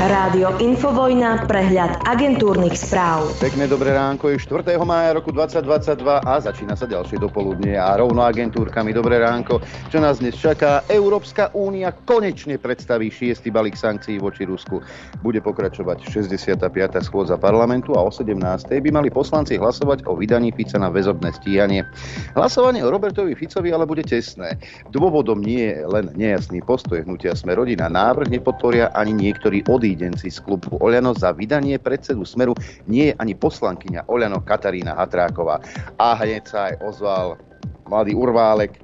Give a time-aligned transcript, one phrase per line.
[0.00, 3.36] Rádio Infovojna, prehľad agentúrnych správ.
[3.36, 4.80] Pekné dobré ránko, je 4.
[4.80, 9.60] mája roku 2022 a začína sa ďalšie dopoludnie a rovno agentúrkami dobré ránko.
[9.92, 10.88] Čo nás dnes čaká?
[10.88, 14.80] Európska únia konečne predstaví šiestý balík sankcií voči Rusku.
[15.20, 16.64] Bude pokračovať 65.
[17.04, 18.40] schôdza parlamentu a o 17.
[18.72, 21.84] by mali poslanci hlasovať o vydaní Fica na väzobné stíhanie.
[22.32, 24.56] Hlasovanie o Robertovi Ficovi ale bude tesné.
[24.88, 27.92] Dôvodom nie je len nejasný postoj hnutia Sme rodina.
[27.92, 32.54] Návrh nepodporia ani niektorí odísť prídenci z klubu Oľano za vydanie predsedu Smeru
[32.86, 35.58] nie je ani poslankyňa Oľano Katarína Hatráková.
[35.98, 37.34] A hneď sa aj ozval
[37.90, 38.78] mladý Urválek.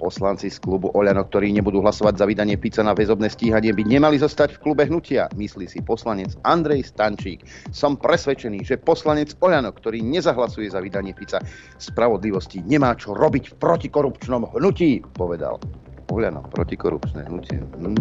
[0.00, 4.16] Poslanci z klubu Oľano, ktorí nebudú hlasovať za vydanie Pica na väzobné stíhanie, by nemali
[4.16, 7.44] zostať v klube hnutia, myslí si poslanec Andrej Stančík.
[7.68, 11.36] Som presvedčený, že poslanec Oľano, ktorý nezahlasuje za vydanie Pica
[11.76, 15.60] spravodlivosti, nemá čo robiť v protikorupčnom hnutí, povedal.
[16.06, 17.58] Oľano, protikorupčné hnutie.
[17.82, 17.98] Hmm.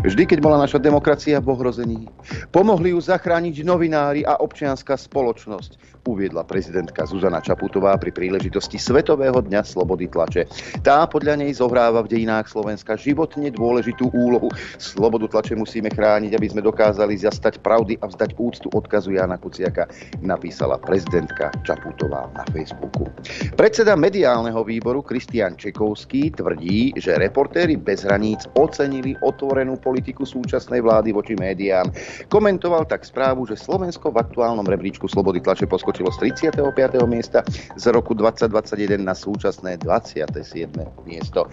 [0.00, 2.00] Vždy, keď bola naša demokracia v ohrození,
[2.48, 9.62] pomohli ju zachrániť novinári a občianská spoločnosť, uviedla prezidentka Zuzana Čaputová pri príležitosti Svetového dňa
[9.62, 10.50] slobody tlače.
[10.82, 14.50] Tá podľa nej zohráva v dejinách Slovenska životne dôležitú úlohu.
[14.82, 19.86] Slobodu tlače musíme chrániť, aby sme dokázali zastať pravdy a vzdať úctu odkazu Jana Kuciaka,
[20.18, 23.06] napísala prezidentka Čaputová na Facebooku.
[23.54, 31.14] Predseda mediálneho výboru Kristian Čekovský tvrdí, že reportéri bez hraníc ocenili otvorenú politiku súčasnej vlády
[31.14, 31.86] voči médiám.
[32.26, 36.56] Komentoval tak správu, že Slovensko v aktuálnom rebríčku slobody tlače poskočilo z 35.
[37.04, 37.44] miesta
[37.76, 40.72] z roku 2021 na súčasné 27.
[41.04, 41.44] miesto.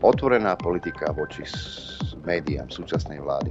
[0.00, 1.42] Otvorená politika voči
[2.22, 3.50] médiám súčasnej vlády.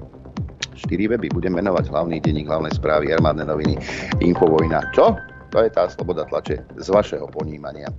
[0.79, 3.75] 4 weby budem menovať hlavný denník, hlavné správy, armádne noviny,
[4.23, 4.95] Infovojna.
[4.95, 5.19] Čo?
[5.49, 7.89] To je tá sloboda tlače z vašeho ponímania.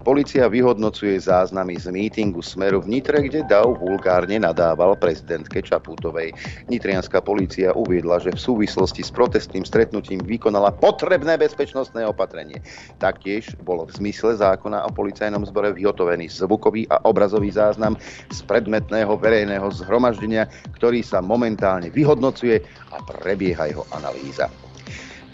[0.00, 6.32] Polícia vyhodnocuje záznamy z mítingu Smeru v Nitre, kde Dav vulgárne nadával prezidentke Čaputovej.
[6.72, 12.64] Nitrianská polícia uviedla, že v súvislosti s protestným stretnutím vykonala potrebné bezpečnostné opatrenie.
[12.96, 18.00] Taktiež bolo v zmysle zákona o policajnom zbore vyhotovený zvukový a obrazový záznam
[18.32, 20.48] z predmetného verejného zhromaždenia,
[20.80, 24.48] ktorý sa momentálne vyhodnocuje a prebieha jeho analýza.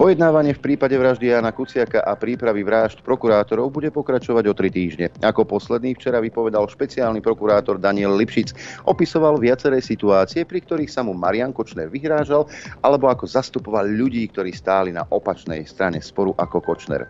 [0.00, 5.12] Pojednávanie v prípade vraždy Jana Kuciaka a prípravy vražd prokurátorov bude pokračovať o tri týždne.
[5.21, 8.56] Ako posledný včera vypovedal špeciálny prokurátor Daniel Lipšic.
[8.88, 12.49] Opisoval viaceré situácie, pri ktorých sa mu Marian Kočner vyhrážal,
[12.81, 17.05] alebo ako zastupoval ľudí, ktorí stáli na opačnej strane sporu ako Kočner.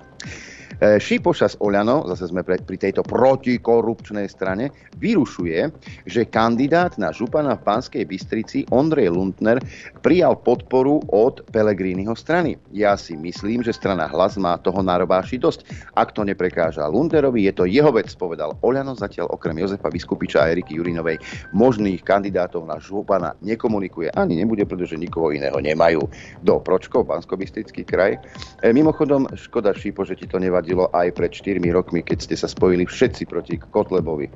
[0.80, 5.68] E, Šipoša z Oľano, zase sme pri tejto protikorupčnej strane, vyrušuje,
[6.08, 9.60] že kandidát na župana v Banskej Bystrici Ondrej Lundner
[10.00, 12.56] prijal podporu od Pelegriniho strany.
[12.72, 15.68] Ja si myslím, že strana hlas má toho narobáši dosť.
[16.00, 20.48] Ak to neprekáža Lunderovi, je to jeho vec, povedal Oľano zatiaľ okrem Jozefa Vyskupiča a
[20.48, 21.20] Eriky Jurinovej
[21.52, 24.16] možných kandidátov na župana nekomunikuje.
[24.16, 26.08] Ani nebude, pretože nikoho iného nemajú.
[26.40, 27.36] Do Pročko, bansko
[27.84, 28.16] kraj.
[28.64, 32.36] E, mimochodom, škoda Šipo, že ti to nevadí vadilo aj pred 4 rokmi, keď ste
[32.38, 34.30] sa spojili všetci proti Kotlebovi.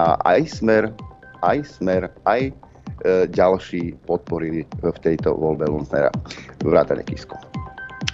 [0.00, 0.88] A aj Smer,
[1.44, 2.52] aj Smer, aj e,
[3.28, 6.08] ďalší podporili v tejto voľbe Lundnera
[6.64, 7.36] vrátane Kisko.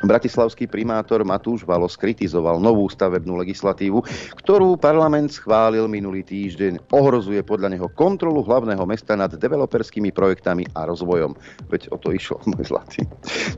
[0.00, 4.00] Bratislavský primátor Matúš Valo skritizoval novú stavebnú legislatívu,
[4.41, 6.88] ktorú parlament schválil minulý týždeň.
[6.88, 11.37] Ohrozuje podľa neho kontrolu hlavného mesta nad developerskými projektami a rozvojom.
[11.69, 13.05] Veď o to išlo, môj zlatý.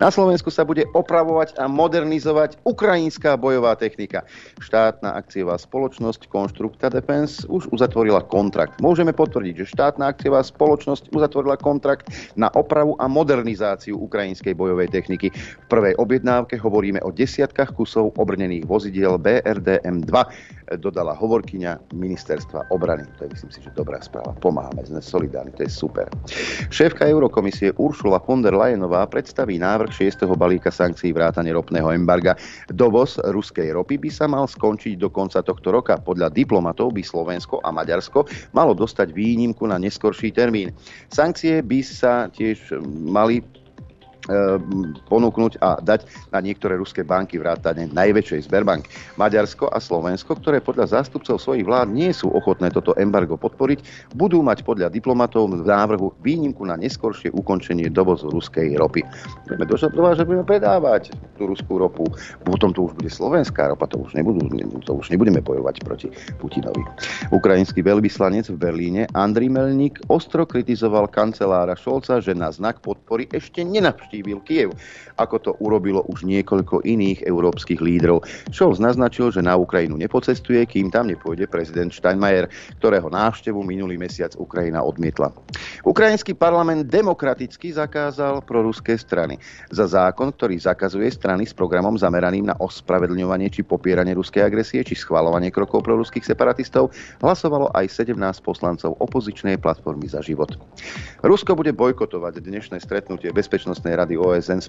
[0.03, 4.27] Na Slovensku sa bude opravovať a modernizovať ukrajinská bojová technika.
[4.59, 8.83] Štátna akciová spoločnosť Konstrukta Defense už uzatvorila kontrakt.
[8.83, 15.31] Môžeme potvrdiť, že štátna akciová spoločnosť uzatvorila kontrakt na opravu a modernizáciu ukrajinskej bojovej techniky.
[15.31, 20.17] V prvej objednávke objednávke hovoríme o desiatkách kusov obrnených vozidiel BRDM-2,
[20.81, 23.05] dodala hovorkyňa ministerstva obrany.
[23.21, 24.33] To je myslím si, že dobrá správa.
[24.41, 26.09] Pomáhame, sme solidárni, to je super.
[26.73, 30.25] Šéfka Eurokomisie Uršula von der Leyenová predstaví návrh 6.
[30.33, 32.33] balíka sankcií vrátane ropného embarga.
[32.73, 36.01] Dovoz ruskej ropy by sa mal skončiť do konca tohto roka.
[36.01, 38.25] Podľa diplomatov by Slovensko a Maďarsko
[38.57, 40.73] malo dostať výnimku na neskorší termín.
[41.13, 43.45] Sankcie by sa tiež mali
[45.11, 48.87] ponúknuť a dať na niektoré ruské banky vrátane najväčšej Sberbank.
[49.19, 54.39] Maďarsko a Slovensko, ktoré podľa zástupcov svojich vlád nie sú ochotné toto embargo podporiť, budú
[54.47, 59.03] mať podľa diplomatov v návrhu výnimku na neskoršie ukončenie dovozu ruskej ropy.
[59.51, 61.03] Budeme dožadovať, že budeme predávať
[61.35, 62.07] tú ruskú ropu.
[62.47, 64.47] Potom tu už bude slovenská ropa, to už, nebudú,
[64.87, 66.07] to už nebudeme bojovať proti
[66.39, 66.87] Putinovi.
[67.35, 73.67] Ukrajinský veľvyslanec v Berlíne Andriy Melník ostro kritizoval kancelára Šolca, že na znak podpory ešte
[73.67, 74.77] nenavštívil navštívil Kiev,
[75.17, 78.21] ako to urobilo už niekoľko iných európskych lídrov.
[78.53, 84.37] Scholz naznačil, že na Ukrajinu nepocestuje, kým tam nepôjde prezident Steinmeier, ktorého návštevu minulý mesiac
[84.37, 85.33] Ukrajina odmietla.
[85.89, 89.41] Ukrajinský parlament demokraticky zakázal proruské strany.
[89.73, 94.93] Za zákon, ktorý zakazuje strany s programom zameraným na ospravedlňovanie či popieranie ruskej agresie či
[94.93, 96.93] schvalovanie krokov pro ruských separatistov,
[97.25, 98.13] hlasovalo aj 17
[98.45, 100.53] poslancov opozičnej platformy za život.
[101.25, 104.69] Rusko bude bojkotovať dnešné stretnutie Bezpečnostnej rady OSN s,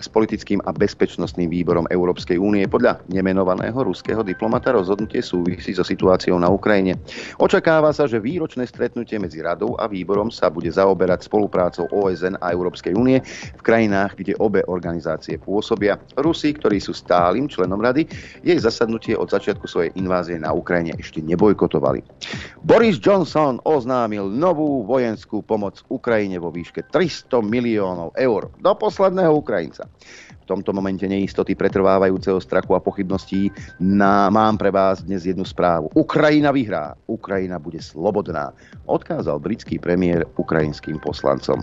[0.00, 2.68] s politickým a bezpečnostným výborom Európskej únie.
[2.68, 7.00] Podľa nemenovaného ruského diplomata rozhodnutie súvisí so situáciou na Ukrajine.
[7.40, 12.52] Očakáva sa, že výročné stretnutie medzi radou a výborom sa bude zaoberať spoluprácou OSN a
[12.52, 13.24] Európskej únie
[13.56, 15.96] v krajinách, kde obe organizácie pôsobia.
[16.20, 18.04] Rusi, ktorí sú stálym členom rady,
[18.44, 22.02] jej zasadnutie od začiatku svojej invázie na Ukrajine ešte nebojkotovali.
[22.60, 29.86] Boris Johnson oznámil novú vojenskú pomoc Ukrajine vo výške 300 miliónov eur do posledného Ukrajinca.
[30.42, 35.90] V tomto momente neistoty pretrvávajúceho strachu a pochybností na, mám pre vás dnes jednu správu.
[35.94, 38.50] Ukrajina vyhrá, Ukrajina bude slobodná,
[38.90, 41.62] odkázal britský premiér ukrajinským poslancom.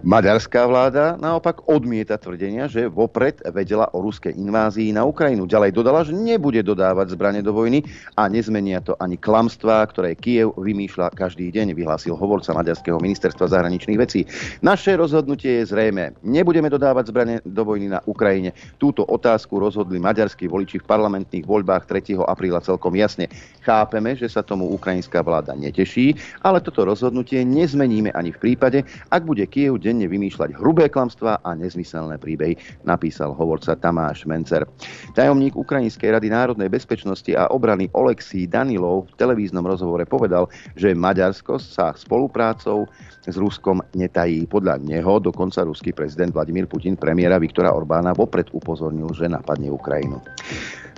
[0.00, 5.44] Maďarská vláda naopak odmieta tvrdenia, že vopred vedela o ruskej invázii na Ukrajinu.
[5.44, 7.84] Ďalej dodala, že nebude dodávať zbrane do vojny
[8.16, 14.00] a nezmenia to ani klamstvá, ktoré Kiev vymýšľa každý deň, vyhlásil hovorca Maďarského ministerstva zahraničných
[14.00, 14.24] vecí.
[14.64, 16.16] Naše rozhodnutie je zrejme.
[16.24, 18.56] Nebudeme dodávať zbrane do vojny na Ukrajine.
[18.80, 22.16] Túto otázku rozhodli maďarskí voliči v parlamentných voľbách 3.
[22.24, 23.28] apríla celkom jasne.
[23.68, 28.80] Chápeme, že sa tomu ukrajinská vláda neteší, ale toto rozhodnutie nezmeníme ani v prípade,
[29.12, 34.66] ak bude Kiev denne vymýšľať hrubé klamstvá a nezmyselné príbehy, napísal hovorca Tamáš Mencer.
[35.14, 41.62] Tajomník Ukrajinskej rady národnej bezpečnosti a obrany Oleksí Danilov v televíznom rozhovore povedal, že Maďarsko
[41.62, 42.90] sa spoluprácou
[43.22, 44.50] s Ruskom netají.
[44.50, 50.18] Podľa neho dokonca ruský prezident Vladimír Putin premiéra Viktora Orbána vopred upozornil, že napadne Ukrajinu.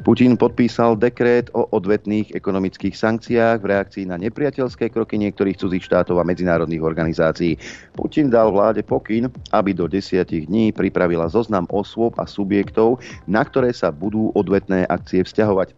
[0.03, 6.19] Putin podpísal dekrét o odvetných ekonomických sankciách v reakcii na nepriateľské kroky niektorých cudzích štátov
[6.19, 7.55] a medzinárodných organizácií.
[7.95, 12.99] Putin dal vláde pokyn, aby do desiatich dní pripravila zoznam osôb a subjektov,
[13.31, 15.71] na ktoré sa budú odvetné akcie vzťahovať.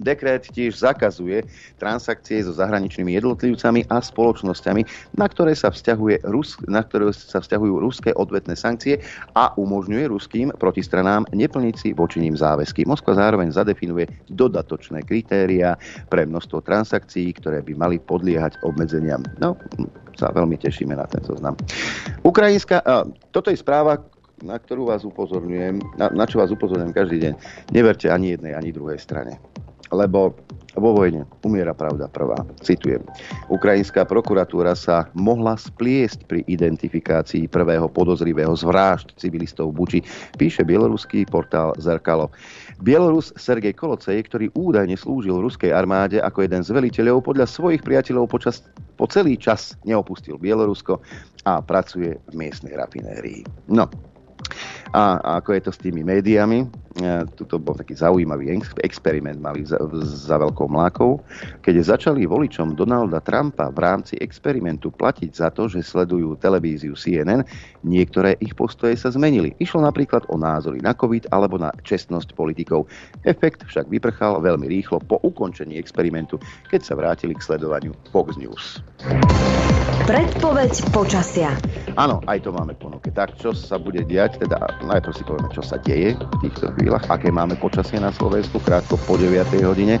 [0.00, 1.44] Dekret tiež zakazuje
[1.80, 4.82] transakcie so zahraničnými jednotlivcami a spoločnosťami,
[5.16, 9.00] na ktoré sa, vzťahuje Rus, na ktoré sa vzťahujú ruské odvetné sankcie
[9.36, 12.84] a umožňuje ruským protistranám neplniť si voči ním záväzky.
[12.84, 15.76] Moskva zároveň zadefinuje dodatočné kritéria
[16.08, 19.24] pre množstvo transakcií, ktoré by mali podliehať obmedzeniam.
[19.40, 19.56] No,
[20.16, 21.54] sa veľmi tešíme na ten zoznam.
[22.24, 24.00] Ukrajinská, a, toto je správa,
[24.40, 27.32] na ktorú vás upozorňujem, na, na čo vás upozorňujem každý deň.
[27.72, 29.40] Neverte ani jednej, ani druhej strane
[29.90, 30.34] lebo
[30.76, 32.36] vo vojne umiera pravda prvá.
[32.60, 33.00] Citujem.
[33.48, 40.04] Ukrajinská prokuratúra sa mohla spliesť pri identifikácii prvého podozrivého z vražd civilistov Buči,
[40.36, 42.28] píše bieloruský portál Zerkalo.
[42.84, 48.28] Bielorus Sergej Kolocej, ktorý údajne slúžil ruskej armáde ako jeden z veliteľov, podľa svojich priateľov
[48.28, 48.60] počas,
[49.00, 51.00] po celý čas neopustil Bielorusko
[51.48, 53.48] a pracuje v miestnej rafinérii.
[53.72, 53.88] No,
[54.92, 56.68] a, ako je to s tými médiami,
[57.36, 58.48] tuto bol taký zaujímavý
[58.80, 61.20] experiment mali za, za veľkou mlákou,
[61.60, 67.44] keď začali voličom Donalda Trumpa v rámci experimentu platiť za to, že sledujú televíziu CNN,
[67.84, 69.52] niektoré ich postoje sa zmenili.
[69.60, 72.88] Išlo napríklad o názory na COVID alebo na čestnosť politikov.
[73.28, 76.40] Efekt však vyprchal veľmi rýchlo po ukončení experimentu,
[76.72, 78.80] keď sa vrátili k sledovaniu Fox News.
[80.06, 81.50] Predpoveď počasia.
[81.98, 83.10] Áno, aj to máme ponuke.
[83.10, 86.85] Tak, čo sa bude diať, teda najprv si povieme, čo sa deje v týchto chvíľach,
[86.94, 89.64] aké máme počasie na Slovensku, krátko po 9.
[89.66, 89.98] hodine.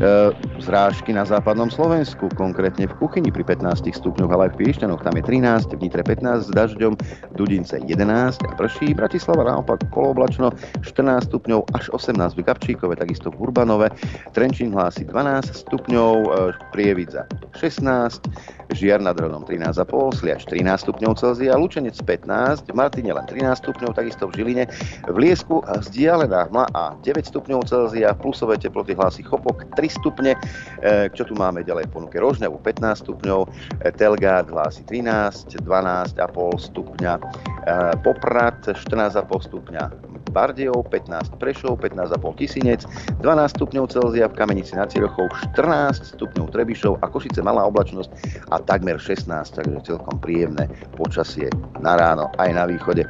[0.00, 0.32] E,
[0.64, 5.12] zrážky na západnom Slovensku, konkrétne v Kuchyni pri 15 stupňoch, ale aj v Piešťanoch, tam
[5.12, 6.96] je 13, v Nitre 15 s dažďom,
[7.36, 13.44] Dudince 11 a prší, Bratislava naopak koloblačno 14 stupňov až 18 v Gabčíkove, takisto v
[13.44, 13.92] Urbanove,
[14.32, 16.28] Trenčín hlási 12 stupňov, e,
[16.72, 17.28] Prievidza
[17.60, 18.24] 16,
[18.72, 23.92] Žiar nad Hronom 13,5, Sliač 13 stupňov Celzia, Lučenec 15, v Martine len 13 stupňov,
[23.92, 24.64] takisto v Žiline,
[25.12, 30.38] v Liesku vzdialená hmla a 9 stupňov Celzia, plusové teploty hlási Chopok 3 stupne.
[30.80, 32.16] E, čo tu máme ďalej v ponuke?
[32.16, 33.48] Rožňavu 15 stupňov, e,
[33.94, 37.22] Telgard hlási 13, 12,5 stupňa, e,
[38.00, 42.80] Poprad 14,5 stupňa, Bardejov 15 Prešov, 15,5 Tisinec,
[43.24, 48.10] 12 stupňov Celzia v Kamenici nad Cirochou, 14 stupňov Trebišov a Košice malá oblačnosť
[48.52, 51.50] a takmer 16, takže celkom príjemné počasie
[51.80, 53.08] na ráno aj na východe.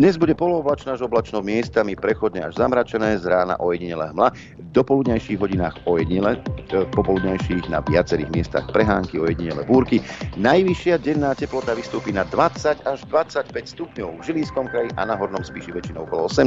[0.00, 4.32] Dnes bude polooblačná až oblačno miestami prechodne až zamračené, z rána ojedinele hmla,
[4.72, 6.36] do poludnejších hodinách ojedinele,
[6.72, 10.04] e, popoludnejších na viacerých miestach prehánky, ojedinele búrky.
[10.36, 15.40] Najvyššia denná teplota vystúpi na 20 až 25 stupňov v Žilískom kraji a na Hornom
[15.40, 16.45] spíši väčšinou okolo 18.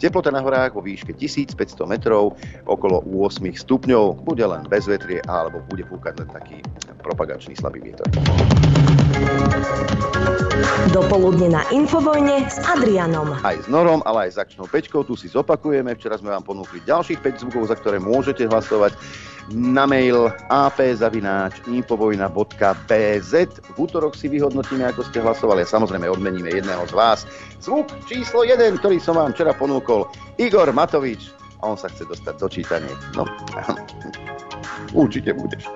[0.00, 2.34] Teplota na horách vo výške 1500 metrov
[2.64, 4.24] okolo 8 stupňov.
[4.24, 6.58] Bude len bez vetrie alebo bude fúkať len taký
[7.04, 8.08] propagačný slabý vietor.
[10.90, 13.36] Dopoludne na Infovojne s Adrianom.
[13.44, 15.04] Aj s Norom, ale aj s akčnou pečkou.
[15.04, 15.92] Tu si zopakujeme.
[15.96, 18.96] Včera sme vám ponúkli ďalších 5 zvukov, za ktoré môžete hlasovať
[19.50, 23.32] na mail apzavináč.infovojna.bz
[23.74, 27.26] V útorok si vyhodnotíme, ako ste hlasovali a samozrejme odmeníme jedného z vás.
[27.58, 30.06] Zvuk číslo 1, ktorý som vám včera ponúkol,
[30.38, 31.34] Igor Matovič.
[31.60, 32.96] A on sa chce dostať do čítania.
[33.12, 33.28] No,
[35.04, 35.68] určite budeš.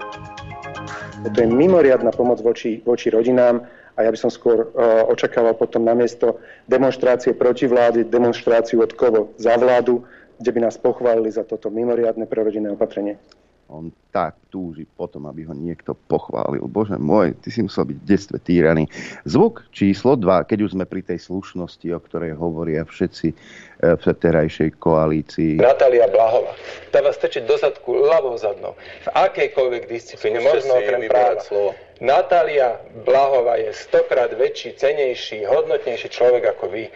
[1.25, 3.61] To je mimoriadná pomoc voči, voči rodinám
[3.95, 4.69] a ja by som skôr uh,
[5.09, 10.05] očakával potom namiesto demonstrácie proti vlády, demonstráciu od kovo za vládu,
[10.41, 13.19] kde by nás pochválili za toto mimoriadne prerodinné opatrenie.
[13.73, 16.63] On tak túži potom, aby ho niekto pochválil.
[16.69, 18.85] Bože môj, ty si musel byť v detstve týraný.
[19.27, 23.35] Zvuk číslo 2, keď už sme pri tej slušnosti, o ktorej hovoria všetci e,
[23.97, 25.59] v terajšej koalícii.
[25.59, 26.53] Natália Blahova.
[26.93, 28.77] Tá vás tečiť do zadku ľavou zadnou.
[29.03, 31.41] V akejkoľvek disciplíne, možno okrem práva.
[31.43, 31.73] Slovo.
[31.99, 36.87] Natália Blahova je stokrát väčší, cenejší, hodnotnejší človek ako vy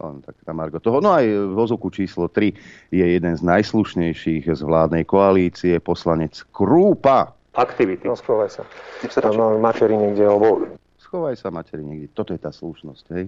[0.00, 1.04] len tak na Margo toho.
[1.04, 2.52] No aj v ozuku číslo 3
[2.90, 7.36] je jeden z najslušnejších z vládnej koalície, poslanec Krúpa.
[7.54, 8.08] Aktivity.
[8.08, 8.62] No schovaj sa.
[9.10, 10.70] Tam máme materi niekde, alebo
[11.10, 12.06] schovaj sa materi niekde.
[12.14, 13.04] Toto je tá slušnosť.
[13.18, 13.26] Hej.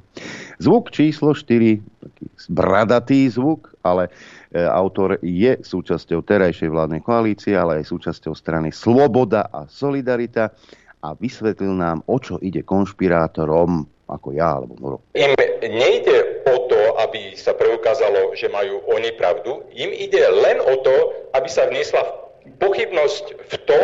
[0.62, 4.06] Zvuk číslo 4, taký bradatý zvuk, ale
[4.54, 10.54] e, autor je súčasťou terajšej vládnej koalície, ale aj súčasťou strany Sloboda a Solidarita
[11.02, 14.98] a vysvetlil nám, o čo ide konšpirátorom ako ja alebo Noro.
[15.16, 19.64] Im nejde o to, aby sa preukázalo, že majú oni pravdu.
[19.72, 20.96] Im ide len o to,
[21.32, 22.02] aby sa vniesla
[22.58, 23.80] pochybnosť v to,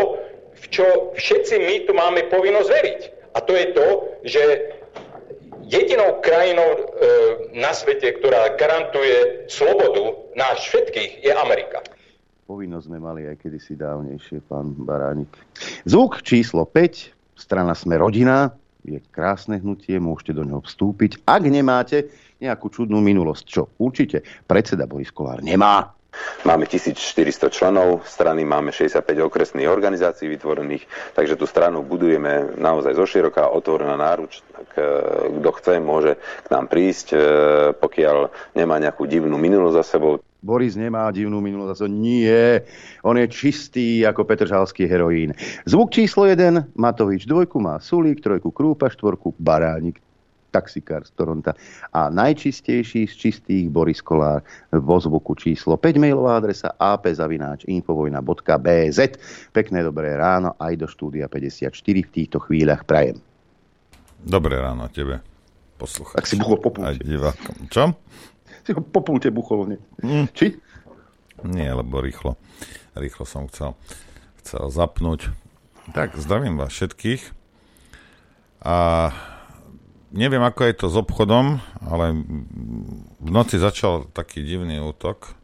[0.59, 3.01] v čo všetci my tu máme povinnosť veriť.
[3.37, 3.87] A to je to,
[4.27, 4.43] že
[5.69, 6.81] jedinou krajinou e,
[7.55, 11.85] na svete, ktorá garantuje slobodu náš všetkých, je Amerika.
[12.49, 15.29] Povinnosť sme mali aj kedysi dávnejšie, pán Baránik.
[15.85, 18.57] Zvuk číslo 5, strana Sme rodina,
[18.97, 21.21] je krásne hnutie, môžete do neho vstúpiť.
[21.29, 22.09] Ak nemáte
[22.41, 25.98] nejakú čudnú minulosť, čo určite predseda Boris Kolár nemá,
[26.47, 33.07] Máme 1400 členov strany, máme 65 okresných organizácií vytvorených, takže tú stranu budujeme naozaj zo
[33.07, 34.41] široká, otvorená náruč.
[34.55, 34.83] Tak, e,
[35.43, 37.19] kto chce, môže k nám prísť, e,
[37.75, 40.23] pokiaľ nemá nejakú divnú minulosť za sebou.
[40.39, 41.91] Boris nemá divnú minulosť.
[41.91, 42.63] Nie,
[43.03, 45.35] on je čistý ako petržalský heroín.
[45.67, 49.99] Zvuk číslo 1, Matovič dvojku má Sulík, trojku Krúpa, štvorku Baránik,
[50.51, 51.55] taxikár z Toronta.
[51.93, 58.99] A najčistejší z čistých Boris Kolár vo zvuku číslo 5, mailová adresa apzavináč.infovojna.bz.
[59.53, 63.21] Pekné dobré ráno aj do štúdia 54 v týchto chvíľach prajem.
[64.19, 65.21] Dobré ráno tebe,
[65.79, 66.15] poslucháč.
[66.19, 66.75] Tak si buchol po
[67.71, 67.95] Čo?
[68.69, 69.73] si ho po púte buchol.
[69.73, 69.81] Nie?
[70.05, 70.27] Mm.
[70.37, 70.61] Či?
[71.49, 72.37] Nie, lebo rýchlo.
[72.93, 73.73] Rýchlo som chcel,
[74.45, 75.33] chcel zapnúť.
[75.97, 77.33] Tak, zdravím vás všetkých.
[78.61, 79.09] A
[80.13, 82.13] neviem, ako je to s obchodom, ale
[83.21, 85.37] v noci začal taký divný útok,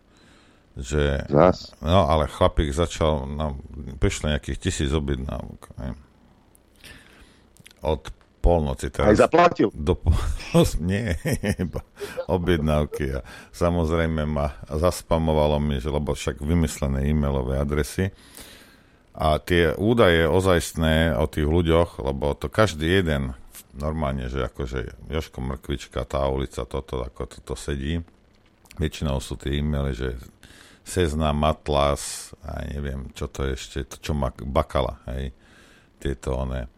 [0.75, 1.25] že...
[1.31, 1.71] Zas.
[1.79, 3.61] No, ale chlapík začal, no,
[4.03, 5.71] prišlo nejakých tisíc objednávok.
[7.85, 8.03] Od
[8.45, 8.93] polnoci.
[8.93, 9.73] Teraz Aj zaplatil?
[9.73, 9.97] Do,
[10.91, 11.17] nie,
[11.57, 11.81] iba
[12.29, 13.17] objednávky.
[13.17, 13.21] A
[13.57, 18.13] samozrejme ma zaspamovalo mi, že lebo však vymyslené e-mailové adresy.
[19.15, 23.39] A tie údaje ozajstné o tých ľuďoch, lebo to každý jeden
[23.75, 28.03] normálne, že akože Joško Mrkvička, tá ulica, toto, ako toto sedí.
[28.79, 30.19] Väčšinou sú tie e-maily, že
[30.85, 35.33] Sezna, Matlas, a neviem, čo to je ešte, to čo má Bakala, hej,
[35.97, 36.69] tieto one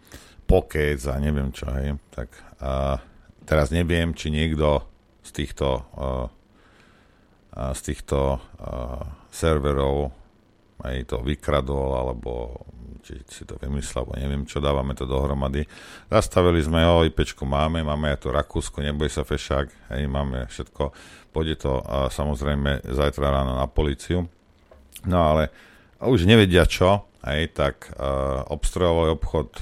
[0.46, 1.98] Pocket a neviem čo, hej.
[2.14, 2.30] Tak
[2.62, 3.02] a
[3.42, 4.86] teraz neviem, či niekto
[5.26, 6.30] z týchto uh,
[7.56, 9.00] z týchto uh,
[9.32, 10.12] serverov
[10.86, 12.62] aj to vykradol, alebo
[13.06, 15.62] či si to vymyslel, alebo neviem čo, dávame to dohromady.
[16.10, 20.90] Zastavili sme, o, IPčku máme, máme aj to Rakúsko, neboj sa fešák, hej, máme všetko.
[21.30, 24.26] Pôjde to uh, samozrejme zajtra ráno na policiu.
[25.06, 25.54] No ale
[26.02, 29.54] už nevedia čo, hej, tak uh, obstrojový obchod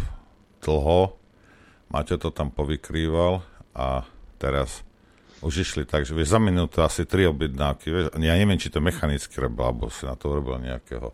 [0.64, 1.20] dlho.
[1.92, 3.44] Maťo to tam povykrýval
[3.76, 4.08] a
[4.40, 4.80] teraz
[5.44, 7.86] už išli tak, že vieš, za minútu asi tri objednávky.
[7.92, 11.12] Vieš, ja neviem, či to mechanicky robil, alebo si na to urobil nejakého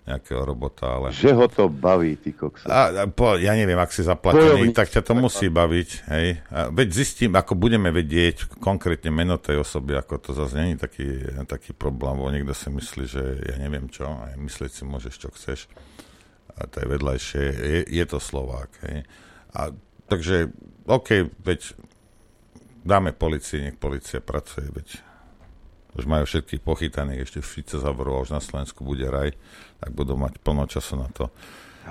[0.00, 1.12] nejakého robota, ale...
[1.12, 2.66] Že ho to baví, ty koksa.
[2.66, 6.28] A, a po, ja neviem, ak si zaplatený, tak ťa to musí baviť, hej.
[6.50, 11.20] A veď zistím, ako budeme vedieť konkrétne meno tej osoby, ako to zase není taký,
[11.44, 15.28] taký problém, bo niekto si myslí, že ja neviem čo, aj myslieť si môžeš, čo
[15.36, 15.60] chceš.
[16.56, 19.04] A to je vedľajšie, je, je to Slovák, hej.
[19.52, 19.70] A,
[20.08, 20.50] takže,
[20.88, 21.76] OK, veď
[22.84, 24.88] dáme policii, nech policia pracuje, veď
[25.98, 29.34] už majú všetkých pochytaných, ešte Fice zavrú, už na Slovensku bude raj,
[29.82, 31.28] tak budú mať plno času na to.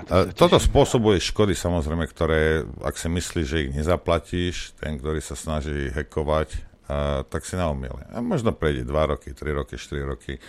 [0.08, 5.36] A toto spôsobuje škody samozrejme, ktoré, ak si myslíš, že ich nezaplatíš, ten, ktorý sa
[5.36, 6.56] snaží hekovať,
[6.88, 8.08] a, tak si naumiele.
[8.08, 10.40] A možno prejde 2 roky, 3 roky, 4 roky,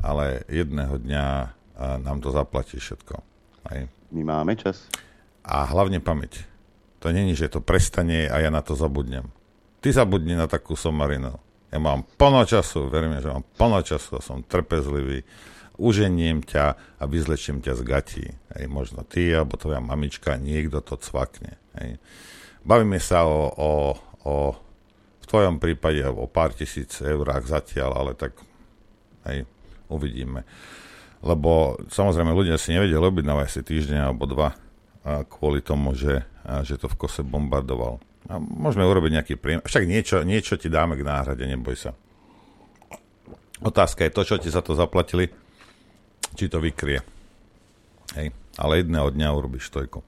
[0.00, 1.46] ale jedného dňa a,
[2.00, 3.20] nám to zaplatí všetko.
[3.68, 3.84] Aj.
[4.14, 4.88] My máme čas.
[5.44, 6.46] A hlavne pamäť.
[7.04, 9.28] To není, že to prestane a ja na to zabudnem.
[9.86, 11.38] Ty zabudni na takú somarinu
[11.70, 15.26] ja mám plno času, verím, že mám plno času a som trpezlivý.
[15.76, 18.26] Uženiem ťa a vyzlečím ťa z gatí.
[18.56, 21.60] Hej, možno ty, alebo tvoja mamička, niekto to cvakne.
[21.76, 22.00] Hej.
[22.64, 23.70] Bavíme sa o, o,
[24.24, 24.34] o
[25.20, 28.32] v tvojom prípade o pár tisíc eurách zatiaľ, ale tak
[29.28, 29.44] hej,
[29.92, 30.48] uvidíme.
[31.20, 34.56] Lebo samozrejme ľudia si nevedia objednávať si týždeň alebo dva
[35.28, 36.24] kvôli tomu, že,
[36.64, 38.02] že to v kose bombardoval.
[38.26, 39.62] A môžeme urobiť nejaký príjem.
[39.62, 41.90] Však niečo, niečo ti dáme k náhrade, neboj sa.
[43.62, 45.32] Otázka je to, čo ti za to zaplatili,
[46.36, 47.00] či to vykrie.
[48.18, 48.34] Hej.
[48.56, 50.04] Ale jedného dňa urobíš tojku.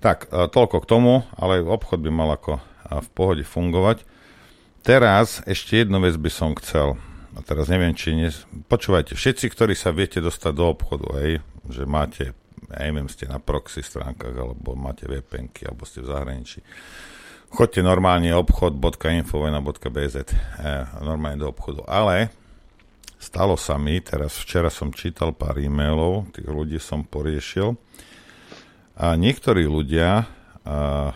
[0.00, 2.62] Tak, e, toľko k tomu, ale obchod by mal ako e,
[3.04, 4.02] v pohode fungovať.
[4.80, 6.96] Teraz ešte jednu vec by som chcel.
[7.36, 8.32] A teraz neviem, či nie...
[8.66, 12.34] Počúvajte, všetci, ktorí sa viete dostať do obchodu, hej, že máte,
[12.66, 16.58] ja neviem, ste na proxy stránkach, alebo máte vpn alebo ste v zahraničí,
[17.50, 20.24] Chodte normálne obchod.infovena.bz e,
[21.02, 21.82] normálne do obchodu.
[21.90, 22.30] Ale
[23.18, 27.74] stalo sa mi, teraz včera som čítal pár e-mailov, tých ľudí som poriešil
[28.94, 30.30] a niektorí ľudia
[30.62, 31.10] a,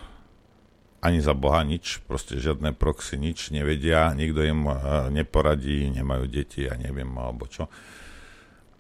[0.99, 6.67] ani za Boha nič, proste žiadne proxy, nič nevedia, nikto im a, neporadí, nemajú deti,
[6.67, 7.71] ja neviem, alebo čo.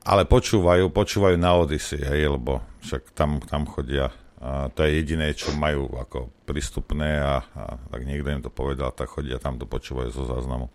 [0.03, 4.11] Ale počúvajú, počúvajú na Odyssey, hej, lebo však tam, tam chodia
[4.45, 8.93] a to je jediné, čo majú ako prístupné a, a tak niekto im to povedal,
[8.93, 10.69] tak chodia tam to počúvajú zo záznamu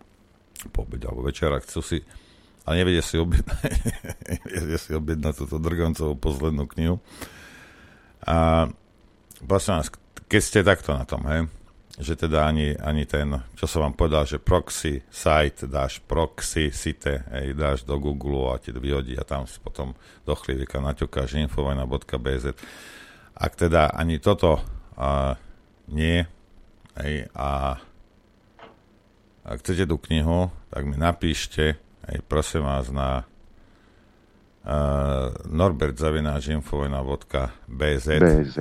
[0.74, 1.98] po obede alebo večera, chcú si
[2.66, 3.62] ale nevedia si objednať
[4.52, 6.96] nevedia si objednať túto Drgoncovú poslednú knihu.
[8.26, 8.68] A
[9.40, 9.88] prosím vás,
[10.28, 11.48] keď ste takto na tom, hej,
[12.00, 17.24] že teda ani, ani ten, čo som vám povedal, že proxy site dáš proxy site,
[17.32, 22.44] hej, dáš do Google a ti vyhodí a tam potom do chlívika naťukáš infovojna.bz
[23.40, 24.60] ak teda ani toto
[25.00, 25.32] uh,
[25.88, 26.28] nie,
[27.00, 27.80] hej, a
[29.40, 33.24] ak chcete tú knihu, tak mi napíšte, hej, prosím vás, na
[34.68, 38.06] uh, norbertzavináčinfovina.bz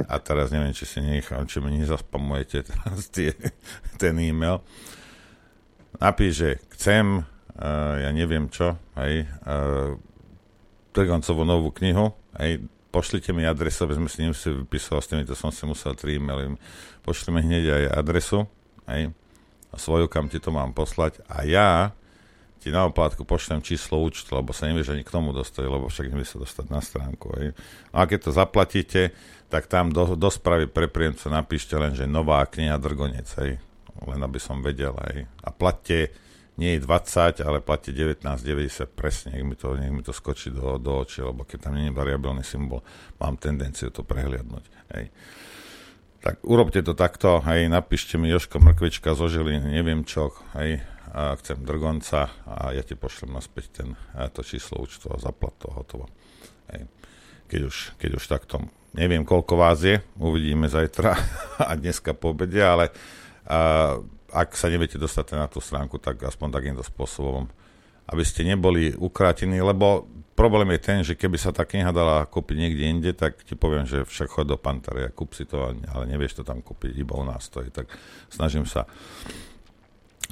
[0.07, 3.35] a teraz neviem, či si nechám, či mi nezaspamujete teraz tie,
[3.99, 4.63] ten e-mail.
[5.99, 9.99] Napíš, že chcem, uh, ja neviem čo, hej, uh,
[11.43, 15.53] novú knihu, hej, pošlite mi adresu, aby sme si nemuseli vypisovať s tými, to som
[15.53, 16.57] si musel tri e-maily.
[17.05, 18.49] Pošlite hneď aj adresu,
[18.89, 19.13] aj,
[19.69, 21.93] a svoju, kam ti to mám poslať a ja
[22.59, 26.11] ti na oplátku pošlem číslo účtu, lebo sa nevieš ani k tomu dostať, lebo však
[26.11, 27.31] nevie sa dostať na stránku.
[27.31, 27.55] Aj.
[27.95, 29.15] A keď to zaplatíte,
[29.47, 33.51] tak tam do, do správy pre príjemcu napíšte len, že nová kniha Drgonec, aj.
[34.11, 34.91] len aby som vedel.
[34.99, 35.23] Aj.
[35.39, 36.11] A platte
[36.59, 40.75] nie je 20, ale platí 19,90 presne, nech mi to, nech mi to skočí do,
[40.75, 42.83] do očí, lebo keď tam nie je variabilný symbol,
[43.15, 44.67] mám tendenciu to prehliadnúť.
[44.91, 45.07] Hej.
[46.19, 50.83] Tak urobte to takto, hej, napíšte mi Joško Mrkvička zo Žiliny, neviem čo, hej,
[51.15, 53.87] a chcem Drgonca a ja ti pošlem naspäť ten,
[54.35, 56.11] to číslo účtu a zaplat to hotovo.
[56.75, 56.91] Hej.
[57.49, 58.55] Keď už, keď už takto,
[58.93, 61.15] neviem koľko vás je, uvidíme zajtra
[61.69, 62.91] a dneska po obede, ale
[63.47, 67.49] a, ak sa neviete dostať na tú stránku, tak aspoň takýmto spôsobom,
[68.09, 72.55] aby ste neboli ukrátení, lebo problém je ten, že keby sa tá kniha dala kúpiť
[72.57, 76.03] niekde inde, tak ti poviem, že však chod do Pantary a kúp si to, ale
[76.07, 77.91] nevieš to tam kúpiť, iba u nás stojí, tak
[78.31, 78.87] snažím sa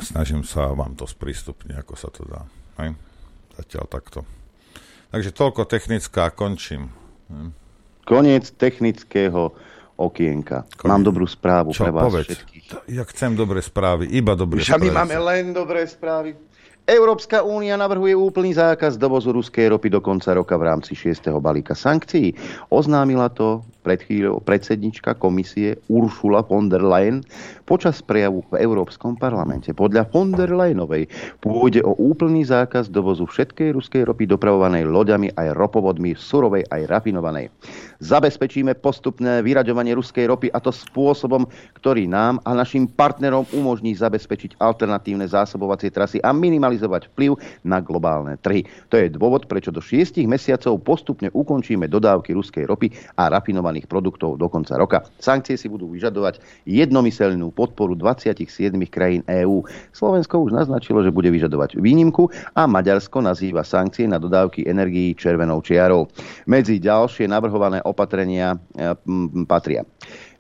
[0.02, 2.46] snažím sa vám to sprístupniť, ako sa to dá.
[2.82, 2.94] Hej?
[3.58, 4.20] Zatiaľ takto.
[5.10, 6.94] Takže toľko technická, končím.
[7.32, 7.52] Hm?
[8.06, 9.58] Koniec technického
[9.98, 10.70] okienka.
[10.78, 10.92] Koniec.
[10.94, 12.30] Mám dobrú správu Čo, pre vás povedz.
[12.30, 12.57] všetkých.
[12.88, 14.88] Ja chcem dobré správy, iba Však správy.
[14.88, 16.36] my máme len dobré správy.
[16.88, 21.36] Európska únia navrhuje úplný zákaz dovozu ruskej ropy do konca roka v rámci 6.
[21.44, 22.32] balíka sankcií.
[22.72, 27.24] Oznámila to pred chvíľou predsednička komisie Uršula von der Leyen
[27.64, 29.72] počas prejavu v Európskom parlamente.
[29.72, 31.08] Podľa von der Leyenovej
[31.40, 37.48] pôjde o úplný zákaz dovozu všetkej ruskej ropy dopravovanej loďami aj ropovodmi surovej aj rafinovanej.
[38.04, 41.48] Zabezpečíme postupné vyraďovanie ruskej ropy a to spôsobom,
[41.80, 48.36] ktorý nám a našim partnerom umožní zabezpečiť alternatívne zásobovacie trasy a minimalizovať vplyv na globálne
[48.44, 48.68] trhy.
[48.92, 53.32] To je dôvod, prečo do 6 mesiacov postupne ukončíme dodávky ruskej ropy a
[53.78, 55.06] rafinovaných produktov do konca roka.
[55.22, 59.62] Sankcie si budú vyžadovať jednomyselnú podporu 27 krajín EÚ.
[59.94, 65.62] Slovensko už naznačilo, že bude vyžadovať výnimku a Maďarsko nazýva sankcie na dodávky energií červenou
[65.62, 66.10] čiarou.
[66.50, 68.98] Medzi ďalšie navrhované opatrenia e,
[69.46, 69.86] patria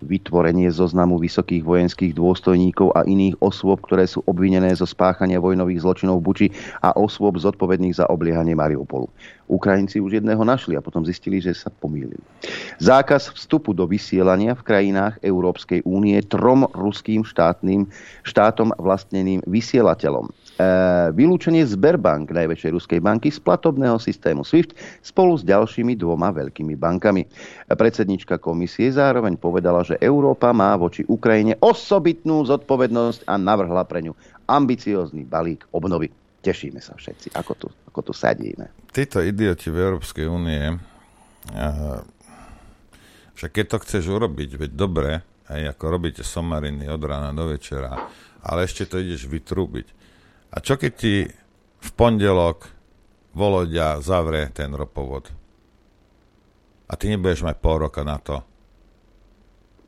[0.01, 6.21] vytvorenie zoznamu vysokých vojenských dôstojníkov a iných osôb, ktoré sú obvinené zo spáchania vojnových zločinov
[6.21, 6.47] v Buči
[6.85, 9.09] a osôb zodpovedných za obliehanie Mariupolu.
[9.47, 12.19] Ukrajinci už jedného našli a potom zistili, že sa pomýlili.
[12.83, 17.87] Zákaz vstupu do vysielania v krajinách Európskej únie trom ruským štátnym,
[18.27, 20.29] štátom vlastneným vysielateľom.
[20.57, 20.65] E,
[21.13, 24.73] vylúčenie Sberbank, najväčšej ruskej banky, z platobného systému SWIFT
[25.05, 27.29] spolu s ďalšími dvoma veľkými bankami.
[27.69, 34.17] Predsednička komisie zároveň povedala, že Európa má voči Ukrajine osobitnú zodpovednosť a navrhla pre ňu
[34.49, 36.09] ambiciózny balík obnovy.
[36.41, 38.89] Tešíme sa všetci, ako tu, ako tu sadíme.
[38.89, 40.73] Títo idioti v Európskej únie,
[43.37, 45.21] však keď to chceš urobiť, veď dobre,
[45.53, 47.93] aj ako robíte somariny od rána do večera,
[48.41, 49.96] ale ešte to ideš vytrúbiť
[50.51, 51.27] a čo keď ti
[51.77, 52.71] v pondelok
[53.37, 55.29] Volodia zavre ten ropovod?
[56.87, 58.41] A ty nebudeš mať pol roka na to.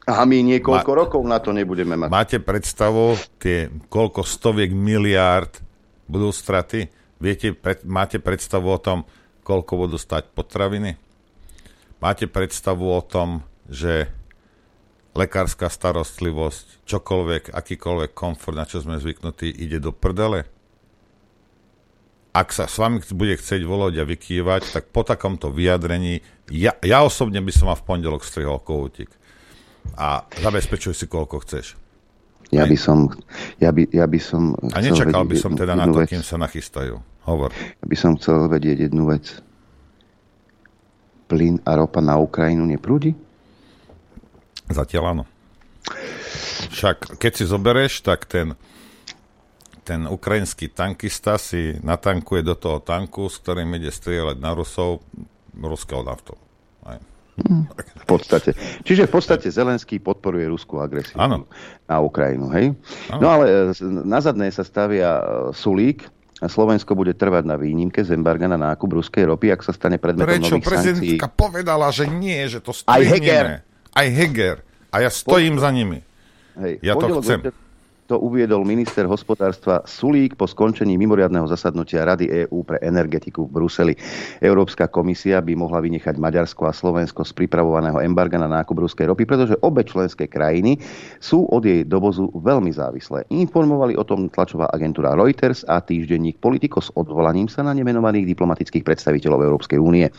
[0.10, 2.10] A my niekoľko Ma- rokov na to nebudeme mať.
[2.10, 5.62] Máte predstavu, tie koľko stoviek miliárd
[6.10, 6.90] budú straty?
[7.22, 9.06] Viete, pred, máte predstavu o tom,
[9.46, 10.98] koľko budú stať potraviny?
[12.02, 14.10] Máte predstavu o tom, že
[15.18, 20.46] lekárska starostlivosť, čokoľvek, akýkoľvek komfort, na čo sme zvyknutí, ide do prdele?
[22.30, 26.22] Ak sa s vami bude chcieť Volodia vykývať, tak po takomto vyjadrení,
[26.54, 29.10] ja, ja osobne by som mal v pondelok strihol kohútik.
[29.98, 31.74] A zabezpečuj si, koľko chceš.
[32.54, 33.10] Ja by som...
[33.58, 36.14] Ja by, ja by som a nečakal by som teda na to, vec.
[36.14, 37.02] kým sa nachystajú.
[37.26, 37.54] Hovor.
[37.54, 39.26] Ja by som chcel vedieť jednu vec.
[41.30, 43.14] Plyn a ropa na Ukrajinu neprúdi?
[44.70, 45.24] Zatiaľ áno.
[46.70, 48.54] Však keď si zoberieš, tak ten,
[49.82, 55.02] ten ukrajinský tankista si natankuje do toho tanku, s ktorým ide strieľať na Rusov
[55.58, 56.38] ruskou naftou.
[57.40, 58.52] V podstate.
[58.84, 61.48] Čiže v podstate Zelenský podporuje ruskú agresiu ano.
[61.88, 62.52] na Ukrajinu.
[62.52, 62.76] Hej?
[63.16, 63.20] Ano.
[63.24, 65.24] No ale e, na zadné sa stavia e,
[65.56, 66.04] Sulík,
[66.40, 70.00] a Slovensko bude trvať na výnimke z embarga na nákup ruskej ropy, ak sa stane
[70.00, 70.56] predmetom Prečo?
[70.56, 71.20] nových sankcií.
[71.20, 71.36] Prečo?
[71.36, 72.96] povedala, že nie, že to strihneme.
[72.96, 73.46] Aj Heger.
[74.00, 74.64] Aj Heger.
[74.96, 75.68] A ja stojím Pod...
[75.68, 76.00] za nimi.
[76.56, 77.40] Hej, ja to chcem.
[78.10, 83.94] To uviedol minister hospodárstva Sulík po skončení mimoriadného zasadnutia Rady EÚ pre energetiku v Bruseli.
[84.42, 89.30] Európska komisia by mohla vynechať Maďarsko a Slovensko z pripravovaného embarga na nákup ruskej ropy,
[89.30, 90.82] pretože obe členské krajiny
[91.22, 93.30] sú od jej dovozu veľmi závislé.
[93.30, 98.90] Informovali o tom tlačová agentúra Reuters a týždenník Politico s odvolaním sa na nemenovaných diplomatických
[98.90, 100.10] predstaviteľov Európskej únie.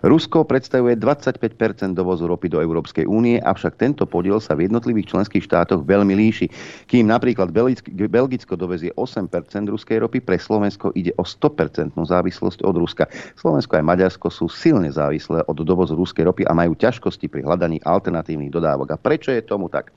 [0.00, 5.44] Rusko predstavuje 25% dovozu ropy do Európskej únie, avšak tento podiel sa v jednotlivých členských
[5.44, 6.48] štátoch veľmi líši.
[6.88, 7.74] Kým napríklad Napríklad
[8.06, 9.26] Belgicko dovezie 8%
[9.66, 13.10] ruskej ropy, pre Slovensko ide o 100% závislosť od Ruska.
[13.34, 17.82] Slovensko aj Maďarsko sú silne závislé od dovozu ruskej ropy a majú ťažkosti pri hľadaní
[17.82, 18.94] alternatívnych dodávok.
[18.94, 19.90] A prečo je tomu tak?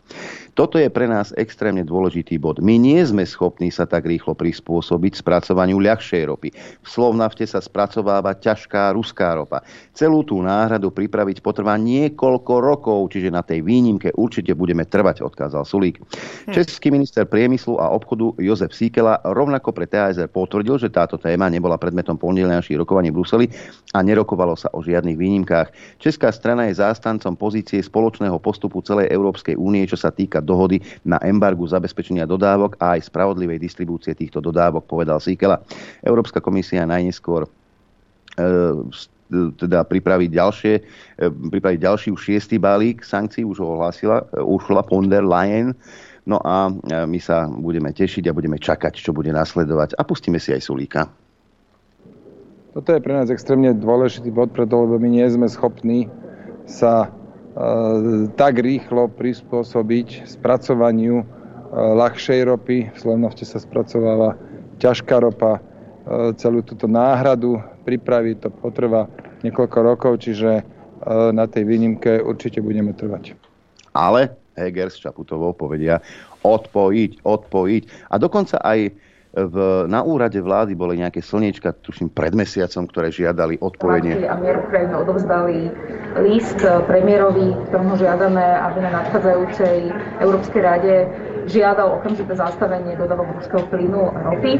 [0.57, 2.57] Toto je pre nás extrémne dôležitý bod.
[2.57, 6.49] My nie sme schopní sa tak rýchlo prispôsobiť spracovaniu ľahšej ropy.
[6.81, 9.61] V Slovnafte sa spracováva ťažká ruská ropa.
[9.93, 15.61] Celú tú náhradu pripraviť potrvá niekoľko rokov, čiže na tej výnimke určite budeme trvať, odkázal
[15.61, 16.01] Sulík.
[16.01, 16.57] Hm.
[16.57, 21.75] Český minister priemyslu a obchodu Jozef Síkela rovnako pre TASR potvrdil, že táto téma nebola
[21.75, 23.45] predmetom pondelňajších rokovaní v Bruseli
[23.91, 25.99] a nerokovalo sa o žiadnych výnimkách.
[25.99, 31.19] Česká strana je zástancom pozície spoločného postupu celej Európskej únie, čo sa týka dohody na
[31.21, 35.61] embargu zabezpečenia dodávok a aj spravodlivej distribúcie týchto dodávok, povedal Síkela.
[36.01, 37.49] Európska komisia najneskôr e,
[39.59, 40.81] teda pripraviť, ďalšie, e,
[41.27, 45.75] pripraviť ďalší už šiestý balík sankcií, už ho ohlásila e, Ursula von der Leyen.
[46.27, 46.71] No a e,
[47.07, 49.95] my sa budeme tešiť a budeme čakať, čo bude nasledovať.
[49.95, 51.07] A pustíme si aj Sulíka.
[52.75, 56.11] Toto je pre nás extrémne dôležitý bod, preto lebo my nie sme schopní
[56.67, 57.09] sa e,
[58.35, 61.25] tak rýchlo prispôsobiť spracovaniu e,
[61.73, 62.77] ľahšej ropy.
[62.91, 64.35] V Slovnafte sa spracováva
[64.83, 65.57] ťažká ropa.
[65.57, 65.61] E,
[66.35, 69.07] celú túto náhradu pripraviť to potrvá
[69.47, 70.75] niekoľko rokov, čiže
[71.07, 73.37] na tej výnimke určite budeme trvať.
[73.95, 76.01] Ale Heger s Čaputovou povedia
[76.41, 77.83] odpojiť, odpojiť.
[78.09, 78.79] A dokonca aj
[79.37, 84.25] v, na úrade vlády boli nejaké slniečka, tuším, pred mesiacom, ktoré žiadali odpovedenie.
[84.25, 85.69] A mier Ukrajinu odovzdali
[86.25, 86.57] list
[86.89, 89.93] premiérovi, ktorom žiadame, aby na nadchádzajúcej
[90.25, 90.95] Európskej rade
[91.47, 94.59] žiadal okamžité zastavenie dodávok ruského plynu a ropy.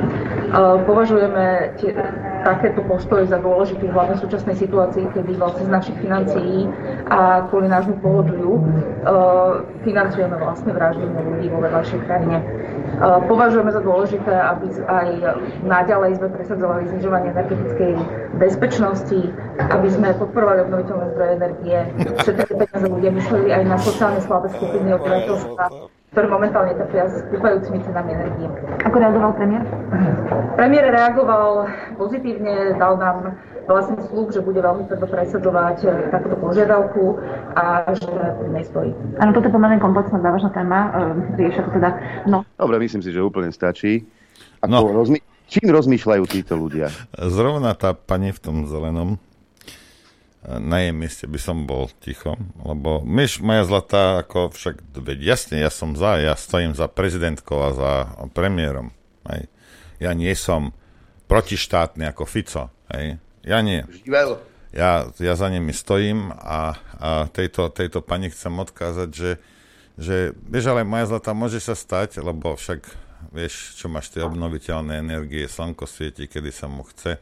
[0.87, 1.91] Považujeme tie,
[2.47, 6.71] takéto postoje za dôležité hlavne v súčasnej situácii, kedy vlastne z našich financií
[7.11, 8.63] a kvôli nášmu položiu
[9.83, 12.39] financujeme vlastne vraždenie ľudí vo vedľajšej krajine.
[13.27, 15.07] Považujeme za dôležité, aby aj
[15.67, 17.93] naďalej sme presadzovali znižovanie energetickej
[18.39, 19.19] bezpečnosti,
[19.59, 21.77] aby sme podporovali obnoviteľné zdroje energie,
[22.23, 25.63] všetky peniaze ľudia mysleli aj na sociálne slabé skupiny obyvateľstva,
[26.17, 28.49] ktoré momentálne trpia s kúpajúcimi cenami energie.
[28.89, 29.61] Ako reagoval premiér?
[30.57, 33.37] Premiér reagoval pozitívne, dal nám
[33.69, 37.21] vlastne slúb, že bude veľmi tvrdo presadzovať eh, takúto požiadavku
[37.53, 38.97] a že pri nej stojí.
[39.21, 40.79] Áno, toto je pomerne komplexná závažná téma.
[40.89, 41.89] Eh, riešia to teda,
[42.25, 42.41] no.
[42.57, 44.09] Dobre, myslím si, že úplne stačí.
[44.65, 45.05] Ako no.
[45.05, 46.89] rozmy- čím rozmýšľajú títo ľudia?
[47.13, 49.21] Zrovna tá pani v tom zelenom,
[50.47, 55.59] na jej mieste by som bol ticho, lebo myš moja zlatá, ako však, veď jasne,
[55.59, 57.91] ja som za, ja stojím za prezidentkou a za
[58.31, 58.95] premiérom.
[59.27, 59.51] Hej.
[59.99, 60.71] Ja nie som
[61.27, 62.71] protištátny ako Fico.
[62.95, 63.19] Hej.
[63.43, 63.83] Ja nie.
[64.71, 69.31] Ja, ja za nimi stojím a, a tejto, tejto pani chcem odkázať, že,
[69.99, 72.87] že vieš, ale moja zlata môže sa stať, lebo však
[73.35, 77.19] vieš, čo máš tie obnoviteľné energie, slnko svieti, kedy sa mu chce.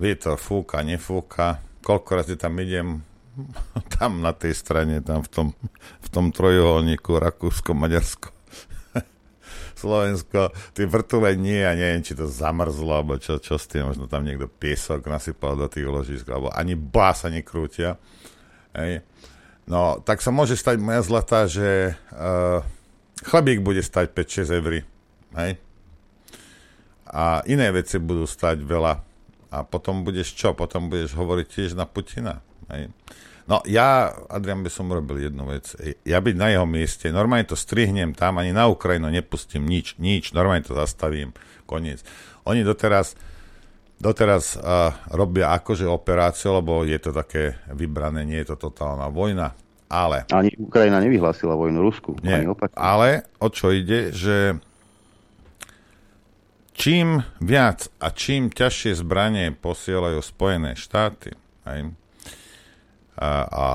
[0.00, 1.60] Vietor fúka, nefúka.
[1.86, 3.06] Koľko razy tam idem,
[3.94, 5.46] tam na tej strane, tam v tom,
[6.02, 8.34] v tom trojuholníku Rakúsko, Maďarsko.
[9.80, 14.10] Slovensko, tie vrtule nie, a neviem, či to zamrzlo, alebo čo, čo s tým, možno
[14.10, 18.02] tam niekto piesok nasypal do tých ložisk, alebo ani bá sa nekrútia.
[18.74, 19.06] Hej.
[19.70, 22.66] No, tak sa môže stať moja zlatá, že uh,
[23.26, 24.86] chlebík bude stať 5-6 eur.
[25.38, 25.52] Hej.
[27.06, 29.02] A iné veci budú stať veľa.
[29.50, 30.52] A potom budeš čo?
[30.52, 32.42] Potom budeš hovoriť tiež na Putina.
[32.70, 32.90] Hej.
[33.46, 35.70] No ja, Adrian, by som urobil jednu vec.
[36.02, 40.34] Ja byť na jeho mieste, normálne to strihnem tam, ani na Ukrajinu nepustím nič, nič,
[40.34, 41.30] normálne to zastavím,
[41.62, 42.02] koniec.
[42.42, 43.14] Oni doteraz,
[44.02, 49.54] doteraz uh, robia akože operáciu, lebo je to také vybrané, nie je to totálna vojna,
[49.86, 50.26] ale...
[50.34, 52.18] Ani Ukrajina nevyhlásila vojnu Rusku.
[52.26, 54.58] Nie, ani ale o čo ide, že
[56.76, 61.32] čím viac a čím ťažšie zbranie posielajú Spojené štáty,
[61.64, 61.90] aj,
[63.16, 63.66] a, a,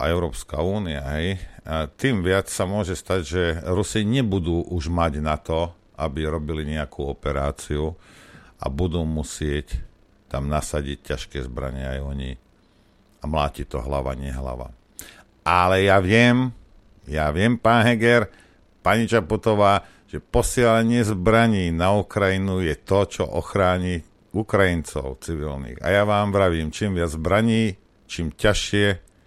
[0.00, 5.12] a Európska únia, hej, a tým viac sa môže stať, že Rusi nebudú už mať
[5.20, 7.98] na to, aby robili nejakú operáciu
[8.56, 9.76] a budú musieť
[10.30, 12.30] tam nasadiť ťažké zbranie aj oni
[13.20, 14.70] a mláti to hlava, nehlava.
[15.42, 16.54] Ale ja viem,
[17.06, 18.30] ja viem, pán Heger,
[18.86, 25.82] pani Čaputová, že posielanie zbraní na Ukrajinu je to, čo ochráni Ukrajincov civilných.
[25.82, 28.86] A ja vám vravím, čím viac zbraní čím ťažšie,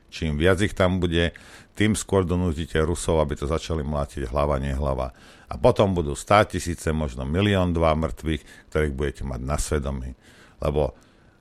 [0.09, 1.35] čím viac ich tam bude,
[1.75, 5.15] tým skôr donútite Rusov, aby to začali mlátiť hlava, nehlava.
[5.47, 10.11] A potom budú 100 tisíce, možno milión, dva mŕtvych, ktorých budete mať na svedomí.
[10.59, 10.95] Lebo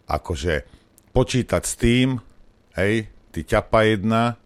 [0.07, 0.63] akože
[1.11, 2.23] počítať s tým,
[2.79, 4.39] hej, ty ťapa jedna,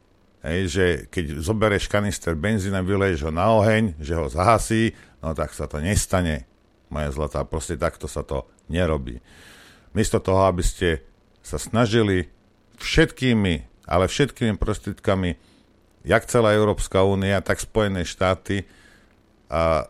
[0.42, 5.54] hej, že keď zoberieš kanister benzína, vyleješ ho na oheň, že ho zahasí, no tak
[5.54, 6.44] sa to nestane,
[6.90, 7.46] moja zlatá.
[7.46, 9.22] Proste takto sa to nerobí.
[9.94, 11.00] Miesto toho, aby ste
[11.40, 12.28] sa snažili
[12.82, 15.38] všetkými, ale všetkými prostriedkami,
[16.02, 18.66] jak celá Európska únia, tak Spojené štáty,
[19.52, 19.86] a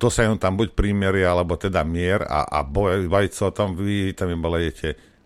[0.00, 3.78] to sa jenom tam buď prímeria, alebo teda mier a, a baviť sa o tom,
[3.78, 4.50] vy tam iba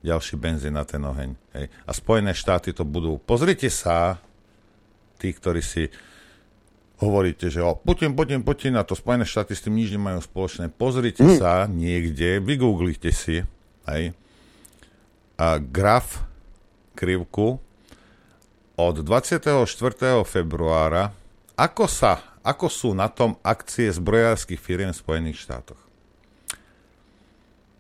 [0.06, 1.34] ďalší benzín na ten oheň.
[1.58, 1.66] Hej.
[1.82, 3.18] A Spojené štáty to budú.
[3.18, 4.22] Pozrite sa,
[5.18, 5.90] tí, ktorí si
[7.02, 10.70] hovoríte, že o Putin, Putin, Putin a to Spojené štáty s tým nič nemajú spoločné.
[10.70, 11.36] Pozrite mm.
[11.42, 13.42] sa niekde, vygooglite si,
[13.90, 14.14] hej,
[15.36, 16.24] a graf
[16.96, 17.60] krivku
[18.76, 19.52] od 24.
[20.24, 21.12] februára,
[21.56, 25.80] ako, sa, ako sú na tom akcie zbrojárskych firiem v Spojených štátoch.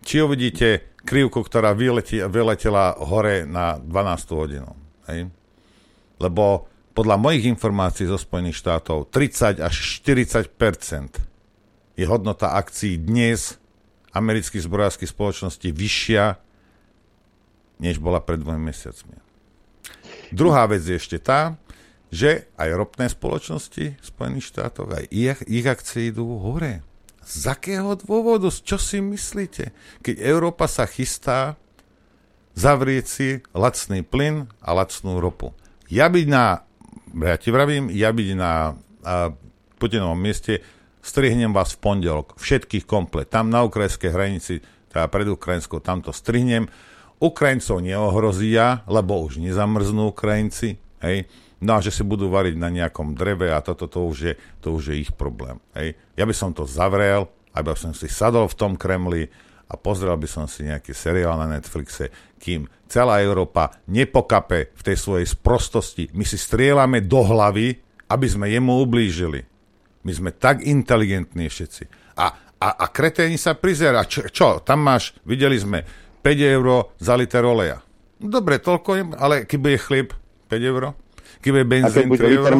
[0.04, 4.74] Či uvidíte krivku, ktorá vyleti, vyletela hore na 12 hodinu.
[5.06, 5.30] Hej?
[6.18, 6.66] Lebo
[6.96, 10.50] podľa mojich informácií zo Spojených štátov 30 až 40%
[11.96, 13.56] je hodnota akcií dnes
[14.10, 16.42] amerických zbrojárských spoločností vyššia
[17.76, 19.20] než bola pred dvomi mesiacmi.
[20.32, 21.60] Druhá vec je ešte tá,
[22.08, 26.80] že aj ropné spoločnosti Spojených štátoch, aj ich, ich akcie idú hore.
[27.26, 28.46] Z akého dôvodu?
[28.54, 29.74] Čo si myslíte?
[30.06, 31.58] Keď Európa sa chystá
[32.56, 35.52] zavrieť si lacný plyn a lacnú ropu.
[35.90, 36.64] Ja byť na,
[37.18, 38.72] ja ti vravím, ja byť na
[39.04, 39.34] a,
[39.76, 40.64] Putinovom mieste,
[41.04, 43.28] strihnem vás v pondelok, všetkých komplet.
[43.28, 44.54] Tam na ukrajinskej hranici,
[44.88, 46.70] teda pred Ukrajinskou, tam to strihnem.
[47.20, 51.28] Ukrajincov neohrozia, lebo už nezamrznú Ukrajinci, hej.
[51.64, 54.76] No a že si budú variť na nejakom dreve a toto to už je, to
[54.76, 55.56] už je ich problém.
[55.72, 55.96] Hej.
[56.12, 59.24] Ja by som to zavrel, aby som si sadol v tom Kremli
[59.66, 64.96] a pozrel by som si nejaký seriál na Netflixe, kým celá Európa nepokape v tej
[65.00, 66.12] svojej sprostosti.
[66.12, 67.80] My si strieľame do hlavy,
[68.12, 69.40] aby sme jemu ublížili.
[70.06, 72.14] My sme tak inteligentní všetci.
[72.20, 72.26] A,
[72.62, 74.06] a, a kreténi sa prizera.
[74.06, 74.48] Čo, čo?
[74.62, 75.82] Tam máš, videli sme,
[76.22, 77.82] 5 eur za liter oleja.
[78.16, 80.08] Dobre, toľko, ale keď bude chlieb
[80.46, 80.82] 5 eur,
[81.46, 82.52] keď bude benzín 3 eur.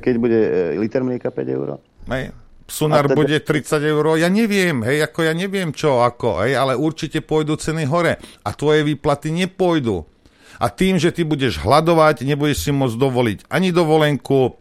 [0.00, 1.68] Keď bude e, liter mlieka 5 eur?
[2.08, 2.32] Hej,
[2.64, 3.16] Sunár teda...
[3.20, 7.60] bude 30 eur, ja neviem, hej, ako ja neviem čo, ako, hej, ale určite pôjdu
[7.60, 8.16] ceny hore.
[8.40, 10.08] A tvoje výplaty nepôjdu.
[10.56, 14.56] A tým, že ty budeš hľadovať, nebudeš si môcť dovoliť ani dovolenku,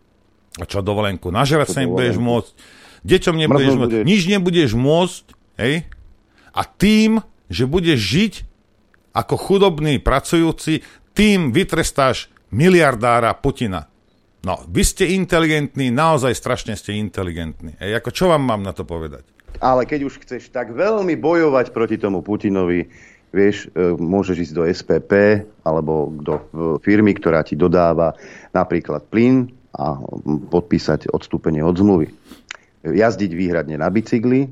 [0.67, 2.51] čo dovolenku, nažerať sa nebudeš môcť,
[3.07, 5.23] deťom nebudeš môcť, nič nebudeš môcť,
[5.61, 5.87] hej,
[6.51, 8.33] a tým, že budeš žiť
[9.15, 10.83] ako chudobný pracujúci,
[11.15, 13.87] tým vytrestáš miliardára Putina.
[14.41, 17.77] No, vy ste inteligentní, naozaj strašne ste inteligentní.
[17.77, 19.21] Ej, ako čo vám mám na to povedať?
[19.61, 22.89] Ale keď už chceš tak veľmi bojovať proti tomu Putinovi,
[23.29, 25.11] vieš, e, môžeš ísť do SPP
[25.61, 26.43] alebo do e,
[26.81, 28.17] firmy, ktorá ti dodáva
[28.49, 29.45] napríklad plyn
[29.77, 30.01] a
[30.49, 32.09] podpísať odstúpenie od zmluvy.
[32.81, 34.49] Jazdiť výhradne na bicykli,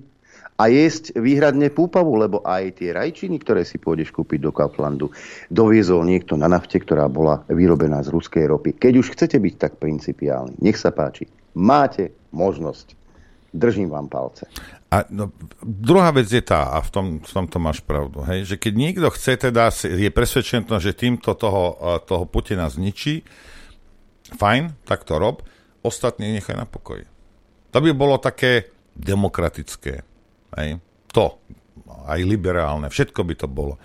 [0.59, 5.07] a jesť výhradne púpavu, lebo aj tie rajčiny, ktoré si pôjdeš kúpiť do Kauflandu,
[5.47, 8.75] doviezol niekto na nafte, ktorá bola vyrobená z ruskej ropy.
[8.75, 12.99] Keď už chcete byť tak principiálni, nech sa páči, máte možnosť.
[13.49, 14.45] Držím vám palce.
[14.93, 15.33] A no,
[15.65, 19.07] druhá vec je tá, a v, tom, v tomto máš pravdu, hej, že keď niekto
[19.09, 21.73] chce teda, je presvedčený, že týmto toho,
[22.05, 23.25] toho Putina zničí,
[24.37, 25.41] fajn, tak to rob,
[25.81, 27.09] ostatní nechaj na pokoji.
[27.73, 30.05] To by bolo také demokratické.
[30.57, 30.81] Hej.
[31.13, 31.37] To.
[32.09, 32.89] Aj liberálne.
[32.89, 33.77] Všetko by to bolo.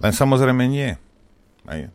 [0.00, 0.96] Len samozrejme nie.
[1.68, 1.92] Hej.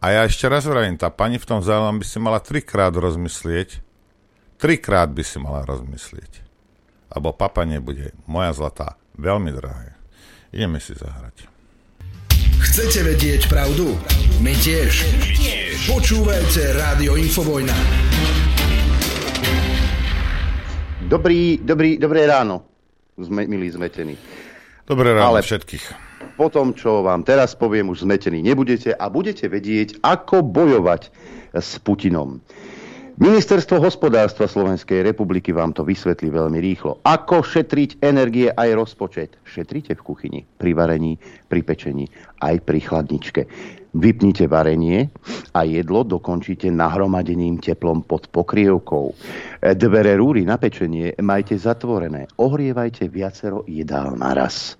[0.00, 3.80] A ja ešte raz vravím, tá pani v tom záujom by si mala trikrát rozmyslieť.
[4.60, 6.44] Trikrát by si mala rozmyslieť.
[7.16, 8.12] Lebo papa nebude.
[8.28, 9.00] Moja zlatá.
[9.16, 9.96] Veľmi drahé.
[10.52, 11.48] Ideme si zahrať.
[12.60, 13.96] Chcete vedieť pravdu?
[14.44, 15.04] My tiež.
[15.16, 15.76] My tiež.
[15.88, 17.76] Počúvajte Rádio Infovojna.
[21.08, 22.75] Dobrý, dobrý, dobré ráno
[23.18, 24.16] zme, milí zmetení.
[24.86, 25.84] Dobré ráno Ale všetkých.
[26.36, 31.08] Po tom, čo vám teraz poviem, už zmetení nebudete a budete vedieť, ako bojovať
[31.56, 32.44] s Putinom.
[33.16, 37.00] Ministerstvo hospodárstva Slovenskej republiky vám to vysvetlí veľmi rýchlo.
[37.00, 39.40] Ako šetriť energie aj rozpočet?
[39.40, 41.16] Šetrite v kuchyni, pri varení,
[41.48, 42.12] pri pečení,
[42.44, 43.48] aj pri chladničke.
[43.96, 45.08] Vypnite varenie
[45.56, 49.16] a jedlo dokončíte nahromadením teplom pod pokrievkou.
[49.64, 52.28] Dvere rúry na pečenie majte zatvorené.
[52.36, 54.76] Ohrievajte viacero jedál naraz.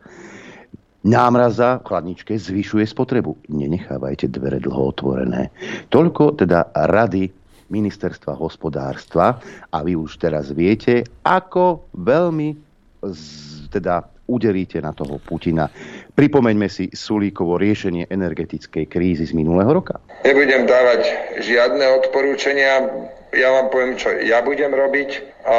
[1.09, 3.49] Námraza v chladničke zvyšuje spotrebu.
[3.49, 5.49] Nenechávajte dvere dlho otvorené.
[5.88, 9.39] Toľko teda rady ministerstva hospodárstva
[9.71, 12.55] a vy už teraz viete, ako veľmi
[13.03, 13.23] z,
[13.71, 15.71] teda uderíte na toho Putina.
[16.19, 20.03] Pripomeňme si Sulíkovo riešenie energetickej krízy z minulého roka.
[20.27, 21.07] Nebudem dávať
[21.43, 22.91] žiadne odporúčania,
[23.31, 25.11] ja vám poviem, čo ja budem robiť.
[25.47, 25.57] A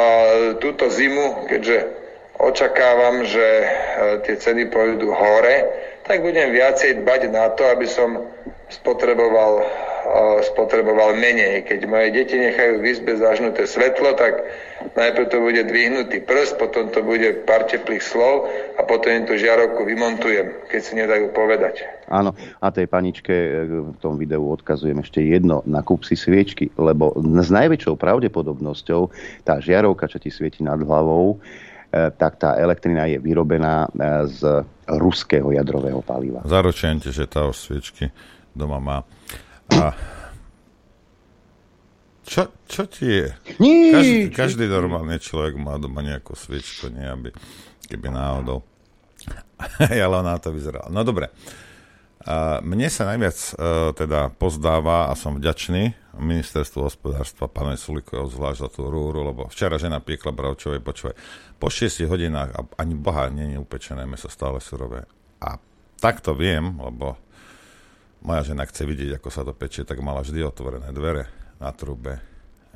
[0.60, 1.88] túto zimu, keďže
[2.38, 3.66] očakávam, že e,
[4.28, 5.56] tie ceny pôjdu hore,
[6.08, 8.24] tak budem viacej dbať na to, aby som
[8.72, 9.62] spotreboval
[10.40, 11.68] spotreboval menej.
[11.68, 14.40] Keď moje deti nechajú v izbe zažnuté svetlo, tak
[14.96, 19.36] najprv to bude dvihnutý prst, potom to bude pár teplých slov a potom im tú
[19.36, 21.84] žiarovku vymontujem, keď si nedajú povedať.
[22.08, 22.32] Áno,
[22.64, 23.50] a tej paničke e,
[23.92, 29.12] v tom videu odkazujem ešte jedno, nakúp si sviečky, lebo s najväčšou pravdepodobnosťou
[29.44, 31.36] tá žiarovka, čo ti svieti nad hlavou,
[31.90, 34.40] tak tá elektrina je vyrobená e, z
[35.00, 36.44] ruského jadrového paliva.
[36.44, 38.12] Zaručujem ti, že tá sviečky
[38.52, 38.98] doma má.
[39.72, 39.96] A
[42.28, 43.28] čo, čo ti je?
[43.56, 47.32] Každý, každý normálny človek má doma nejakú sviečku, nie aby,
[47.88, 48.60] keby náhodou.
[50.04, 50.92] Ale ona to vyzerala.
[50.92, 51.32] No dobre.
[52.60, 58.68] Mne sa najviac uh, teda pozdáva a som vďačný ministerstvu hospodárstva, pánovi Sulikovi zvlášť za
[58.68, 61.16] tú rúru, lebo včera žena piekla bravčovej, počúvaj,
[61.56, 65.08] po 6 hodinách a ani boha nie je upečené meso stále surové.
[65.40, 65.56] A
[65.96, 67.16] tak to viem, lebo
[68.20, 72.20] moja žena chce vidieť, ako sa to pečie, tak mala vždy otvorené dvere na trube.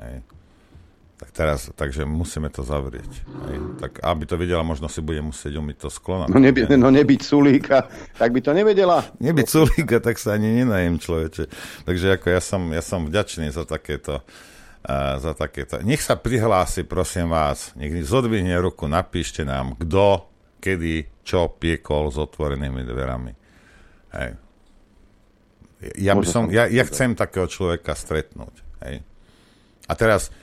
[0.00, 0.41] Hej.
[1.22, 3.22] Tak teraz, takže musíme to zavrieť.
[3.46, 3.56] Hej.
[3.78, 6.26] Tak aby to vedela, možno si bude musieť umyť to sklo.
[6.26, 7.87] No, neby, no nebyť sulíka,
[8.18, 9.06] tak by to nevedela.
[9.22, 11.47] Nebyť sulíka, tak sa ani nenajem človeče.
[11.86, 15.78] Takže ako ja som, ja som vďačný za takéto uh, za takéto.
[15.86, 20.26] Nech sa prihlási, prosím vás, nech zodvihne ruku, napíšte nám, kto,
[20.59, 23.32] kedy, čo piekol s otvorenými dverami.
[24.11, 24.30] Hej.
[26.03, 28.55] Ja, by som, ja, ja chcem takého človeka stretnúť.
[28.86, 29.07] Hej.
[29.86, 30.34] A teraz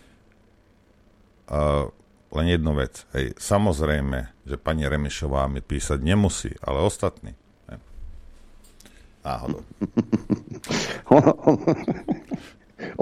[1.50, 1.90] Uh,
[2.30, 3.10] len jednu vec.
[3.18, 7.34] Hej, samozrejme, že pani Remišová mi písať nemusí, ale ostatní.
[7.74, 7.80] Hej.
[9.26, 9.66] Náhodou.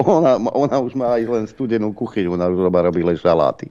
[0.00, 3.68] ona, ona už má aj len studenú kuchyňu, ona už robí len žaláty.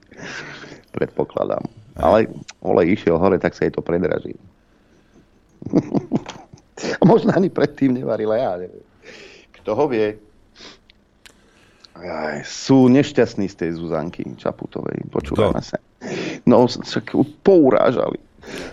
[0.94, 1.66] Predpokladám.
[1.98, 2.02] Hej.
[2.06, 2.18] Ale
[2.62, 4.38] olej išiel hore, tak sa jej to predraží.
[7.10, 8.86] Možno ani predtým nevarila, ja neviem.
[9.58, 10.27] Kto ho vie?
[11.98, 15.02] Aj, sú nešťastní z tej Zuzanky Čaputovej.
[15.10, 15.82] Počúvame sa.
[16.46, 17.10] No, však
[17.42, 18.22] pourážali.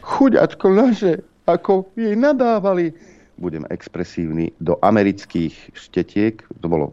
[0.06, 2.94] Chuďačko naše, ako jej nadávali.
[3.36, 6.40] Budem expresívny do amerických štetiek.
[6.64, 6.86] To bolo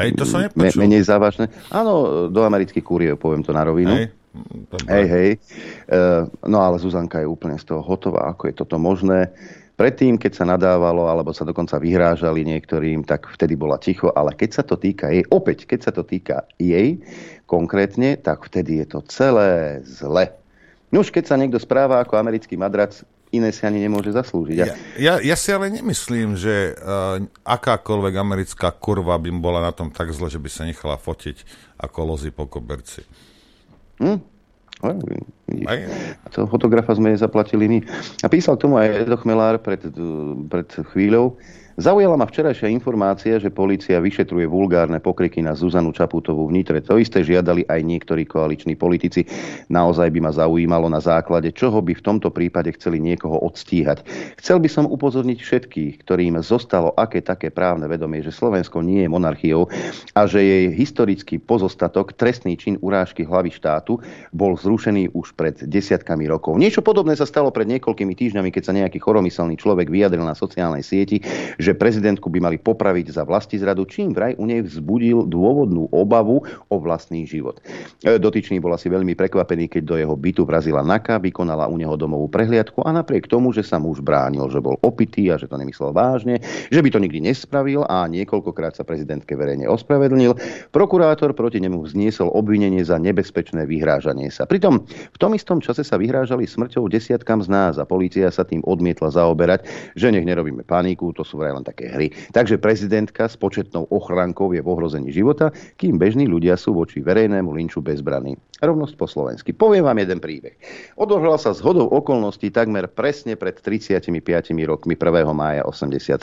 [0.00, 1.50] Hej, to som me, menej závažné.
[1.74, 3.92] Áno, do amerických kúriev, poviem to na rovinu.
[3.92, 4.06] Hej.
[4.86, 5.30] Hej, hej.
[5.90, 9.34] Uh, no ale Zuzanka je úplne z toho hotová, ako je toto možné.
[9.80, 14.60] Predtým, keď sa nadávalo, alebo sa dokonca vyhrážali niektorým, tak vtedy bola ticho, ale keď
[14.60, 17.00] sa to týka jej, opäť, keď sa to týka jej
[17.48, 20.36] konkrétne, tak vtedy je to celé zle.
[20.92, 22.92] No už keď sa niekto správa ako americký madrac,
[23.32, 24.58] iné si ani nemôže zaslúžiť.
[24.60, 29.88] Ja, ja, ja si ale nemyslím, že uh, akákoľvek americká kurva by bola na tom
[29.88, 31.40] tak zle, že by sa nechala fotiť
[31.80, 33.00] ako lozy po koberci.
[33.96, 34.20] Hm?
[36.32, 37.78] Toho fotografa sme zaplatili my.
[38.24, 39.80] A písal k tomu aj Edo Chmelár pred,
[40.48, 41.36] pred chvíľou,
[41.78, 46.82] Zaujala ma včerajšia informácia, že polícia vyšetruje vulgárne pokriky na Zuzanu Čaputovú v Nitre.
[46.82, 49.22] To isté žiadali aj niektorí koaliční politici.
[49.70, 54.02] Naozaj by ma zaujímalo na základe, čoho by v tomto prípade chceli niekoho odstíhať.
[54.42, 59.12] Chcel by som upozorniť všetkých, ktorým zostalo aké také právne vedomie, že Slovensko nie je
[59.12, 59.70] monarchiou
[60.18, 64.02] a že jej historický pozostatok, trestný čin urážky hlavy štátu,
[64.34, 66.58] bol zrušený už pred desiatkami rokov.
[66.58, 70.82] Niečo podobné sa stalo pred niekoľkými týždňami, keď sa nejaký choromyselný človek vyjadril na sociálnej
[70.82, 71.22] sieti,
[71.60, 73.22] že prezidentku by mali popraviť za
[73.60, 76.42] zradu, čím vraj u nej vzbudil dôvodnú obavu
[76.72, 77.60] o vlastný život.
[78.00, 81.94] E, dotyčný bol asi veľmi prekvapený, keď do jeho bytu vrazila Naka, vykonala u neho
[82.00, 85.60] domovú prehliadku a napriek tomu, že sa muž bránil, že bol opitý a že to
[85.60, 86.40] nemyslel vážne,
[86.72, 90.34] že by to nikdy nespravil a niekoľkokrát sa prezidentke verejne ospravedlnil,
[90.72, 94.48] prokurátor proti nemu vzniesol obvinenie za nebezpečné vyhrážanie sa.
[94.48, 98.64] Pritom v tom istom čase sa vyhrážali smrťou desiatkam z nás a polícia sa tým
[98.64, 99.66] odmietla zaoberať,
[99.98, 102.14] že nech nerobíme paniku, to sú vraj len také hry.
[102.30, 107.50] Takže prezidentka s početnou ochrankou je v ohrození života, kým bežní ľudia sú voči verejnému
[107.52, 108.38] linču bezbraní.
[108.60, 109.56] Rovnosť po slovensky.
[109.56, 110.52] Poviem vám jeden príbeh.
[111.00, 114.12] Odohral sa z hodou okolností takmer presne pred 35
[114.68, 115.24] rokmi 1.
[115.32, 116.20] mája 87.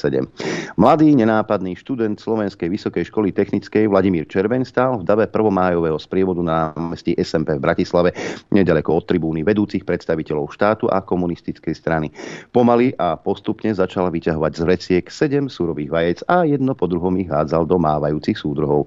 [0.77, 5.33] Mladý, nenápadný študent Slovenskej vysokej školy technickej Vladimír Červen stál v dave 1.
[5.33, 8.13] májového sprievodu na mestí SMP v Bratislave,
[8.53, 12.13] nedaleko od tribúny vedúcich predstaviteľov štátu a komunistickej strany.
[12.53, 17.25] Pomaly a postupne začal vyťahovať z vreciek sedem surových vajec a jedno po druhom ich
[17.25, 18.85] hádzal do mávajúcich súdruhov.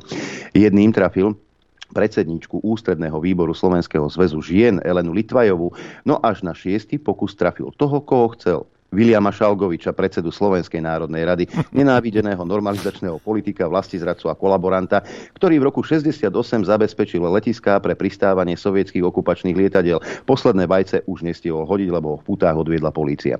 [0.54, 1.34] Jedným trafil
[1.90, 5.74] predsedničku Ústredného výboru Slovenského zväzu žien Elenu Litvajovú,
[6.06, 11.44] no až na šiestý pokus trafil toho, koho chcel– Viliama Šalgoviča, predsedu Slovenskej národnej rady,
[11.70, 15.06] nenávideného normalizačného politika, vlastizradcu a kolaboranta,
[15.38, 16.26] ktorý v roku 68
[16.66, 20.02] zabezpečil letiská pre pristávanie sovietských okupačných lietadiel.
[20.26, 23.38] Posledné vajce už nestihol hodiť, lebo ho v putách odviedla polícia.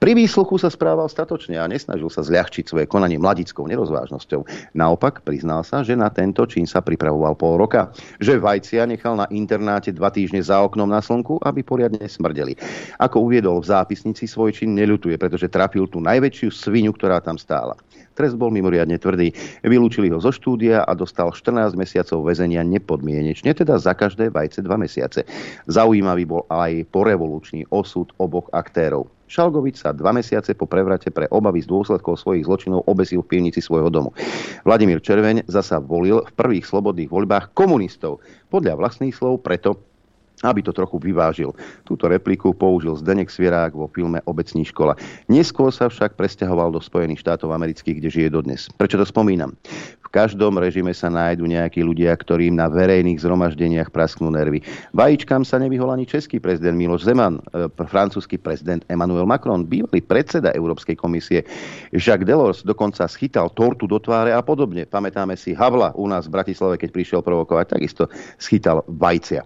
[0.00, 4.72] Pri výsluchu sa správal statočne a nesnažil sa zľahčiť svoje konanie mladickou nerozvážnosťou.
[4.72, 7.92] Naopak priznal sa, že na tento čin sa pripravoval pol roka.
[8.16, 12.56] Že vajcia nechal na internáte dva týždne za oknom na slnku, aby poriadne smrdeli.
[12.96, 17.74] Ako uviedol v zápisnici svoj čin neľutuje, pretože trafil tú najväčšiu svinu, ktorá tam stála.
[18.14, 19.34] Trest bol mimoriadne tvrdý.
[19.66, 24.72] Vylúčili ho zo štúdia a dostal 14 mesiacov väzenia nepodmienečne, teda za každé vajce 2
[24.78, 25.26] mesiace.
[25.68, 29.10] Zaujímavý bol aj porevolučný osud oboch aktérov.
[29.26, 33.58] Šalgovič sa dva mesiace po prevrate pre obavy z dôsledkov svojich zločinov obesil v pivnici
[33.58, 34.14] svojho domu.
[34.62, 38.22] Vladimír Červeň zasa volil v prvých slobodných voľbách komunistov.
[38.54, 39.82] Podľa vlastných slov preto,
[40.44, 41.56] aby to trochu vyvážil.
[41.86, 44.98] Túto repliku použil Zdenek Svierák vo filme Obecní škola.
[45.32, 48.68] Neskôr sa však presťahoval do Spojených štátov amerických, kde žije dodnes.
[48.76, 49.56] Prečo to spomínam?
[50.06, 54.62] V každom režime sa nájdu nejakí ľudia, ktorým na verejných zhromaždeniach prasknú nervy.
[54.94, 60.54] Vajíčkam sa nevyhol ani český prezident Miloš Zeman, e, francúzsky prezident Emmanuel Macron, bývalý predseda
[60.54, 61.42] Európskej komisie
[61.90, 64.86] Jacques Delors dokonca schytal tortu do tváre a podobne.
[64.86, 68.06] Pamätáme si Havla u nás v Bratislave, keď prišiel provokovať, takisto
[68.38, 69.42] schytal vajcia.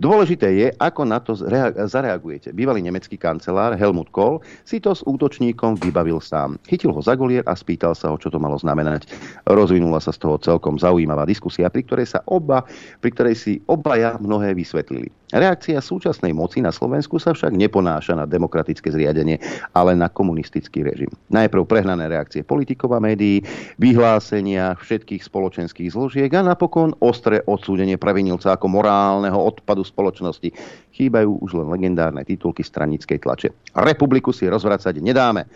[0.00, 1.36] Dôležité je, ako na to
[1.84, 2.56] zareagujete.
[2.56, 6.56] Bývalý nemecký kancelár Helmut Kohl si to s útočníkom vybavil sám.
[6.64, 9.12] Chytil ho za golier a spýtal sa ho, čo to malo znamenať.
[9.44, 12.64] Rozvinula sa z toho celkom zaujímavá diskusia, pri ktorej, sa oba,
[13.04, 15.12] pri ktorej si obaja mnohé vysvetlili.
[15.30, 19.38] Reakcia súčasnej moci na Slovensku sa však neponáša na demokratické zriadenie,
[19.78, 21.10] ale na komunistický režim.
[21.30, 23.46] Najprv prehnané reakcie politikov a médií,
[23.78, 30.50] vyhlásenia všetkých spoločenských zložiek a napokon ostré odsúdenie pravinilca ako morálneho odpadu spoločnosti.
[30.90, 33.48] Chýbajú už len legendárne titulky stranickej tlače.
[33.78, 35.46] Republiku si rozvracať nedáme.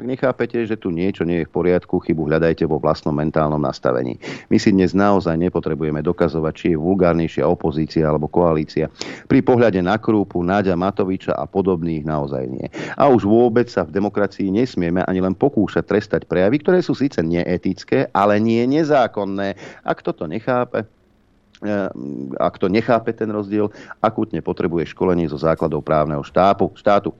[0.00, 4.16] Ak nechápete, že tu niečo nie je v poriadku, chybu hľadajte vo vlastnom mentálnom nastavení.
[4.48, 8.88] My si dnes naozaj nepotrebujeme dokazovať, či je vulgárnejšia opozícia alebo koalícia.
[9.28, 12.64] Pri pohľade na Krúpu, Náďa Matoviča a podobných naozaj nie.
[12.96, 17.20] A už vôbec sa v demokracii nesmieme ani len pokúšať trestať prejavy, ktoré sú síce
[17.20, 19.52] neetické, ale nie nezákonné.
[19.84, 20.88] Ak toto nechápe,
[21.60, 21.92] eh,
[22.40, 23.68] ak to nechápe ten rozdiel,
[24.00, 26.72] akutne potrebuje školenie zo základov právneho štátu.
[26.72, 27.12] štátu.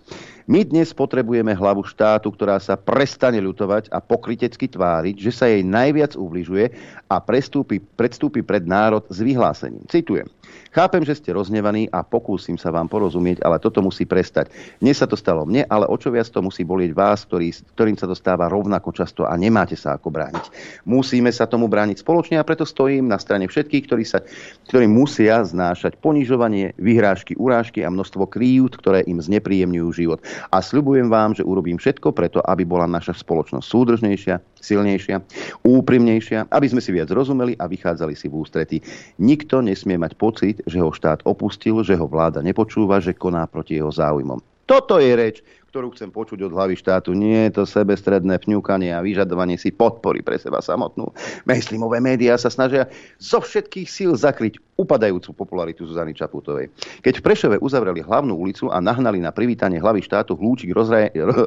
[0.50, 5.62] My dnes potrebujeme hlavu štátu, ktorá sa prestane ľutovať a pokritecky tváriť, že sa jej
[5.62, 6.74] najviac ubližuje
[7.06, 9.86] a prestúpi, predstúpi pred národ s vyhlásením.
[9.86, 10.26] Citujem.
[10.70, 14.50] Chápem, že ste roznevaní a pokúsim sa vám porozumieť, ale toto musí prestať.
[14.78, 17.98] Dnes sa to stalo mne, ale o čo viac to musí bolieť vás, ktorý, ktorým
[17.98, 20.44] sa to stáva rovnako často a nemáte sa ako brániť.
[20.86, 24.22] Musíme sa tomu brániť spoločne a preto stojím na strane všetkých, ktorí, sa,
[24.70, 30.18] ktorí musia znášať ponižovanie, vyhrážky, urážky a množstvo kríjut, ktoré im znepríjemňujú život.
[30.48, 35.20] A sľubujem vám, že urobím všetko preto, aby bola naša spoločnosť súdržnejšia, silnejšia,
[35.68, 38.78] úprimnejšia, aby sme si viac rozumeli a vychádzali si v ústretí.
[39.20, 43.76] Nikto nesmie mať pocit, že ho štát opustil, že ho vláda nepočúva, že koná proti
[43.76, 44.40] jeho záujmom.
[44.70, 47.14] Toto je reč, ktorú chcem počuť od hlavy štátu.
[47.14, 51.14] Nie je to sebestredné pňúkanie a vyžadovanie si podpory pre seba samotnú.
[51.46, 52.90] Mainstreamové médiá sa snažia
[53.22, 56.72] zo všetkých síl zakryť upadajúcu popularitu Zuzany Čaputovej.
[57.06, 60.74] Keď v Prešove uzavreli hlavnú ulicu a nahnali na privítanie hlavy štátu hľúčik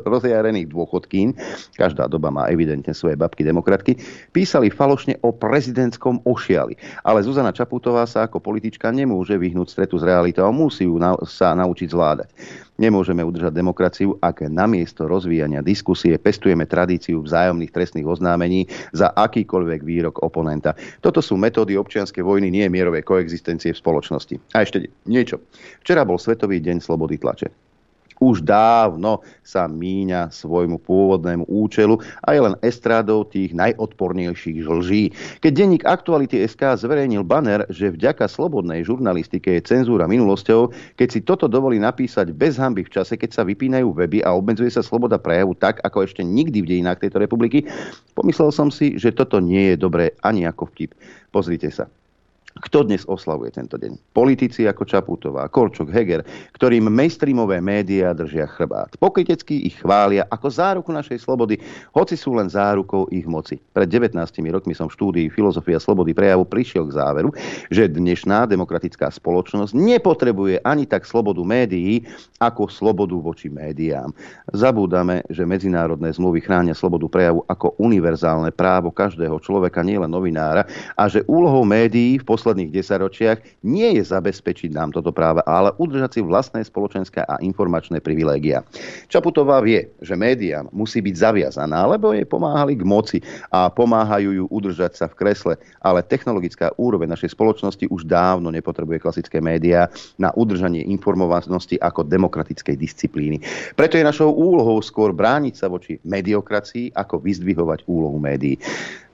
[0.07, 1.35] rozjarených dôchodkín,
[1.75, 3.99] každá doba má evidentne svoje babky demokratky,
[4.31, 6.77] písali falošne o prezidentskom ošiali.
[7.03, 11.57] Ale Zuzana Čaputová sa ako politička nemôže vyhnúť stretu s realitou musí ju na, sa
[11.57, 12.29] naučiť zvládať.
[12.81, 20.25] Nemôžeme udržať demokraciu, ak namiesto rozvíjania diskusie pestujeme tradíciu vzájomných trestných oznámení za akýkoľvek výrok
[20.25, 20.73] oponenta.
[20.97, 24.35] Toto sú metódy občianskej vojny, nie mierovej koexistencie v spoločnosti.
[24.57, 25.45] A ešte niečo.
[25.85, 27.62] Včera bol Svetový deň slobody tlače
[28.23, 35.11] už dávno sa míňa svojmu pôvodnému účelu a je len estrádou tých najodpornejších žlží.
[35.43, 41.19] Keď denník Aktuality SK zverejnil banner, že vďaka slobodnej žurnalistike je cenzúra minulosťou, keď si
[41.19, 45.19] toto dovolí napísať bez hamby v čase, keď sa vypínajú weby a obmedzuje sa sloboda
[45.19, 47.67] prejavu tak, ako ešte nikdy v dejinách tejto republiky,
[48.15, 50.95] pomyslel som si, že toto nie je dobré ani ako vtip.
[51.35, 51.91] Pozrite sa.
[52.53, 54.13] Kto dnes oslavuje tento deň?
[54.13, 56.21] Politici ako Čaputová, Korčok, Heger,
[56.53, 58.93] ktorým mainstreamové médiá držia chrbát.
[59.01, 61.57] Pokrytecky ich chvália ako záruku našej slobody,
[61.97, 63.57] hoci sú len zárukou ich moci.
[63.73, 64.13] Pred 19
[64.53, 67.33] rokmi som v štúdii Filozofia slobody prejavu prišiel k záveru,
[67.73, 72.05] že dnešná demokratická spoločnosť nepotrebuje ani tak slobodu médií,
[72.37, 74.13] ako slobodu voči médiám.
[74.53, 81.09] Zabúdame, že medzinárodné zmluvy chránia slobodu prejavu ako univerzálne právo každého človeka, nielen novinára, a
[81.09, 86.21] že úlohou médií v posledných desaťročiach nie je zabezpečiť nám toto práve, ale udržať si
[86.27, 88.67] vlastné spoločenské a informačné privilégia.
[89.07, 94.45] Čaputová vie, že médiám musí byť zaviazaná, lebo jej pomáhali k moci a pomáhajú ju
[94.51, 99.87] udržať sa v kresle, ale technologická úroveň našej spoločnosti už dávno nepotrebuje klasické médiá
[100.19, 103.39] na udržanie informovanosti ako demokratickej disciplíny.
[103.79, 108.59] Preto je našou úlohou skôr brániť sa voči mediokracii, ako vyzdvihovať úlohu médií.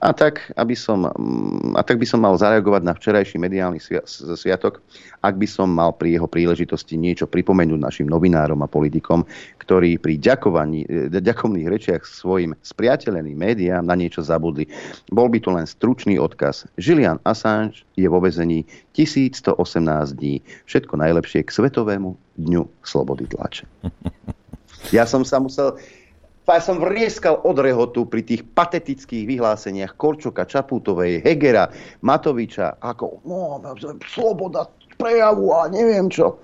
[0.00, 3.76] A tak, aby som, mm, a tak by som mal zareagovať na včerajší mediálny
[4.32, 4.80] sviatok,
[5.20, 9.28] ak by som mal pri jeho príležitosti niečo pripomenúť našim novinárom a politikom,
[9.60, 14.64] ktorí pri ďakovaní, e, ďakovných rečiach svojim spriateľeným médiám na niečo zabudli.
[15.12, 16.64] Bol by to len stručný odkaz.
[16.80, 18.64] Julian Assange je vo vezení
[18.96, 20.40] 1118 dní.
[20.64, 23.68] Všetko najlepšie k Svetovému dňu slobody tlače.
[24.96, 25.76] Ja som sa musel
[26.56, 31.68] ja som vrieskal od rehotu pri tých patetických vyhláseniach Korčoka, Čaputovej, Hegera,
[32.02, 33.60] Matoviča, ako no,
[34.08, 36.40] sloboda prejavu a neviem čo.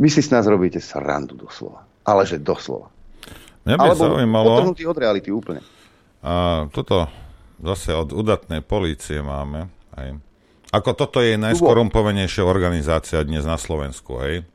[0.00, 1.84] Vy si s nás robíte srandu doslova.
[2.06, 2.88] Ale že doslova.
[3.68, 4.48] Mňa by Alebo zaujímalo...
[4.56, 5.60] otrhnutý od reality úplne.
[6.24, 7.08] A toto
[7.60, 9.68] zase od udatnej polície máme.
[10.00, 10.16] Hej.
[10.70, 14.46] Ako toto je najskorumpovanejšia organizácia dnes na Slovensku, hej?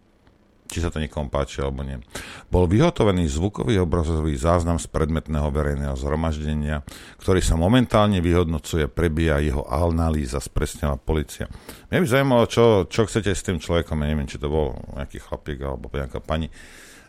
[0.65, 2.01] Či sa to niekomu páči, alebo nie.
[2.49, 6.81] Bol vyhotovený zvukový obrazový záznam z predmetného verejného zhromaždenia,
[7.21, 11.45] ktorý sa momentálne vyhodnocuje, prebíja jeho analýza, spresnila policia.
[11.93, 15.21] Mňa by zaujímalo, čo, čo chcete s tým človekom, ja neviem, či to bol nejaký
[15.21, 16.49] chlapík alebo nejaká pani,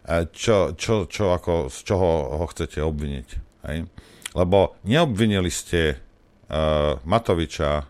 [0.07, 3.29] E, čo, čo, čo ako, z čoho ho chcete obviniť.
[3.67, 3.91] Hej?
[4.39, 7.89] Lebo neobvinili ste uh, Matoviča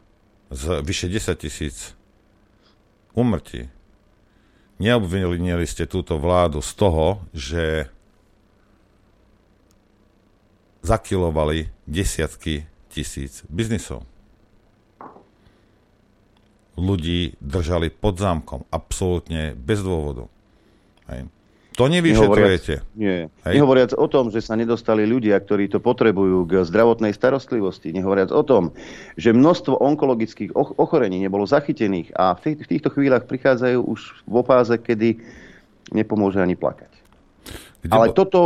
[0.49, 1.93] z vyše 10 tisíc
[3.12, 3.69] umrtí.
[4.77, 7.89] Neobvinili ste túto vládu z toho, že
[10.85, 14.05] zakilovali desiatky tisíc biznisov.
[16.77, 20.29] Ľudí držali pod zámkom, absolútne bez dôvodu.
[21.09, 21.33] Hej.
[21.77, 22.81] To nevyšetrujete.
[22.97, 23.29] Nie.
[23.45, 23.55] Hej.
[23.61, 27.93] Nehovoriac o tom, že sa nedostali ľudia, ktorí to potrebujú k zdravotnej starostlivosti.
[27.93, 28.72] Nehovoriac o tom,
[29.20, 34.41] že množstvo onkologických ochorení nebolo zachytených a v, tých, v týchto chvíľach prichádzajú už vo
[34.41, 35.20] fáze, kedy
[35.93, 36.93] nepomôže ani plakať.
[37.85, 38.14] Kde Ale bo...
[38.16, 38.41] toto...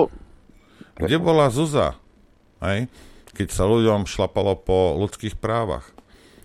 [0.99, 1.95] Kde bola Zuza?
[2.61, 2.91] Hej?
[3.31, 5.87] Keď sa ľuďom šlapalo po ľudských právach.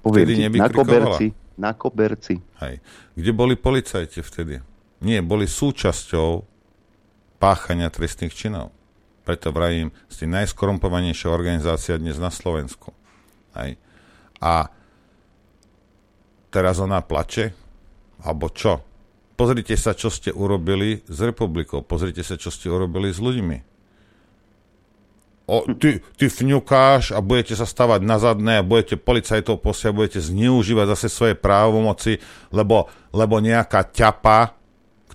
[0.05, 1.25] Poviem ti, na koberci.
[1.57, 2.37] Na koberci.
[2.61, 2.77] Hej.
[3.17, 4.61] Kde boli policajti vtedy?
[5.01, 6.54] Nie, boli súčasťou
[7.45, 8.73] páchania trestných činov.
[9.21, 12.89] Preto vrajím, ste najskorumpovanejšia organizácia dnes na Slovensku.
[13.53, 13.77] Hej.
[14.41, 14.73] A
[16.49, 17.53] teraz ona plače?
[18.25, 18.81] Alebo čo?
[19.37, 21.85] Pozrite sa, čo ste urobili s republikou.
[21.85, 23.57] Pozrite sa, čo ste urobili s ľuďmi.
[25.45, 30.17] O, ty, ty fňukáš a budete sa stavať na zadné a budete policajtov posiať, budete
[30.17, 32.17] zneužívať zase svoje právomoci,
[32.49, 34.64] lebo, lebo nejaká ťapa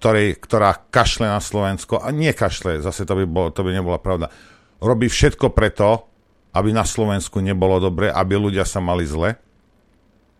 [0.01, 4.01] ktorej, ktorá kašle na Slovensko, a nie kašle, zase to by, bolo, to by nebola
[4.01, 4.33] pravda,
[4.81, 6.09] robí všetko preto,
[6.57, 9.37] aby na Slovensku nebolo dobre, aby ľudia sa mali zle.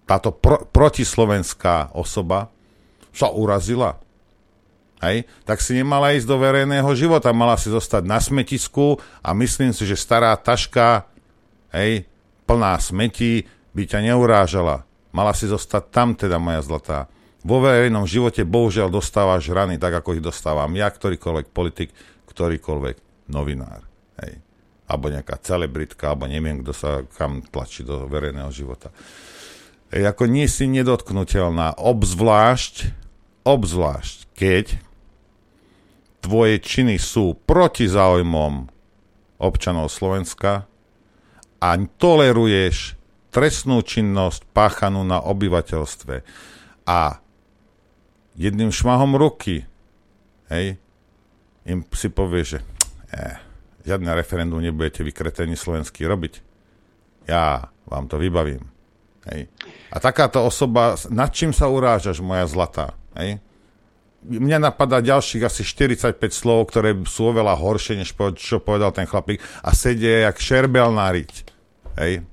[0.09, 2.49] Táto pro, protislovenská osoba
[3.13, 4.01] sa urazila.
[5.05, 5.29] Hej?
[5.45, 9.85] Tak si nemala ísť do verejného života, mala si zostať na smetisku a myslím si,
[9.85, 11.05] že stará taška,
[11.77, 12.09] hej,
[12.49, 13.45] plná smetí,
[13.77, 14.89] by ťa neurážala.
[15.13, 20.21] Mala si zostať tam teda, moja zlatá vo verejnom živote bohužiaľ dostávaš rany tak, ako
[20.21, 21.91] ich dostávam ja, ktorýkoľvek politik,
[22.29, 23.85] ktorýkoľvek novinár.
[24.21, 24.45] Hej.
[24.91, 28.93] Alebo nejaká celebritka, alebo neviem, kto sa kam tlačí do verejného života.
[29.91, 32.93] Hej, ako nie si nedotknutelná, obzvlášť,
[33.47, 34.67] obzvlášť, keď
[36.21, 38.69] tvoje činy sú proti záujmom
[39.41, 40.69] občanov Slovenska
[41.65, 43.01] a toleruješ
[43.33, 46.17] trestnú činnosť páchanú na obyvateľstve
[46.85, 47.01] a
[48.41, 49.69] jedným šmahom ruky,
[50.49, 50.81] hej,
[51.69, 52.59] im si povie, že
[53.13, 53.37] eh,
[53.85, 56.41] žiadne referendum nebudete vykretení slovenský robiť.
[57.29, 58.65] Ja vám to vybavím.
[59.29, 59.53] Hej.
[59.93, 62.97] A takáto osoba, nad čím sa urážaš, moja zlatá?
[63.13, 63.45] Hej?
[64.25, 69.41] Mňa napadá ďalších asi 45 slov, ktoré sú oveľa horšie, než čo povedal ten chlapík
[69.65, 71.33] a sedie jak šerbel na riť.
[72.01, 72.25] Hej?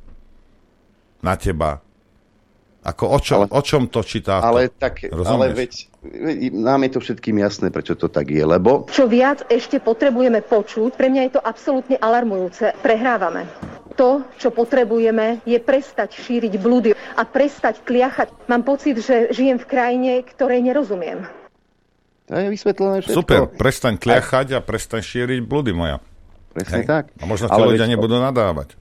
[1.20, 1.84] Na teba.
[2.88, 4.40] Ako o, čom, ale, o čom to čítá?
[4.40, 5.92] Ale, tak, ale veď,
[6.56, 8.88] nám je to všetkým jasné, prečo to tak je, lebo...
[8.88, 12.72] Čo viac ešte potrebujeme počuť, pre mňa je to absolútne alarmujúce.
[12.80, 13.44] Prehrávame.
[14.00, 18.48] To, čo potrebujeme, je prestať šíriť blúdy a prestať kliachať.
[18.48, 21.28] Mám pocit, že žijem v krajine, ktorej nerozumiem.
[22.32, 23.20] To je vysvetlené všetko.
[23.20, 26.00] Super, prestaň kliachať a prestaň šíriť blúdy moja.
[26.56, 26.88] Presne Hej.
[26.88, 27.04] tak.
[27.20, 28.80] A možno tí ľudia nebudú nadávať.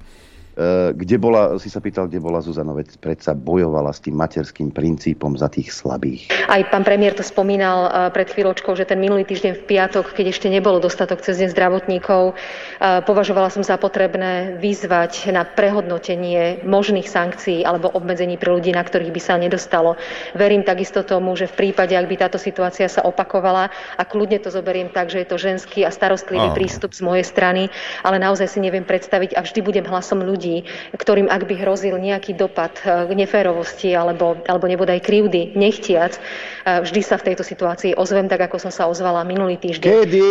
[0.57, 4.73] Eh, kde bola, si sa pýtal, kde bola Zuzana, veď predsa bojovala s tým materským
[4.73, 6.33] princípom za tých slabých.
[6.49, 10.33] Aj pán premiér to spomínal eh, pred chvíľočkou, že ten minulý týždeň v piatok, keď
[10.33, 17.05] ešte nebolo dostatok cez deň zdravotníkov, eh, považovala som za potrebné vyzvať na prehodnotenie možných
[17.05, 20.01] sankcií alebo obmedzení pre ľudí, na ktorých by sa nedostalo.
[20.33, 23.69] Verím takisto tomu, že v prípade, ak by táto situácia sa opakovala,
[24.01, 26.57] a kľudne to zoberiem tak, že je to ženský a starostlivý oh.
[26.57, 27.69] prístup z mojej strany,
[28.01, 30.63] ale naozaj si neviem predstaviť a vždy budem hlasom ľudí, ľudí,
[30.95, 37.01] ktorým ak by hrozil nejaký dopad eh, neférovosti alebo, alebo nebodaj krivdy, nechtiac, eh, vždy
[37.03, 39.91] sa v tejto situácii ozvem tak, ako som sa ozvala minulý týždeň.
[39.91, 40.29] Kedy?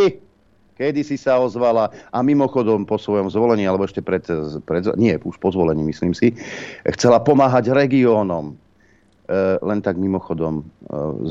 [0.75, 4.27] Kedy si sa ozvala a mimochodom po svojom zvolení, alebo ešte pred,
[4.67, 6.35] pred nie, už po zvolení, myslím si,
[6.99, 8.59] chcela pomáhať regiónom.
[9.23, 10.63] E, len tak mimochodom, e,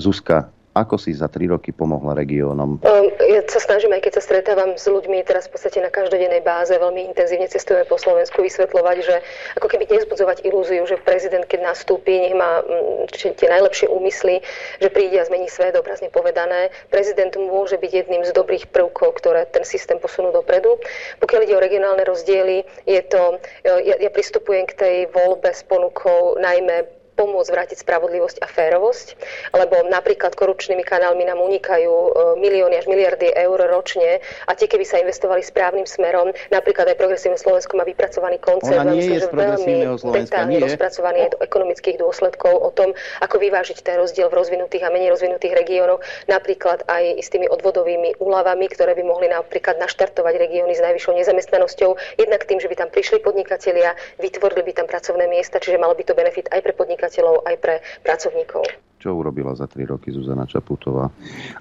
[0.00, 2.82] Zuzka, Ako si za tri roky pomohla regiónom?
[3.22, 6.74] Ja sa snažím, aj keď sa stretávam s ľuďmi teraz v podstate na každodennej báze,
[6.74, 9.16] veľmi intenzívne cestujeme po Slovensku, vysvetľovať, že
[9.54, 13.06] ako keby nezbudzovať ilúziu, že prezident, keď nastúpi, nech má mm,
[13.38, 14.42] tie najlepšie úmysly,
[14.82, 16.74] že príde a zmení svet, obrazne povedané.
[16.90, 20.74] Prezident môže byť jedným z dobrých prvkov, ktoré ten systém posunú dopredu.
[21.22, 26.34] Pokiaľ ide o regionálne rozdiely, je to, ja, ja pristupujem k tej voľbe s ponukou
[26.42, 29.06] najmä pomôcť vrátiť spravodlivosť a férovosť,
[29.54, 32.10] lebo napríklad korupčnými kanálmi nám unikajú e,
[32.42, 34.18] milióny až miliardy eur ročne
[34.50, 38.92] a tie, keby sa investovali správnym smerom, napríklad aj Progresívne Slovensko má vypracovaný koncept, Ona
[38.92, 39.76] nie je že veľmi
[40.10, 42.90] detálne rozpracovaný aj do ekonomických dôsledkov o tom,
[43.22, 48.18] ako vyvážiť ten rozdiel v rozvinutých a menej rozvinutých regiónoch, napríklad aj s tými odvodovými
[48.18, 52.90] úľavami, ktoré by mohli napríklad naštartovať regióny s najvyššou nezamestnanosťou, jednak tým, že by tam
[52.90, 57.03] prišli podnikatelia, vytvorili by tam pracovné miesta, čiže malo by to benefit aj pre podnikateľov
[57.04, 58.64] podnikateľov, aj pre pracovníkov.
[58.96, 61.12] Čo urobila za tri roky Zuzana Čaputová,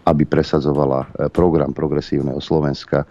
[0.07, 3.03] aby presadzovala e, program progresívneho Slovenska,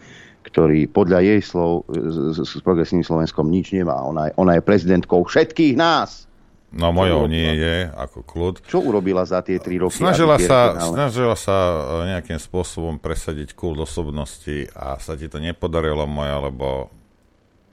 [0.42, 1.84] ktorý podľa jej slov
[2.32, 4.00] s progresívnym Slovenskom nič nemá.
[4.08, 6.24] Ona je, ona je prezidentkou všetkých nás.
[6.72, 8.54] No mojou nie je, ako kľud.
[8.64, 10.00] Čo urobila za tie tri roky?
[10.00, 11.56] Snažila sa, snažila sa
[12.00, 16.88] e, nejakým spôsobom presadiť kult osobnosti a sa ti to nepodarilo moja, lebo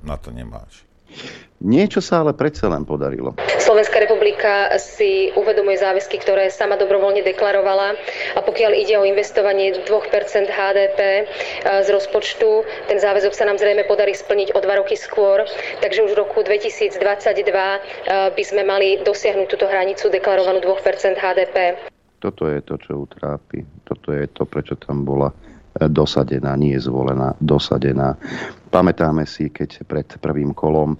[0.03, 0.88] na to nemáš.
[1.59, 3.35] Niečo sa ale predsa len podarilo.
[3.59, 7.99] Slovenská republika si uvedomuje záväzky, ktoré sama dobrovoľne deklarovala
[8.33, 9.83] a pokiaľ ide o investovanie 2%
[10.47, 11.23] HDP e,
[11.83, 15.43] z rozpočtu, ten záväzok sa nám zrejme podarí splniť o dva roky skôr,
[15.83, 17.79] takže už v roku 2022 e,
[18.31, 21.75] by sme mali dosiahnuť túto hranicu deklarovanú 2% HDP.
[22.23, 23.67] Toto je to, čo utrápi.
[23.83, 28.15] Toto je to, prečo tam bola e, dosadená, nie zvolená, dosadená.
[28.69, 30.93] Pamätáme si, keď pred prvým kolom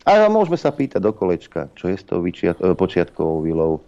[0.07, 2.23] A môžeme sa pýtať do kolečka, čo je s tou
[2.79, 3.83] počiatkovou vilou,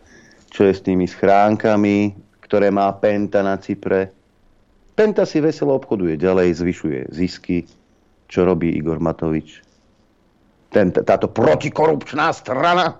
[0.50, 2.10] čo je s tými schránkami,
[2.42, 4.10] ktoré má Penta na Cypre.
[4.98, 7.70] Penta si veselo obchoduje ďalej, zvyšuje zisky.
[8.26, 9.62] Čo robí Igor Matovič?
[10.74, 12.98] Ten, táto protikorupčná strana.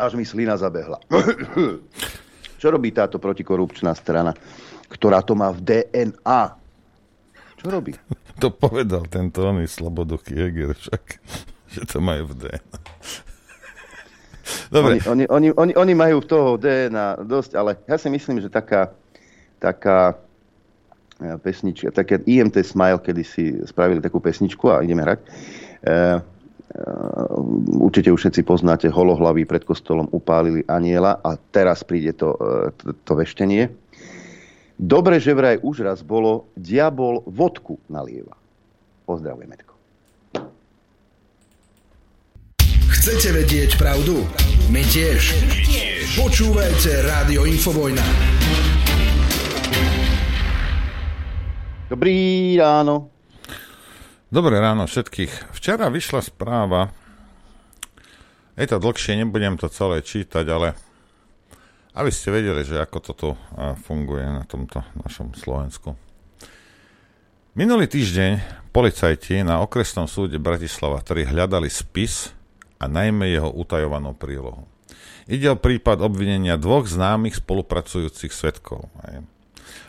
[0.00, 0.96] Až mi slina zabehla.
[2.60, 4.32] Čo robí táto protikorupčná strana,
[4.88, 6.63] ktorá to má v DNA?
[7.64, 7.96] Robí?
[8.42, 11.02] To povedal tento oný Sloboduch Jäger však
[11.74, 12.78] že to majú v DNA.
[14.74, 15.00] Dobre.
[15.08, 18.92] Oni, oni, oni, oni majú toho DNA dosť, ale ja si myslím, že taká,
[19.56, 20.20] taká
[21.16, 25.20] e, pesnička, také IMT Smile, kedy si spravili takú pesničku a ideme hrať.
[25.24, 25.28] E,
[25.88, 26.00] e,
[27.80, 32.92] určite už všetci poznáte, holohlaví pred kostolom upálili aniela a teraz príde to, e, to,
[32.92, 33.72] to veštenie.
[34.74, 38.34] Dobre, že vraj už raz bolo, diabol vodku nalieva.
[39.06, 39.54] Pozdravujeme.
[43.04, 44.24] Chcete vedieť pravdu?
[44.72, 45.36] My tiež.
[46.16, 48.00] Počúvajte Rádio Infovojna.
[51.92, 53.12] Dobrý ráno.
[54.32, 55.52] Dobré ráno všetkých.
[55.52, 56.90] Včera vyšla správa,
[58.56, 60.72] je to dlhšie, nebudem to celé čítať, ale
[61.94, 63.28] aby ste vedeli, že ako toto
[63.86, 65.94] funguje na tomto našom Slovensku.
[67.54, 68.42] Minulý týždeň
[68.74, 72.34] policajti na okresnom súde Bratislava, ktorí hľadali spis,
[72.82, 74.68] a najmä jeho utajovanú prílohu.
[75.24, 78.92] Ide o prípad obvinenia dvoch známych spolupracujúcich svetkov.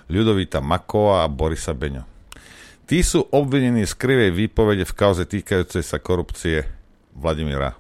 [0.08, 2.08] Ľudovita Makova a Borisa Beňo.
[2.88, 6.70] Tí sú obvinení z krivej výpovede v kauze týkajúcej sa korupcie
[7.18, 7.76] Vladimíra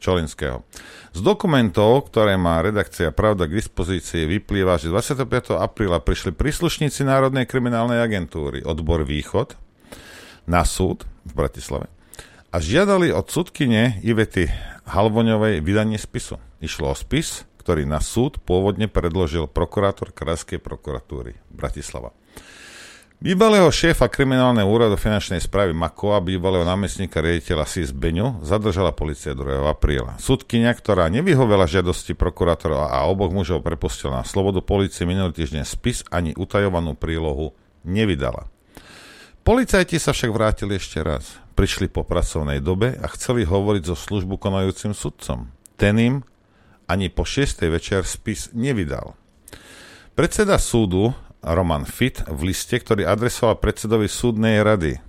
[0.00, 0.64] Čolinského.
[1.12, 5.60] Z dokumentov, ktoré má redakcia Pravda k dispozícii, vyplýva, že 25.
[5.60, 9.54] apríla prišli príslušníci Národnej kriminálnej agentúry, odbor Východ,
[10.48, 11.92] na súd v Bratislave
[12.50, 14.50] a žiadali od súdkyne Ivety
[14.90, 16.42] Halvoňovej vydanie spisu.
[16.58, 22.10] Išlo o spis, ktorý na súd pôvodne predložil prokurátor Krajskej prokuratúry Bratislava.
[23.20, 29.36] Bývalého šéfa kriminálneho úradu finančnej správy Mako a bývalého námestníka riaditeľa SIS Beňu zadržala policia
[29.36, 29.60] 2.
[29.68, 30.16] apríla.
[30.16, 36.00] Súdkynia, ktorá nevyhovela žiadosti prokurátora a oboch mužov prepustila na slobodu, policie minulý týždeň spis
[36.08, 37.52] ani utajovanú prílohu
[37.84, 38.48] nevydala.
[39.44, 41.36] Policajti sa však vrátili ešte raz.
[41.60, 45.52] Prišli po pracovnej dobe a chceli hovoriť so službu konajúcim sudcom.
[45.76, 46.14] Ten im
[46.88, 47.68] ani po 6.
[47.68, 49.12] večer spis nevydal.
[50.16, 55.00] Predseda súdu Roman Fit v liste, ktorý adresoval predsedovi súdnej rady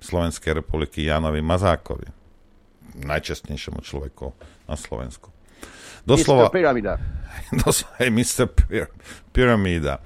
[0.00, 2.08] Slovenskej republiky Jánovi Mazákovi,
[3.00, 4.32] najčastnejšiemu človeku
[4.68, 5.32] na Slovensku.
[6.04, 6.56] Doslova, Mr.
[6.56, 6.94] Pyramida.
[7.64, 8.46] Doslova, hey, Mr.
[8.48, 8.88] Pyr,
[9.32, 10.00] Pyramida.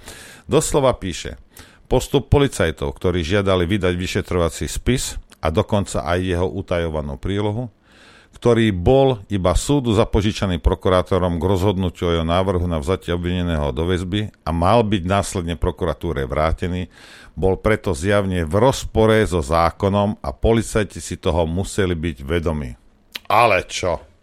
[0.47, 1.39] Doslova píše,
[1.87, 7.71] postup policajtov, ktorí žiadali vydať vyšetrovací spis a dokonca aj jeho utajovanú prílohu,
[8.35, 13.87] ktorý bol iba súdu zapožičaný prokurátorom k rozhodnutiu o jeho návrhu na vzatie obvineného do
[13.87, 16.91] väzby a mal byť následne prokuratúre vrátený,
[17.39, 22.71] bol preto zjavne v rozpore so zákonom a policajti si toho museli byť vedomi.
[23.31, 24.14] Ale čo?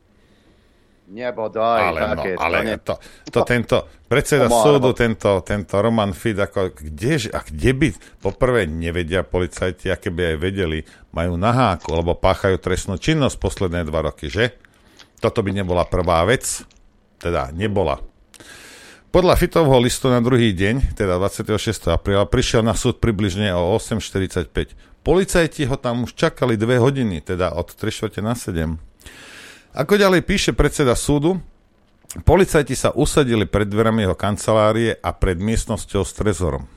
[1.11, 2.95] Nebodaj, ale, no, ale to,
[3.27, 7.87] to, to tento predseda Omar, súdu, tento, tento Roman Fid, ako, kde, a kde by,
[8.23, 10.79] poprvé nevedia policajti, aké by aj vedeli,
[11.11, 14.55] majú naháku, lebo páchajú trestnú činnosť posledné dva roky, že?
[15.19, 16.63] Toto by nebola prvá vec,
[17.19, 17.99] teda nebola.
[19.11, 21.91] Podľa Fitovho listu na druhý deň, teda 26.
[21.91, 24.47] apríla, prišiel na súd približne o 8.45.
[25.03, 28.90] Policajti ho tam už čakali dve hodiny, teda od 3 na 7.
[29.71, 31.39] Ako ďalej píše predseda súdu,
[32.27, 36.67] policajti sa usadili pred dverami jeho kancelárie a pred miestnosťou s trezorom.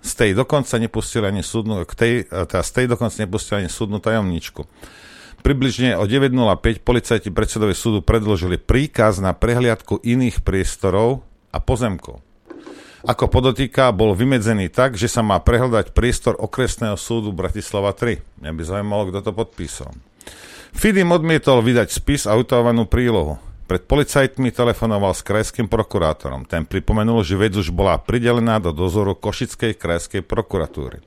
[0.00, 4.00] Z tej dokonca nepustili ani súdnu, k tej, teda z tej dokonca nepustili ani súdnu
[4.00, 4.64] tajomničku.
[5.44, 11.20] Približne o 9.05 policajti predsedovi súdu predložili príkaz na prehliadku iných priestorov
[11.52, 12.24] a pozemkov.
[13.04, 18.40] Ako podotýka, bol vymedzený tak, že sa má prehľadať priestor okresného súdu Bratislava 3.
[18.40, 19.92] Mňa by zaujímalo, kto to podpísal.
[20.72, 23.38] Fidim odmietol vydať spis a utahovanú prílohu.
[23.70, 26.44] Pred policajtmi telefonoval s krajským prokurátorom.
[26.44, 31.00] Ten pripomenul, že vec už bola pridelená do dozoru Košickej krajskej prokuratúry.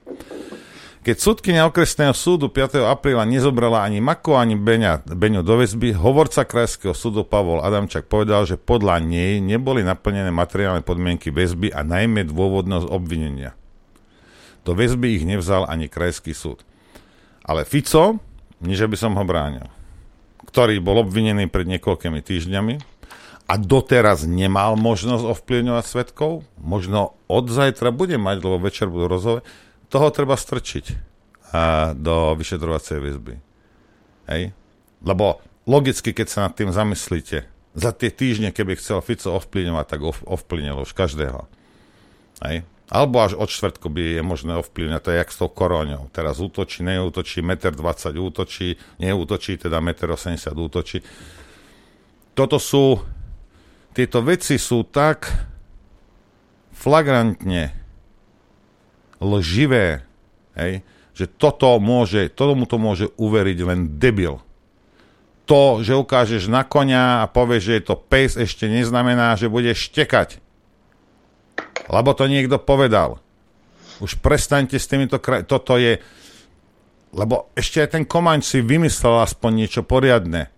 [1.06, 2.82] Keď súdkynia okresného súdu 5.
[2.82, 8.50] apríla nezobrala ani Mako, ani Beňa, Beňu do väzby, hovorca krajského súdu Pavol Adamčak povedal,
[8.50, 13.54] že podľa nej neboli naplnené materiálne podmienky väzby a najmä dôvodnosť obvinenia.
[14.66, 16.66] Do väzby ich nevzal ani krajský súd.
[17.46, 18.18] Ale Fico,
[18.64, 19.68] nie že by som ho bránil,
[20.48, 22.76] ktorý bol obvinený pred niekoľkými týždňami
[23.46, 29.40] a doteraz nemal možnosť ovplyvňovať svetkov, možno od zajtra bude mať, lebo večer budú rozhove,
[29.92, 30.86] toho treba strčiť
[31.54, 33.36] a, do vyšetrovacej väzby.
[34.34, 34.56] Hej?
[35.06, 37.46] Lebo logicky, keď sa nad tým zamyslíte,
[37.76, 41.46] za tie týždne, keby chcel Fico ovplyvňovať, tak ov, ovplyvnil už každého.
[42.42, 42.64] Hej?
[42.86, 46.14] Alebo až od štvrtku by je možné ovplyvňovať, to je jak s tou koróňou.
[46.14, 51.02] Teraz útočí, neútočí, 1,20 m útočí, neútočí, teda 1,80 m útočí.
[52.38, 53.02] Toto sú,
[53.90, 55.26] tieto veci sú tak
[56.78, 57.74] flagrantne
[59.18, 60.06] lživé,
[60.54, 60.86] hej,
[61.18, 64.46] že toto môže, tomu to môže uveriť len debil.
[65.50, 69.90] To, že ukážeš na konia a povieš, že je to pes, ešte neznamená, že budeš
[69.90, 70.45] štekať.
[71.90, 73.22] Lebo to niekto povedal.
[74.02, 75.48] Už prestaňte s týmito kraj...
[75.48, 76.02] Toto je...
[77.16, 80.52] Lebo ešte aj ten Komaň si vymyslel aspoň niečo poriadne.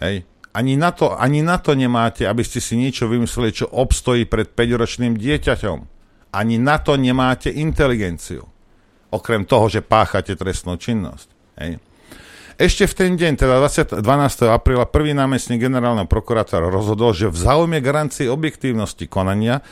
[0.00, 0.24] Hej?
[0.56, 4.56] Ani na, to, ani na to nemáte, aby ste si niečo vymysleli, čo obstojí pred
[4.56, 5.78] 5-ročným dieťaťom.
[6.32, 8.48] Ani na to nemáte inteligenciu.
[9.12, 11.28] Okrem toho, že páchate trestnú činnosť.
[11.60, 11.80] Hej?
[12.58, 14.50] Ešte v ten deň, teda 20, 12.
[14.50, 19.62] apríla, prvý námestník generálneho prokurátora rozhodol, že v záujme garancie objektívnosti konania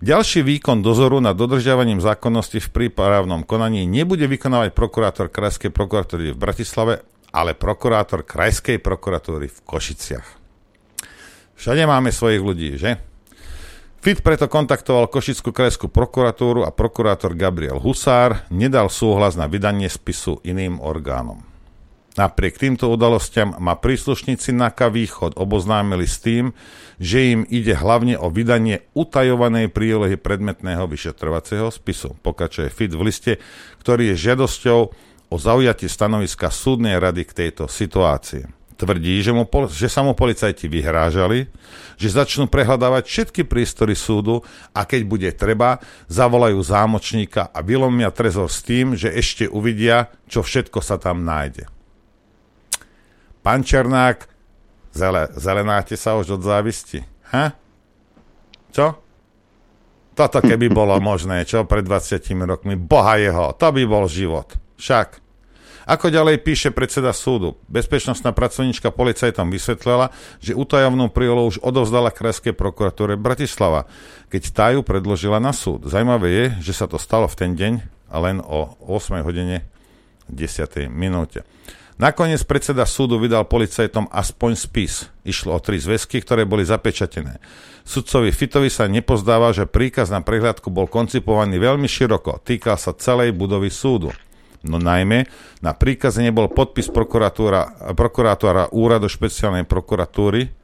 [0.00, 6.40] ďalší výkon dozoru nad dodržiavaním zákonnosti v prípravnom konaní nebude vykonávať prokurátor Krajskej prokuratúry v
[6.40, 10.26] Bratislave, ale prokurátor Krajskej prokuratúry v Košiciach.
[11.60, 12.96] Všade máme svojich ľudí, že?
[14.00, 20.40] FIT preto kontaktoval Košickú krajskú prokuratúru a prokurátor Gabriel Husár nedal súhlas na vydanie spisu
[20.40, 21.49] iným orgánom.
[22.20, 26.52] Napriek týmto udalostiam ma príslušníci NAKA Východ oboznámili s tým,
[27.00, 32.12] že im ide hlavne o vydanie utajovanej prílohy predmetného vyšetrovacieho spisu.
[32.20, 33.32] Pokračuje FIT v liste,
[33.80, 34.80] ktorý je žiadosťou
[35.32, 38.44] o zaujatie stanoviska súdnej rady k tejto situácii.
[38.76, 41.48] tvrdí, že, mu, že sa mu policajti vyhrážali,
[41.96, 44.44] že začnú prehľadávať všetky prístory súdu
[44.76, 45.80] a keď bude treba,
[46.12, 51.79] zavolajú zámočníka a vylomia trezor s tým, že ešte uvidia, čo všetko sa tam nájde.
[53.40, 54.28] Pán Černák,
[54.92, 57.00] zele, zelenáte sa už od závisti.
[57.32, 57.56] Ha?
[58.68, 59.00] Čo?
[60.12, 62.76] Toto keby bolo možné, čo pred 20 rokmi.
[62.76, 64.52] Boha jeho, to by bol život.
[64.76, 65.20] Však.
[65.90, 72.54] Ako ďalej píše predseda súdu, bezpečnostná pracovníčka policajtom vysvetlila, že utajovnú prílohu už odovzdala Krajskej
[72.54, 73.90] prokuratúre Bratislava,
[74.30, 75.90] keď tá ju predložila na súd.
[75.90, 77.72] Zajímavé je, že sa to stalo v ten deň
[78.06, 79.66] a len o 8 hodine
[80.30, 80.86] 10.
[80.86, 81.42] minúte.
[82.00, 85.12] Nakoniec predseda súdu vydal policajtom aspoň spis.
[85.20, 87.36] Išlo o tri zväzky, ktoré boli zapečatené.
[87.84, 92.40] Sudcovi Fitovi sa nepozdáva, že príkaz na prehliadku bol koncipovaný veľmi široko.
[92.40, 94.16] Týkal sa celej budovy súdu.
[94.64, 95.28] No najmä
[95.60, 100.56] na príkaze nebol podpis prokurátora úradu špeciálnej prokuratúry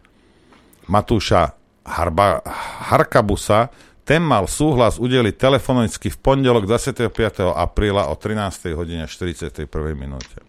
[0.89, 1.53] Matúša
[1.85, 2.41] Harba,
[2.89, 3.69] Harkabusa,
[4.07, 7.11] ten mal súhlas udeliť telefonicky v pondelok 25.
[7.53, 8.73] apríla o 13.
[8.73, 9.67] hodine 41.
[9.99, 10.46] minúte.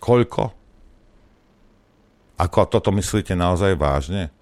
[0.00, 0.56] Koľko?
[2.40, 4.32] Ako toto myslíte naozaj vážne?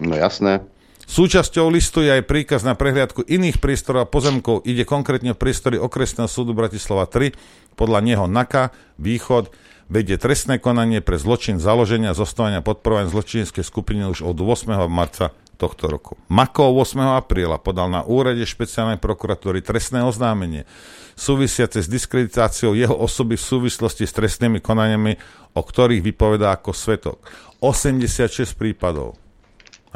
[0.00, 0.64] No jasné.
[1.06, 4.66] Súčasťou listu je aj príkaz na prehliadku iných prístorov a pozemkov.
[4.66, 7.30] Ide konkrétne o priestory okresného súdu Bratislava 3.
[7.78, 9.54] Podľa neho NAKA, Východ,
[9.86, 14.74] vedie trestné konanie pre zločin založenia, zostovania a podporovania zločinskej skupiny už od 8.
[14.90, 16.12] marca tohto roku.
[16.28, 17.00] Mako 8.
[17.16, 20.68] apríla podal na úrade špeciálnej prokuratúry trestné oznámenie
[21.16, 25.16] súvisiace s diskreditáciou jeho osoby v súvislosti s trestnými konaniami,
[25.56, 27.24] o ktorých vypovedá ako svetok.
[27.64, 29.16] 86 prípadov.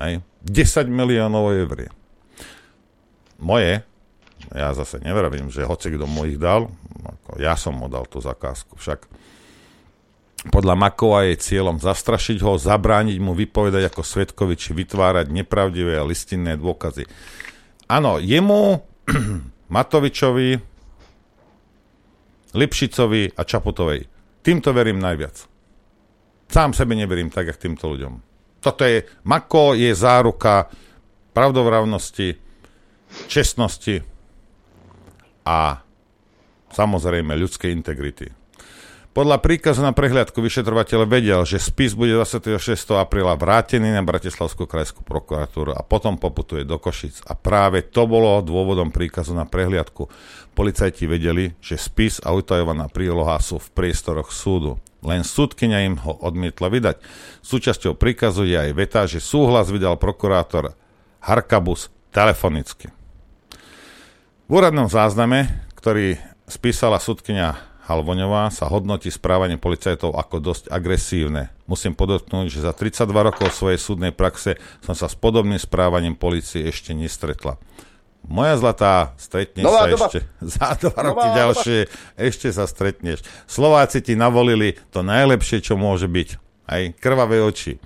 [0.01, 0.25] Hej.
[0.49, 1.93] 10 miliónov eur.
[3.37, 3.85] Moje,
[4.57, 6.73] ja zase neverím, že hoci kto mu ich dal,
[7.37, 8.81] ja som mu dal tú zakázku.
[8.81, 9.05] Však
[10.49, 16.09] podľa Makova je cieľom zastrašiť ho, zabrániť mu vypovedať ako svetkovi, či vytvárať nepravdivé a
[16.09, 17.05] listinné dôkazy.
[17.93, 18.81] Áno, jemu,
[19.75, 20.57] Matovičovi,
[22.57, 24.09] Lipšicovi a Čaputovej.
[24.41, 25.45] Týmto verím najviac.
[26.49, 28.15] Sám sebe neverím tak, jak týmto ľuďom.
[28.65, 30.73] Toto je, Mako je záruka
[31.37, 32.35] pravdovravnosti,
[33.29, 34.03] čestnosti
[35.45, 35.85] a
[36.73, 38.40] samozrejme ľudskej integrity.
[39.21, 42.57] Podľa príkazu na prehliadku vyšetrovateľ vedel, že spis bude 26.
[42.97, 47.29] apríla vrátený na Bratislavskú krajskú prokuratúru a potom poputuje do Košic.
[47.29, 50.09] A práve to bolo dôvodom príkazu na prehliadku.
[50.57, 54.81] Policajti vedeli, že spis a utajovaná príloha sú v priestoroch súdu.
[55.05, 57.05] Len súdkynia im ho odmietla vydať.
[57.45, 60.73] Súčasťou príkazu je aj veta, že súhlas vydal prokurátor
[61.21, 62.89] Harkabus telefonicky.
[64.49, 66.17] V úradnom zázname, ktorý
[66.49, 71.51] spísala súdkynia Halvoňová sa hodnotí správanie policajtov ako dosť agresívne.
[71.67, 76.71] Musím podotknúť, že za 32 rokov svojej súdnej praxe som sa s podobným správaním policie
[76.71, 77.59] ešte nestretla.
[78.23, 80.07] Moja zlatá, stretneš Nová sa doba.
[80.07, 80.21] ešte
[80.55, 81.95] za dva roky Nová ďalšie, doba.
[82.15, 83.27] ešte sa stretneš.
[83.51, 86.29] Slováci ti navolili to najlepšie, čo môže byť.
[86.71, 87.83] Aj krvavé oči.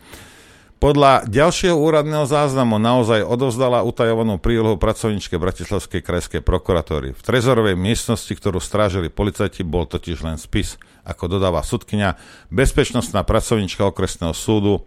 [0.84, 7.16] Podľa ďalšieho úradného záznamu naozaj odovzdala utajovanú prílohu pracovničke Bratislavskej krajskej prokuratúry.
[7.16, 10.76] V trezorovej miestnosti, ktorú strážili policajti, bol totiž len spis.
[11.08, 12.20] Ako dodáva sudkynia,
[12.52, 14.84] bezpečnostná pracovnička okresného súdu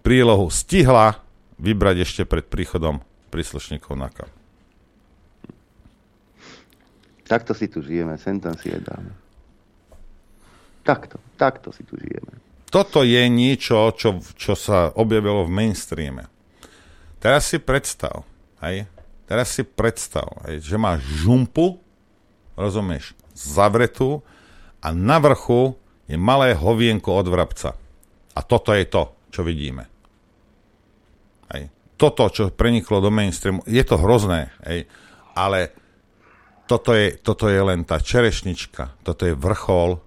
[0.00, 1.20] prílohu stihla
[1.60, 4.32] vybrať ešte pred príchodom príslušníkov NAKA.
[7.28, 9.12] Takto si tu žijeme, sem tam si jedáme.
[10.88, 12.51] Takto, takto si tu žijeme.
[12.72, 16.24] Toto je niečo, čo, čo sa objavilo v mainstreame.
[17.20, 18.24] Teraz si predstav,
[18.64, 18.88] hej,
[19.28, 21.76] teraz si predstav, hej, že máš žumpu,
[22.56, 24.24] rozumieš, zavretú
[24.80, 25.76] a na vrchu
[26.08, 27.76] je malé hovienko od vrabca.
[28.32, 29.84] A toto je to, čo vidíme.
[31.52, 31.68] Hej.
[32.00, 34.88] Toto, čo preniklo do mainstreamu, je to hrozné, hej,
[35.36, 35.76] ale
[36.64, 40.00] toto je, toto je len tá čerešnička, toto je vrchol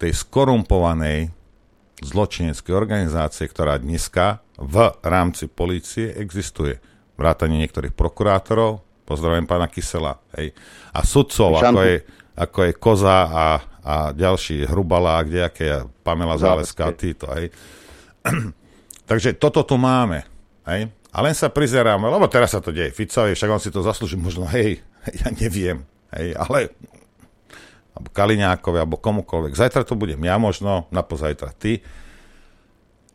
[0.00, 1.37] tej skorumpovanej,
[2.02, 6.78] zločineckej organizácie, ktorá dneska v rámci polície existuje.
[7.18, 10.54] Vrátanie niektorých prokurátorov, pozdravujem pána Kysela, hej,
[10.94, 11.96] a sudcov, ako je,
[12.38, 13.46] ako je Koza a,
[13.82, 17.26] a ďalší Hrubala a kdejaké, Pamela Záleska a títo.
[17.34, 17.50] Hej.
[19.10, 20.22] Takže toto tu máme.
[20.68, 20.94] Hej.
[21.10, 24.14] A len sa prizeráme, lebo teraz sa to deje Ficovi, však on si to zaslúži,
[24.14, 24.84] možno, hej,
[25.24, 25.82] ja neviem,
[26.14, 26.70] hej, ale
[27.98, 29.58] alebo Kaliňákovi, alebo komukoľvek.
[29.58, 31.82] Zajtra to budem ja možno, napozajtra ty.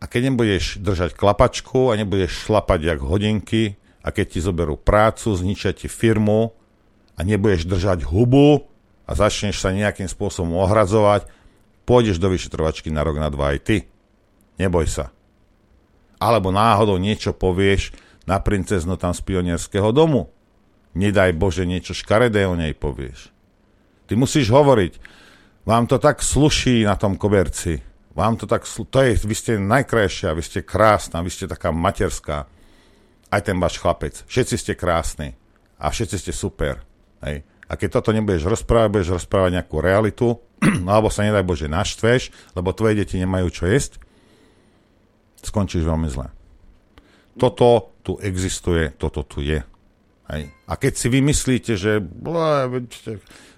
[0.04, 5.32] A keď nebudeš držať klapačku a nebudeš šlapať jak hodinky a keď ti zoberú prácu,
[5.32, 6.52] zničia ti firmu
[7.16, 8.68] a nebudeš držať hubu
[9.08, 11.32] a začneš sa nejakým spôsobom ohradzovať,
[11.88, 13.78] pôjdeš do vyšetrovačky na rok, na dva aj ty.
[14.60, 15.16] Neboj sa.
[16.20, 17.96] Alebo náhodou niečo povieš
[18.28, 20.28] na princeznu tam z pionierského domu.
[20.92, 23.33] Nedaj Bože, niečo škaredé o nej povieš.
[24.08, 24.94] Ty musíš hovoriť,
[25.64, 27.80] vám to tak sluší na tom koberci.
[28.14, 31.74] Vám to tak, slu- to je, vy ste najkrajšia, vy ste krásna, vy ste taká
[31.74, 32.46] materská.
[33.34, 34.22] Aj ten váš chlapec.
[34.30, 35.34] Všetci ste krásni.
[35.82, 36.86] A všetci ste super.
[37.26, 37.42] Hej.
[37.66, 40.38] A keď toto nebudeš rozprávať, budeš rozprávať nejakú realitu,
[40.94, 43.98] alebo sa nedaj Bože naštveš, lebo tvoje deti nemajú čo jesť,
[45.42, 46.30] skončíš veľmi zle.
[47.34, 49.64] Toto tu existuje, toto tu je.
[50.30, 50.54] Hej.
[50.70, 51.98] A keď si vymyslíte, že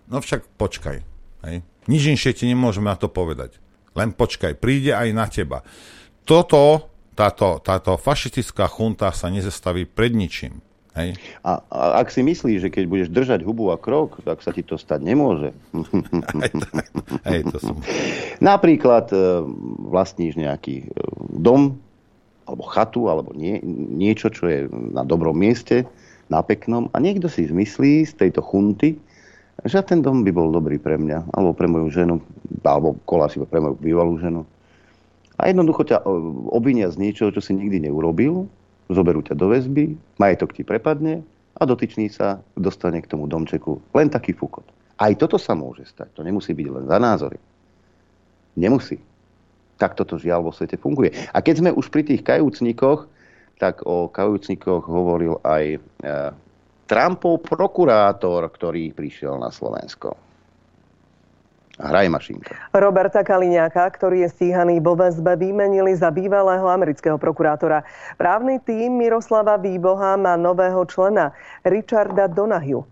[0.09, 0.97] no však počkaj.
[1.45, 1.57] Hej.
[1.85, 3.61] Nič inšie ti nemôžeme na to povedať.
[3.95, 5.61] Len počkaj, príde aj na teba.
[6.25, 10.59] Toto, táto, táto fašistická chunta sa nezastaví pred ničím.
[10.95, 11.19] Hej.
[11.43, 14.63] A, a ak si myslíš, že keď budeš držať hubu a krok, tak sa ti
[14.63, 15.51] to stať nemôže.
[16.39, 16.67] Hej, to,
[17.27, 17.75] hej, to som...
[18.39, 19.43] Napríklad e,
[19.91, 20.89] vlastníš nejaký e,
[21.35, 21.75] dom,
[22.47, 23.59] alebo chatu, alebo nie,
[23.91, 25.83] niečo, čo je na dobrom mieste,
[26.31, 28.97] na peknom a niekto si zmyslí z tejto chunty,
[29.63, 32.15] že ten dom by bol dobrý pre mňa, alebo pre moju ženu,
[32.67, 34.43] alebo kola si pre moju bývalú ženu.
[35.39, 36.05] A jednoducho ťa e,
[36.51, 38.47] obvinia z niečoho, čo si nikdy neurobil,
[38.91, 41.23] zoberú ťa do väzby, majetok ti prepadne
[41.55, 43.79] a dotyčný sa dostane k tomu domčeku.
[43.95, 44.67] Len taký fúkot.
[44.95, 46.11] Aj toto sa môže stať.
[46.15, 47.39] To nemusí byť len za názory.
[48.55, 48.99] Nemusí.
[49.75, 51.11] Tak toto žiaľ vo svete funguje.
[51.35, 53.11] A keď sme už pri tých kajúcnikoch,
[53.59, 55.79] tak o kajúcnikoch hovoril aj e,
[56.85, 60.13] Trumpov prokurátor, ktorý prišiel na Slovensko.
[61.75, 62.55] Hraj mašinka.
[62.71, 67.83] Roberta Kaliňáka, ktorý je stíhaný vo väzbe, vymenili za bývalého amerického prokurátora.
[68.15, 71.35] Právny tým Miroslava Výboha má nového člena,
[71.67, 72.87] Richarda Donahiu.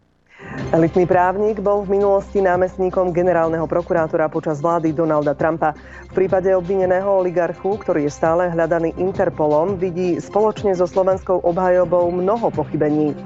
[0.73, 5.73] Elitný právnik bol v minulosti námestníkom generálneho prokurátora počas vlády Donalda Trumpa.
[6.09, 12.53] V prípade obvineného oligarchu, ktorý je stále hľadaný Interpolom, vidí spoločne so slovenskou obhajobou mnoho
[12.53, 13.17] pochybení.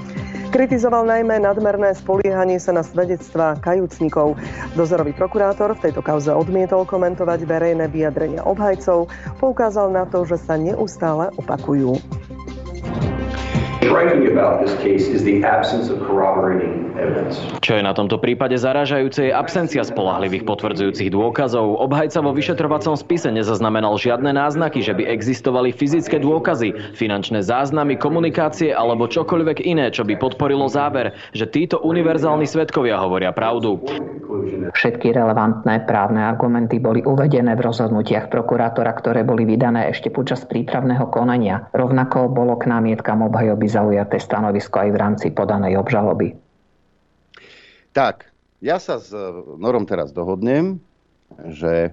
[0.47, 4.39] Kritizoval najmä nadmerné spoliehanie sa na svedectvá kajúcnikov.
[4.79, 9.11] Dozorový prokurátor v tejto kauze odmietol komentovať verejné vyjadrenia obhajcov,
[9.43, 11.99] poukázal na to, že sa neustále opakujú.
[17.61, 21.77] Čo je na tomto prípade zarážajúce je absencia spolahlivých potvrdzujúcich dôkazov.
[21.77, 28.73] Obhajca vo vyšetrovacom spise nezaznamenal žiadne náznaky, že by existovali fyzické dôkazy, finančné záznamy, komunikácie
[28.73, 33.77] alebo čokoľvek iné, čo by podporilo záver, že títo univerzálni svetkovia hovoria pravdu.
[34.73, 41.13] Všetky relevantné právne argumenty boli uvedené v rozhodnutiach prokurátora, ktoré boli vydané ešte počas prípravného
[41.13, 41.69] konania.
[41.77, 46.35] Rovnako bolo k námietkam obhajoby zaujaté stanovisko aj v rámci podanej obžaloby.
[47.93, 48.29] Tak,
[48.63, 49.13] ja sa s
[49.57, 50.81] Norom teraz dohodnem,
[51.51, 51.91] že e,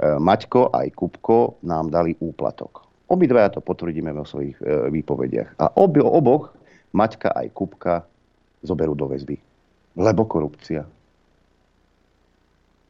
[0.00, 2.86] Maťko aj Kupko nám dali úplatok.
[3.06, 5.58] Obidvaja to potvrdíme vo svojich e, výpovediach.
[5.62, 6.54] A obi, oboch
[6.94, 7.94] Maťka aj Kupka
[8.66, 9.38] zoberú do väzby.
[9.96, 10.86] Lebo korupcia.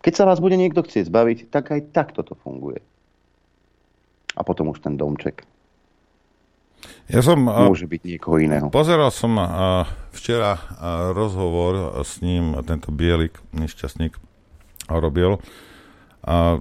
[0.00, 2.78] Keď sa vás bude niekto chcieť zbaviť, tak aj takto to funguje.
[4.36, 5.42] A potom už ten domček.
[7.06, 8.66] Ja som, Môže byť niekoho iného.
[8.66, 9.38] Pozeral som
[10.10, 10.58] včera
[11.14, 14.18] rozhovor s ním, tento Bielik, nešťastník,
[14.90, 15.38] robil.
[16.26, 16.58] A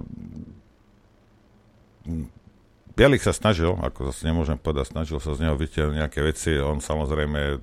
[2.96, 6.54] Bielik sa snažil, ako zase nemôžem povedať, snažil sa z neho vytiahnuť nejaké veci.
[6.62, 7.58] On samozrejme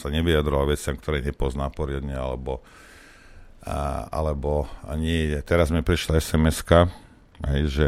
[0.00, 2.64] sa nevyjadroval veciam, ktoré nepozná poriadne, alebo,
[3.62, 6.88] a, alebo ani teraz mi prišla SMS-ka,
[7.46, 7.86] aj, že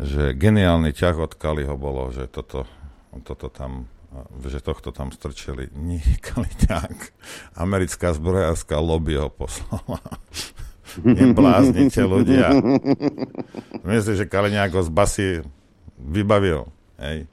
[0.00, 2.66] že geniálny ťah od Kaliho bolo, že toto,
[3.22, 3.86] toto tam
[4.46, 5.70] že tohto tam strčili.
[5.74, 6.98] Nie, Kaliňák.
[7.58, 9.98] Americká zbrojárska lobby ho poslala.
[11.02, 12.54] Nebláznite ľudia.
[13.88, 15.28] Myslím, že Kaliňák ho z basy
[15.98, 16.70] vybavil.
[17.00, 17.26] Hej.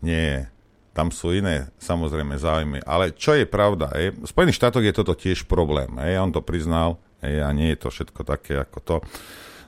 [0.00, 0.48] Nie.
[0.96, 2.82] Tam sú iné, samozrejme, záujmy.
[2.82, 5.94] Ale čo je pravda, hej, v Spojených štátoch je toto tiež problém.
[5.94, 8.96] Hej, on to priznal hej, a nie je to všetko také ako to.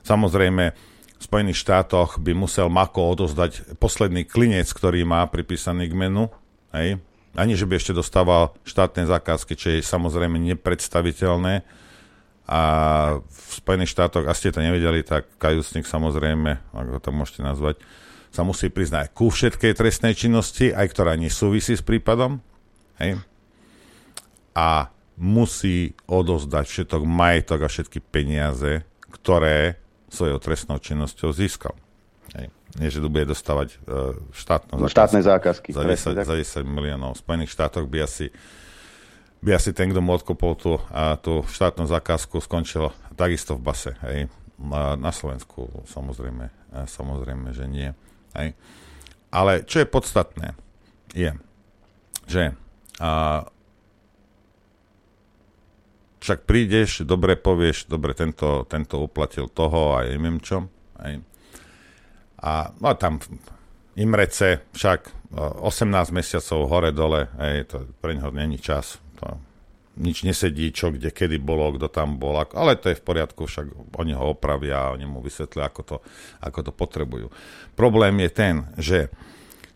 [0.03, 0.75] Samozrejme,
[1.21, 6.33] v Spojených štátoch by musel Mako odozdať posledný klinec, ktorý má pripísaný k menu.
[6.73, 6.97] Hej.
[7.37, 11.61] Ani, že by ešte dostával štátne zákazky, čo je samozrejme nepredstaviteľné.
[12.49, 12.61] A
[13.21, 17.77] v Spojených štátoch, ak ste to nevedeli, tak kajúcnik samozrejme, ako to môžete nazvať,
[18.33, 22.41] sa musí priznať ku všetkej trestnej činnosti, aj ktorá nesúvisí s prípadom.
[22.97, 23.21] Hej.
[24.57, 24.89] A
[25.21, 28.81] musí odozdať všetok majetok a všetky peniaze,
[29.13, 29.80] ktoré
[30.11, 31.73] svojou trestnou činnosťou získal.
[32.35, 32.51] Hej.
[32.79, 34.91] Nie, že bude dostávať uh, štátne zákazky.
[34.91, 35.69] Štátne zákazky.
[35.75, 37.15] Za 10, za 10 miliónov.
[37.15, 38.31] V Spojených štátoch by asi
[39.41, 43.91] by asi ten, kto mu odkopol tú, a tú štátnu zakázku, skončil takisto v base.
[44.05, 44.29] Hej.
[45.01, 46.53] Na Slovensku samozrejme,
[46.85, 47.89] samozrejme, že nie.
[48.37, 48.53] Hej.
[49.33, 50.53] Ale čo je podstatné,
[51.17, 51.33] je,
[52.29, 52.53] že
[53.01, 53.41] a,
[56.21, 60.69] však prídeš, dobre povieš, dobre, tento, tento uplatil toho a neviem čo.
[61.01, 61.25] Hej.
[62.41, 63.17] A no, tam
[63.97, 69.01] Imrece však 18 mesiacov hore-dole, hej, to pre neho není čas.
[69.19, 69.41] To
[69.99, 73.91] nič nesedí, čo kde, kedy bolo, kto tam bol, ale to je v poriadku, však
[73.99, 75.97] oni ho opravia oni mu vysvetlia, ako to,
[76.39, 77.27] ako to potrebujú.
[77.75, 78.99] Problém je ten, že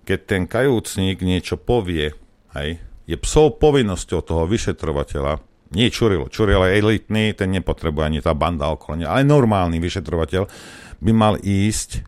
[0.08, 2.16] keď ten kajúcník niečo povie,
[2.56, 5.44] hej, je psou povinnosťou toho vyšetrovateľa,
[5.76, 10.48] nie Čuril, Čuril je elitný, ten nepotrebuje ani tá banda okolo ne, ale normálny vyšetrovateľ
[11.04, 12.02] by mal ísť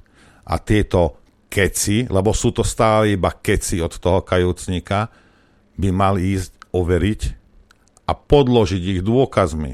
[0.48, 1.20] a tieto
[1.52, 5.12] keci, lebo sú to stále iba keci od toho kajúcnika,
[5.78, 7.22] by mal ísť overiť
[8.08, 9.74] a podložiť ich dôkazmi.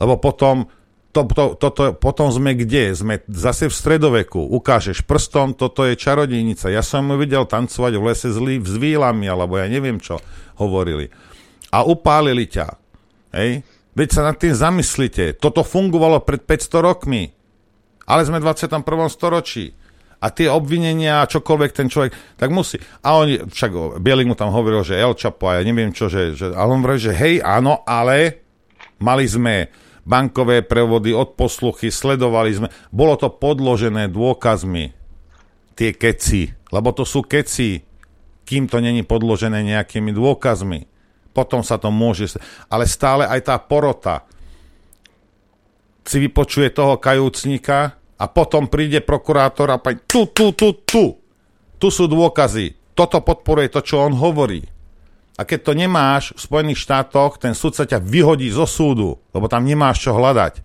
[0.00, 0.66] Lebo potom,
[1.14, 2.96] to, to, to, to, potom sme kde?
[2.96, 4.40] Sme zase v stredoveku.
[4.40, 6.72] Ukážeš prstom, toto je čarodejnica.
[6.72, 10.18] Ja som ju videl tancovať v lese s, s vílami, alebo ja neviem čo
[10.58, 11.12] hovorili.
[11.74, 12.78] A upálili ťa.
[13.34, 13.66] Hej?
[13.98, 15.34] Veď sa nad tým zamyslite.
[15.42, 17.34] Toto fungovalo pred 500 rokmi.
[18.06, 18.86] Ale sme v 21.
[19.10, 19.74] storočí
[20.24, 22.80] a tie obvinenia a čokoľvek ten človek, tak musí.
[23.04, 26.32] A on, však Bielik mu tam hovoril, že El Chapo a ja neviem čo, že,
[26.32, 28.40] že ale on hovorí, že hej, áno, ale
[28.96, 29.68] mali sme
[30.08, 34.96] bankové prevody, odposluchy, sledovali sme, bolo to podložené dôkazmi,
[35.76, 37.84] tie keci, lebo to sú keci,
[38.44, 40.93] kým to není podložené nejakými dôkazmi.
[41.34, 42.38] Potom sa to môže...
[42.70, 44.22] Ale stále aj tá porota
[46.06, 51.18] si vypočuje toho kajúcnika, a potom príde prokurátor a pani, tu, tu, tu, tu,
[51.76, 54.62] tu sú dôkazy, toto podporuje to, čo on hovorí.
[55.34, 59.50] A keď to nemáš v Spojených štátoch, ten súd sa ťa vyhodí zo súdu, lebo
[59.50, 60.62] tam nemáš čo hľadať.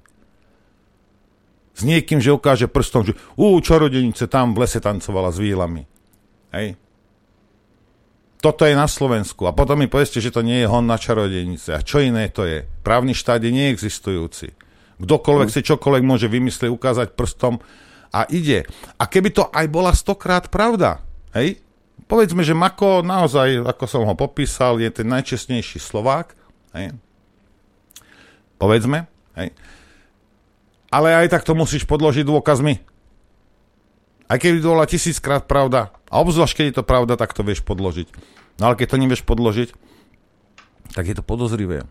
[1.73, 5.89] S niekým, že ukáže prstom, že ú, čarodenice tam v lese tancovala s výlami.
[6.53, 6.77] Hej.
[8.39, 9.43] Toto je na Slovensku.
[9.47, 11.75] A potom mi povedzte, že to nie je hon na čarodenice.
[11.75, 12.63] A čo iné to je?
[12.83, 14.55] Právny štát je neexistujúci.
[14.99, 15.55] Kdokoľvek mm.
[15.55, 17.59] si čokoľvek môže vymyslieť, ukázať prstom
[18.15, 18.67] a ide.
[18.99, 21.03] A keby to aj bola stokrát pravda,
[21.35, 21.61] hej,
[22.09, 26.33] povedzme, že Mako naozaj, ako som ho popísal, je ten najčestnejší Slovák,
[26.75, 26.97] hej,
[28.57, 29.07] povedzme,
[29.37, 29.53] hej,
[30.89, 32.81] ale aj tak to musíš podložiť dôkazmi.
[34.29, 37.65] Aj keby to bola tisíckrát pravda, a obzvlášť, keď je to pravda, tak to vieš
[37.65, 38.13] podložiť.
[38.61, 39.73] No ale keď to nevieš podložiť,
[40.93, 41.85] tak je to podozrivé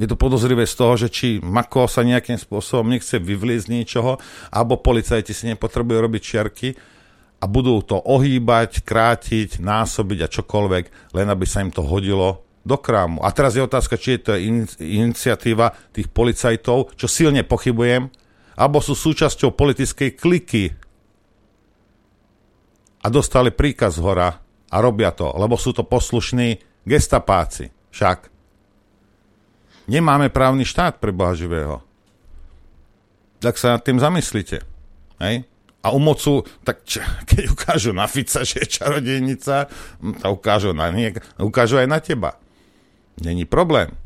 [0.00, 4.16] je to podozrivé z toho, že či Mako sa nejakým spôsobom nechce vyvliezť z niečoho,
[4.48, 6.68] alebo policajti si nepotrebujú robiť čiarky
[7.40, 12.80] a budú to ohýbať, krátiť, násobiť a čokoľvek, len aby sa im to hodilo do
[12.80, 13.20] krámu.
[13.20, 18.08] A teraz je otázka, či je to in, iniciatíva tých policajtov, čo silne pochybujem,
[18.56, 20.72] alebo sú súčasťou politickej kliky
[23.00, 24.40] a dostali príkaz z hora
[24.70, 27.72] a robia to, lebo sú to poslušní gestapáci.
[27.90, 28.30] Však.
[29.90, 31.82] Nemáme právny štát pre Boha živého.
[33.40, 34.62] Tak sa nad tým zamyslite.
[35.18, 35.48] Hej?
[35.80, 39.66] A umocu, tak č- keď ukážu na Fica, že je čarodejnica,
[40.20, 42.36] to ukážu, na niek- ukážu aj na teba.
[43.16, 43.96] Není problém.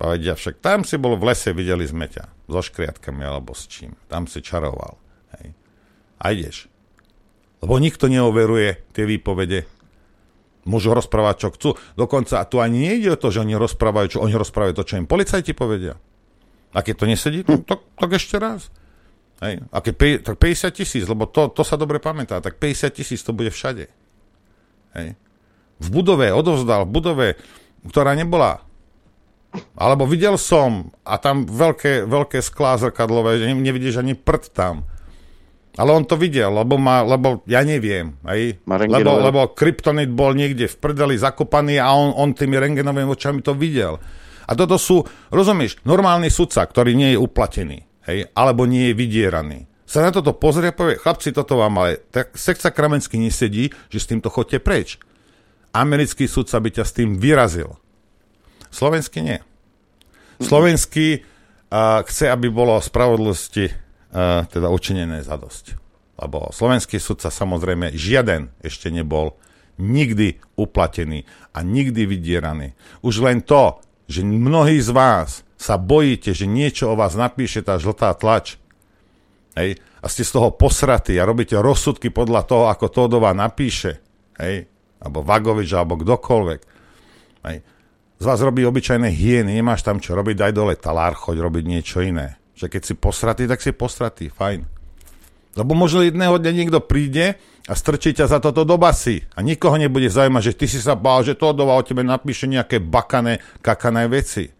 [0.00, 2.48] Povedia však, tam si bol v lese, videli sme ťa.
[2.48, 3.92] So škriatkami alebo s čím.
[4.08, 4.96] Tam si čaroval.
[5.36, 5.52] Hej.
[6.16, 6.69] A ideš.
[7.60, 9.68] Lebo nikto neoveruje tie výpovede
[10.68, 11.70] Môžu rozprávať, čo chcú.
[11.96, 15.08] Dokonca tu ani nejde o to, že oni rozprávajú, čo oni rozprávajú to, čo im
[15.08, 15.96] policajti povedia.
[16.76, 17.64] A keď to nesedí, hm.
[17.64, 18.68] tak, tak ešte raz.
[19.40, 19.64] Hej.
[19.72, 23.32] A keď, tak 50 tisíc, lebo to, to sa dobre pamätá, tak 50 tisíc to
[23.32, 23.88] bude všade.
[25.00, 25.16] Hej.
[25.80, 27.28] V budove, odovzdal, v budove,
[27.88, 28.60] ktorá nebola.
[29.80, 34.84] Alebo videl som, a tam veľké, veľké sklá zrkadlové, že nevidíš ani prd tam.
[35.78, 40.66] Ale on to videl, lebo, má, lebo ja neviem, aj, lebo, lebo kryptonit bol niekde
[40.66, 44.02] v prdeli zakopaný a on, on tými rengenovými očami to videl.
[44.50, 49.58] A toto sú, rozumieš, normálny sudca, ktorý nie je uplatený, hej, alebo nie je vydieraný.
[49.86, 53.98] Sa na toto pozrie a povie, chlapci, toto vám ale, tak sekca Kramenský nesedí, že
[54.02, 54.98] s týmto chodte preč.
[55.70, 57.78] Americký sudca by ťa s tým vyrazil.
[58.74, 59.38] Slovenský nie.
[60.42, 63.89] Slovenský uh, chce, aby bolo spravodlivosti uh,
[64.50, 65.78] teda učinené za dosť.
[66.20, 69.38] Lebo slovenský sudca samozrejme žiaden ešte nebol
[69.80, 71.24] nikdy uplatený
[71.56, 72.76] a nikdy vydieraný.
[73.00, 73.80] Už len to,
[74.10, 78.60] že mnohí z vás sa bojíte, že niečo o vás napíše tá žltá tlač,
[79.56, 84.00] hej, a ste z toho posratí a robíte rozsudky podľa toho, ako Todová napíše,
[84.40, 84.68] hej,
[85.00, 86.60] alebo Vagovič, alebo kdokoľvek,
[87.44, 87.64] Hej.
[88.20, 92.04] Z vás robí obyčajné hieny, nemáš tam čo robiť, daj dole talár, choď robiť niečo
[92.04, 92.36] iné.
[92.60, 94.68] Že keď si posratý, tak si posratý, fajn.
[95.56, 99.24] Lebo možno jedného dňa niekto príde a strčí ťa za toto do basy.
[99.32, 102.78] A nikoho nebude zaujímať, že ty si sa bál, že to o tebe napíše nejaké
[102.78, 104.52] bakané, kakané veci.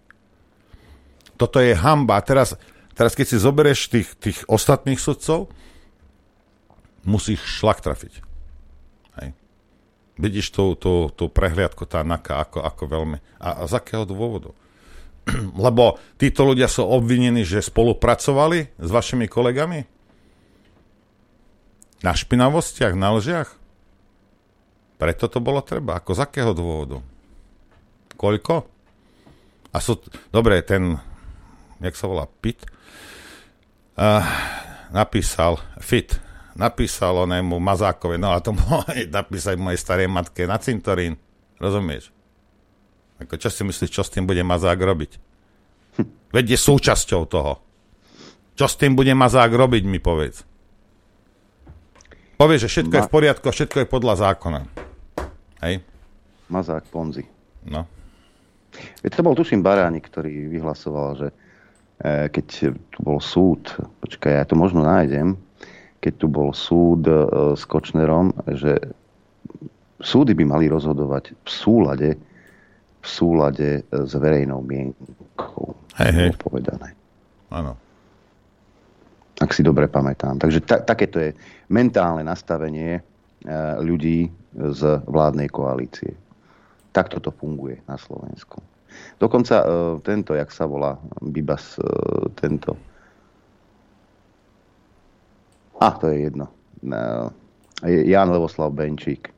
[1.36, 2.18] Toto je hamba.
[2.18, 2.56] A teraz,
[2.96, 5.52] teraz keď si zoberieš tých, tých ostatných sudcov,
[7.04, 8.30] musíš šlak trafiť.
[10.20, 13.18] Vidíš tú, tú, tú prehliadku, tá naka, ako, ako veľmi.
[13.40, 14.52] A, a z akého dôvodu?
[15.64, 19.86] Lebo títo ľudia sú obvinení, že spolupracovali s vašimi kolegami?
[22.00, 23.50] Na špinavostiach, na lžiach?
[24.96, 26.00] Preto to bolo treba.
[26.00, 27.00] Ako z akého dôvodu?
[28.16, 28.64] Koľko?
[29.72, 30.00] A sú...
[30.32, 30.96] Dobre, ten...
[31.80, 32.28] Jak sa volá?
[32.28, 32.64] Pit?
[33.96, 34.24] Uh,
[34.92, 36.20] napísal Fit
[36.60, 38.84] napísal onému Mazákovi, no a to mohol
[39.18, 41.16] napísať mojej starej matke na cintorín.
[41.56, 42.12] Rozumieš?
[43.20, 45.12] Ako, čo si myslíš, čo s tým bude Mazák robiť?
[46.00, 46.08] Hm.
[46.32, 47.60] Veď je súčasťou toho.
[48.56, 50.44] Čo s tým bude Mazák robiť, mi povedz.
[52.40, 52.98] Povie, že všetko Ma...
[53.00, 54.60] je v poriadku a všetko je podľa zákona.
[55.60, 55.84] Hej?
[56.48, 57.28] Mazák Ponzi.
[57.68, 57.84] No.
[59.04, 61.34] Veď to bol, tuším, Baránik, ktorý vyhlasoval, že e,
[62.32, 65.36] keď tu bol súd, počkaj, ja to možno nájdem,
[66.00, 67.12] keď tu bol súd e,
[67.52, 68.80] s Kočnerom, že
[70.00, 72.08] súdy by mali rozhodovať v súlade,
[73.00, 75.72] v súlade s verejnou mienkou.
[75.96, 76.30] Hej, hej.
[76.36, 76.92] Povedané.
[77.48, 77.74] Áno.
[79.40, 80.36] Ak si dobre pamätám.
[80.36, 81.32] Takže ta, takéto je
[81.72, 83.02] mentálne nastavenie e,
[83.80, 86.12] ľudí z vládnej koalície.
[86.92, 88.60] Takto to funguje na Slovensku.
[89.22, 89.62] Dokonca
[90.02, 91.78] tento, jak sa volá, Bibas,
[92.34, 92.74] tento
[95.80, 96.46] a to je jedno.
[97.86, 99.32] Jan Levoslav Benčík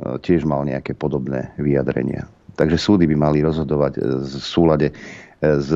[0.00, 2.24] tiež mal nejaké podobné vyjadrenia.
[2.56, 4.94] Takže súdy by mali rozhodovať v súlade e,
[5.40, 5.70] s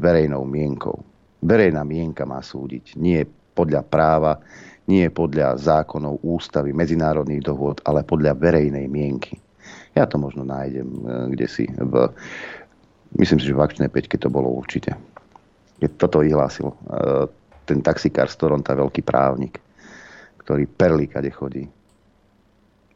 [0.00, 1.00] verejnou mienkou.
[1.44, 2.96] Verejná mienka má súdiť.
[2.96, 4.40] Nie podľa práva,
[4.88, 9.40] nie podľa zákonov, ústavy, medzinárodných dohôd, ale podľa verejnej mienky.
[9.94, 11.00] Ja to možno nájdem e,
[11.34, 12.08] kde si v...
[13.14, 14.90] Myslím si, že v akčnej peťke to bolo určite.
[15.78, 16.74] Keď toto vyhlásil
[17.64, 19.62] ten taxikár z Toronta, veľký právnik,
[20.44, 21.64] ktorý perlí kade chodí.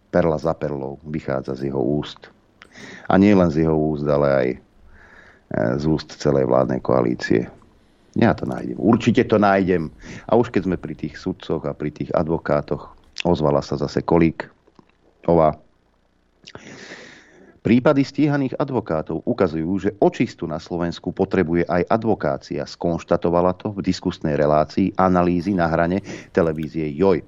[0.09, 2.33] Perla za perlou vychádza z jeho úst.
[3.09, 4.59] A nie len z jeho úst, ale aj e,
[5.79, 7.49] z úst celej vládnej koalície.
[8.19, 8.77] Ja to nájdem.
[8.81, 9.93] Určite to nájdem.
[10.27, 12.91] A už keď sme pri tých sudcoch a pri tých advokátoch,
[13.23, 14.51] ozvala sa zase kolík
[15.29, 15.55] ova
[17.59, 22.65] Prípady stíhaných advokátov ukazujú, že očistu na Slovensku potrebuje aj advokácia.
[22.65, 26.01] Skonštatovala to v diskusnej relácii analýzy na hrane
[26.33, 27.21] televízie JOJ.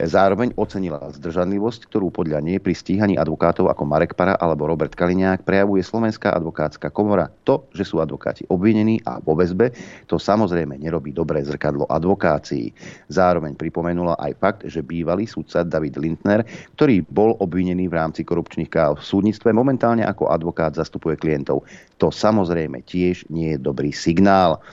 [0.00, 5.44] Zároveň ocenila zdržanlivosť, ktorú podľa nej pri stíhaní advokátov ako Marek Para alebo Robert Kaliňák
[5.44, 7.28] prejavuje Slovenská advokátska komora.
[7.44, 9.76] To, že sú advokáti obvinení a vo väzbe,
[10.08, 12.72] to samozrejme nerobí dobré zrkadlo advokácií.
[13.12, 16.48] Zároveň pripomenula aj fakt, že bývalý sudca David Lindner,
[16.80, 21.68] ktorý bol obvinený v rámci korupčných káv v súdnictve, momentálne ako advokát zastupuje klientov.
[22.00, 24.64] To samozrejme tiež nie je dobrý signál.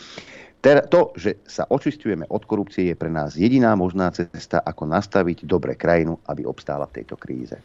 [0.89, 5.77] To, že sa očistujeme od korupcie, je pre nás jediná možná cesta, ako nastaviť dobre
[5.77, 7.57] krajinu, aby obstála v tejto kríze.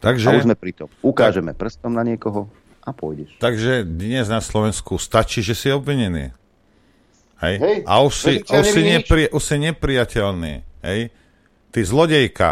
[0.00, 0.88] Takže, a už sme pri tom.
[1.04, 2.48] Ukážeme tak, prstom na niekoho
[2.80, 3.36] a pôjdeš.
[3.36, 6.32] Takže dnes na Slovensku stačí, že si obvinený.
[7.44, 7.54] Hej?
[7.60, 10.54] Hej a už si, už, si nepri, už si nepriateľný.
[10.80, 11.00] Hej?
[11.70, 12.50] Ty zlodejka.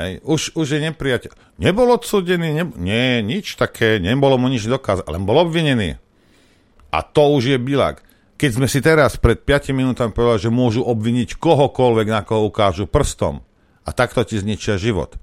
[0.00, 0.24] Hej?
[0.24, 1.30] Už, už je nepriateľ.
[1.60, 6.00] Nebol odsudený, ne, nie, nič také, nebolo mu nič dokázať, ale bol obvinený.
[6.92, 8.05] A to už je bilák
[8.36, 12.84] keď sme si teraz pred 5 minútami povedali, že môžu obviniť kohokoľvek, na koho ukážu
[12.84, 13.40] prstom
[13.82, 15.16] a takto ti zničia život.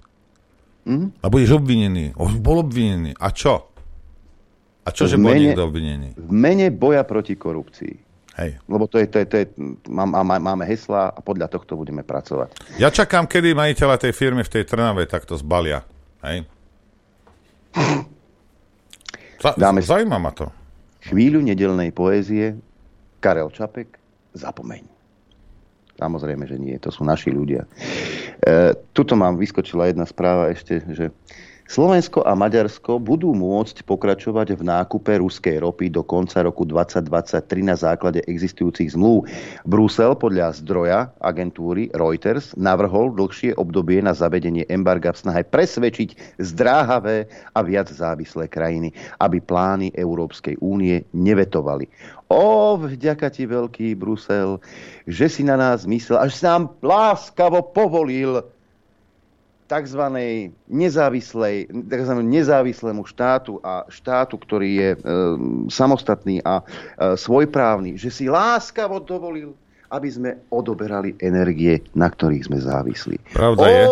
[0.83, 1.15] Mm.
[1.21, 2.17] A budeš obvinený.
[2.19, 3.15] On bol obvinený.
[3.21, 3.69] A čo?
[4.83, 6.19] A čo, že bol niekto obvinený?
[6.19, 7.95] V mene boja proti korupcii.
[8.33, 8.57] Hej.
[8.65, 9.45] Lebo to je, to je, to je
[9.93, 12.81] má, má, máme hesla a podľa tohto budeme pracovať.
[12.81, 15.85] Ja čakám, kedy majiteľa tej firmy v tej Trnave takto zbalia.
[16.25, 16.49] Hej.
[19.43, 20.47] Za, Dáme zaujíma ma to.
[21.03, 22.55] Chvíľu nedelnej poézie
[23.23, 23.95] Karel Čapek,
[24.35, 24.83] zapomeň.
[25.95, 27.63] Samozrejme, že nie, to sú naši ľudia.
[27.63, 31.15] E, tuto mám, vyskočila jedna správa ešte, že
[31.63, 37.79] Slovensko a Maďarsko budú môcť pokračovať v nákupe ruskej ropy do konca roku 2023 na
[37.79, 39.23] základe existujúcich zmluv.
[39.63, 47.31] Brusel podľa zdroja agentúry Reuters navrhol dlhšie obdobie na zavedenie embarga v snahe presvedčiť zdráhavé
[47.55, 48.91] a viac závislé krajiny,
[49.23, 51.87] aby plány Európskej únie nevetovali.
[52.27, 54.59] O, vďaka ti veľký Brusel,
[55.07, 58.43] že si na nás myslel, až si nám láskavo povolil
[59.67, 60.03] tzv.
[60.67, 62.13] nezávislej, tzv.
[62.21, 64.97] nezávislému štátu a štátu, ktorý je e,
[65.71, 66.63] samostatný a e,
[67.17, 69.55] svojprávny, že si láskavo dovolil,
[69.93, 73.17] aby sme odoberali energie, na ktorých sme závislí.
[73.33, 73.83] Pravda je,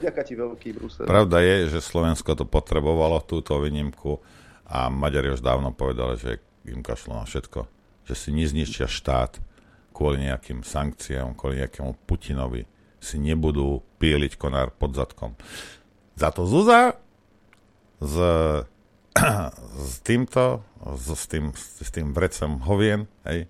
[0.00, 1.04] vďaka ti veľký Brusel.
[1.08, 4.20] pravda je, že Slovensko to potrebovalo, túto výnimku
[4.68, 6.30] a Maďari už dávno povedali, že
[6.66, 7.68] im kašlo na všetko,
[8.04, 9.38] že si nezničia štát
[9.96, 15.36] kvôli nejakým sankciám, kvôli nejakému Putinovi si nebudú píliť konár pod zadkom.
[16.16, 16.96] Za to Zuza
[18.00, 18.16] s,
[19.92, 20.64] s týmto,
[20.96, 23.48] s, s, tým, s tým vrecem hovien, hej,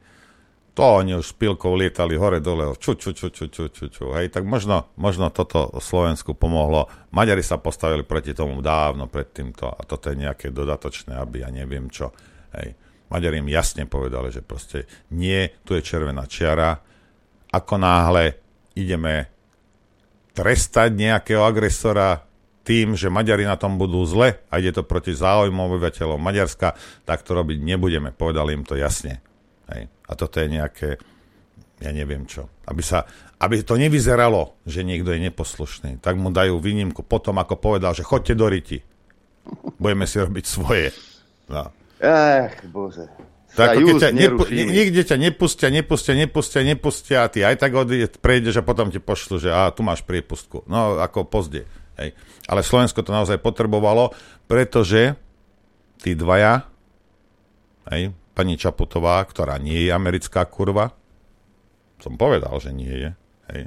[0.77, 4.13] to oni už s pilkou lietali hore dole, ču, ču, ču, ču, ču, ču, ču,
[4.13, 6.93] hej, tak možno, možno toto Slovensku pomohlo.
[7.17, 11.49] Maďari sa postavili proti tomu dávno pred týmto a toto je nejaké dodatočné, aby ja
[11.49, 12.13] neviem čo,
[12.61, 12.77] hej.
[13.07, 16.75] Maďari im jasne povedali, že proste nie, tu je červená čiara,
[17.55, 18.35] ako náhle
[18.75, 19.36] ideme
[20.37, 22.21] trestať nejakého agresora
[22.67, 26.77] tým, že Maďari na tom budú zle a ide to proti záujmom obyvateľov Maďarska,
[27.09, 28.13] tak to robiť nebudeme.
[28.13, 29.23] Povedali im to jasne.
[29.73, 29.89] Hej.
[29.89, 30.99] A toto je nejaké,
[31.81, 32.51] ja neviem čo.
[32.67, 33.07] Aby, sa,
[33.39, 38.05] aby to nevyzeralo, že niekto je neposlušný, tak mu dajú výnimku potom, ako povedal, že
[38.05, 38.83] chodte do riti.
[39.79, 40.91] Budeme si robiť svoje.
[41.47, 41.71] No.
[42.03, 43.07] Ach, bože.
[43.57, 47.57] To ako keď just ťa nepu, nikde ťa nepustia, nepustia, nepustia, nepustia a ty aj
[47.57, 50.69] tak odíde, prejdeš a potom ti pošlu, že a tu máš priepustku.
[50.69, 51.65] No ako pozde.
[51.97, 52.13] Hej.
[52.45, 54.13] Ale Slovensko to naozaj potrebovalo,
[54.45, 55.17] pretože
[56.05, 56.69] tí dvaja,
[57.89, 60.93] hej, pani Čaputová, ktorá nie je americká kurva,
[61.97, 63.11] som povedal, že nie je,
[63.57, 63.63] hej.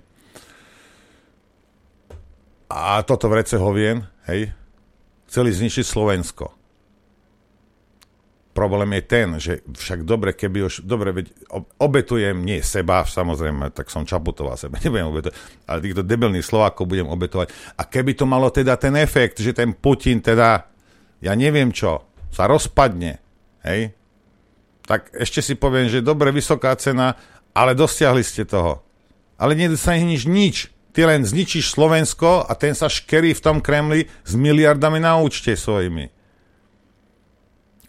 [2.70, 4.54] A toto vrece hovien, hej,
[5.26, 6.59] chceli zničiť Slovensko
[8.60, 13.72] problém je ten, že však dobre, keby už, dobre, veď ob- obetujem nie seba, samozrejme,
[13.72, 17.56] tak som Čaputová seba, nebudem obetovať, ale týchto debilných Slovákov budem obetovať.
[17.80, 20.68] A keby to malo teda ten efekt, že ten Putin teda,
[21.24, 22.04] ja neviem čo,
[22.36, 23.24] sa rozpadne,
[23.64, 23.96] hej,
[24.84, 27.16] tak ešte si poviem, že dobre, vysoká cena,
[27.56, 28.84] ale dosiahli ste toho.
[29.40, 30.74] Ale nedosiahneš nič.
[30.92, 35.54] Ty len zničíš Slovensko a ten sa škerí v tom Kremli s miliardami na účte
[35.54, 36.19] svojimi.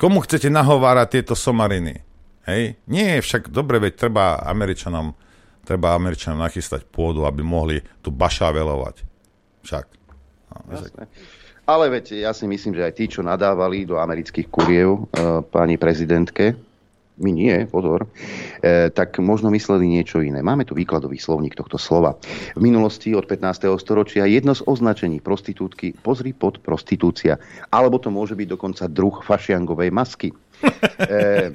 [0.01, 2.01] Komu chcete nahovárať tieto somariny?
[2.49, 2.81] Hej?
[2.89, 5.13] Nie, však dobre, veď treba Američanom,
[5.61, 9.05] treba Američanom nachystať pôdu, aby mohli tu bašavelovať.
[9.61, 9.85] Však.
[10.57, 11.05] No, Jasné.
[11.69, 15.77] Ale veď ja si myslím, že aj tí, čo nadávali do amerických kuriev e, pani
[15.77, 16.57] prezidentke,
[17.21, 18.09] my nie, pozor,
[18.65, 20.41] e, tak možno mysleli niečo iné.
[20.41, 22.17] Máme tu výkladový slovník tohto slova.
[22.57, 23.69] V minulosti od 15.
[23.77, 27.37] storočia jedno z označení prostitútky pozri pod prostitúcia.
[27.69, 30.33] Alebo to môže byť dokonca druh fašiangovej masky.
[31.01, 31.53] E,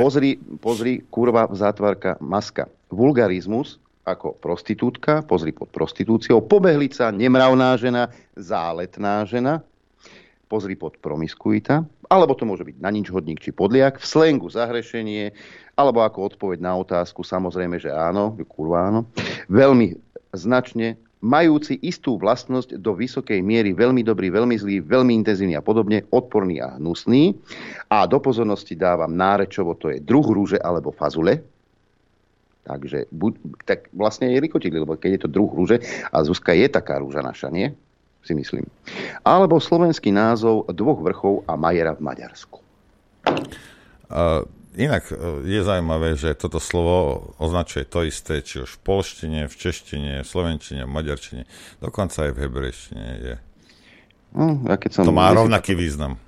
[0.00, 2.68] pozri, pozri, kurva v zátvarka maska.
[2.88, 3.78] Vulgarizmus
[4.08, 9.60] ako prostitútka, pozri pod prostitúciou, pobehlica, nemravná žena, záletná žena,
[10.50, 15.30] pozri pod promiskuita, alebo to môže byť na nič hodník či podliak, v slengu zahrešenie,
[15.78, 19.06] alebo ako odpoveď na otázku, samozrejme, že áno, kurva áno,
[19.46, 19.94] veľmi
[20.34, 26.08] značne majúci istú vlastnosť do vysokej miery veľmi dobrý, veľmi zlý, veľmi intenzívny a podobne,
[26.10, 27.36] odporný a hnusný.
[27.92, 31.44] A do pozornosti dávam nárečovo, to je druh rúže alebo fazule.
[32.64, 33.32] Takže buď,
[33.68, 37.20] tak vlastne je rikotili, lebo keď je to druh rúže, a Zuzka je taká rúža
[37.20, 37.72] naša, nie?
[38.24, 38.64] Si myslím.
[39.24, 42.58] Alebo slovenský názov dvoch vrchov a Majera v Maďarsku.
[44.10, 44.44] Uh,
[44.74, 49.54] inak uh, je zaujímavé, že toto slovo označuje to isté, či už v polštine, v
[49.54, 51.42] češtine, v slovenčine, v maďarčine,
[51.78, 53.34] dokonca aj v hebrejštine je.
[54.30, 56.18] No, ja keď som, To má rovnaký význam.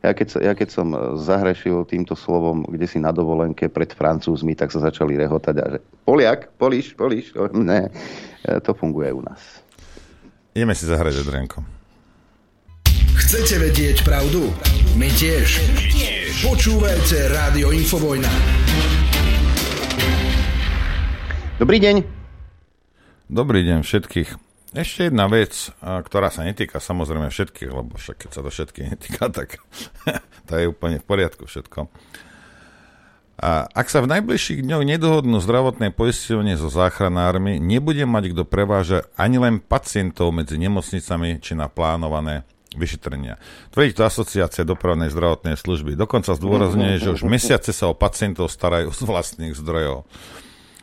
[0.00, 4.54] Ja keď, ja keď som e, zahrešil týmto slovom, kde si na dovolenke pred Francúzmi,
[4.54, 7.90] tak sa začali rehotať a že Poliak, Poliš, Poliš, ne,
[8.46, 9.65] E, to funguje u nás.
[10.56, 11.60] Ideme si zahrať Adrianko.
[13.12, 14.48] Chcete vedieť pravdu?
[14.96, 15.60] My tiež.
[16.40, 18.32] Počúvajte Rádio Infovojna.
[21.60, 21.96] Dobrý deň.
[23.28, 24.28] Dobrý deň všetkých.
[24.72, 29.28] Ešte jedna vec, ktorá sa netýka samozrejme všetkých, lebo však keď sa to všetkých netýka,
[29.28, 29.60] tak
[30.48, 31.92] to je úplne v poriadku všetko.
[33.36, 39.12] A ak sa v najbližších dňoch nedohodnú zdravotné poisťovne so záchranármi, nebude mať kto prevážať
[39.20, 43.36] ani len pacientov medzi nemocnicami či na plánované vyšetrenia.
[43.76, 46.00] Tvrdí to Asociácia dopravnej zdravotnej služby.
[46.00, 50.08] Dokonca zdôrazňuje, že už mesiace sa o pacientov starajú z vlastných zdrojov.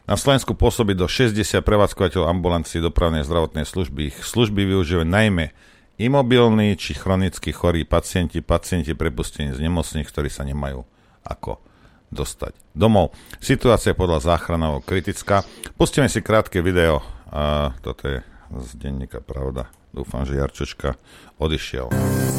[0.06, 4.14] Na Slovensku pôsobí do 60 prevádzkovateľov ambulancií dopravnej zdravotnej služby.
[4.14, 5.56] Ich služby využívajú najmä
[5.98, 10.84] imobilní či chronicky chorí pacienti, pacienti prepustení z nemocných, ktorí sa nemajú
[11.24, 11.73] ako
[12.14, 13.12] dostať domov.
[13.42, 15.42] Situácia podľa záchranov kritická.
[15.76, 17.02] Pustíme si krátke video.
[17.34, 18.22] A toto je
[18.62, 19.68] z denníka Pravda.
[19.90, 20.94] Dúfam, že Jarčočka
[21.42, 21.90] odišiel.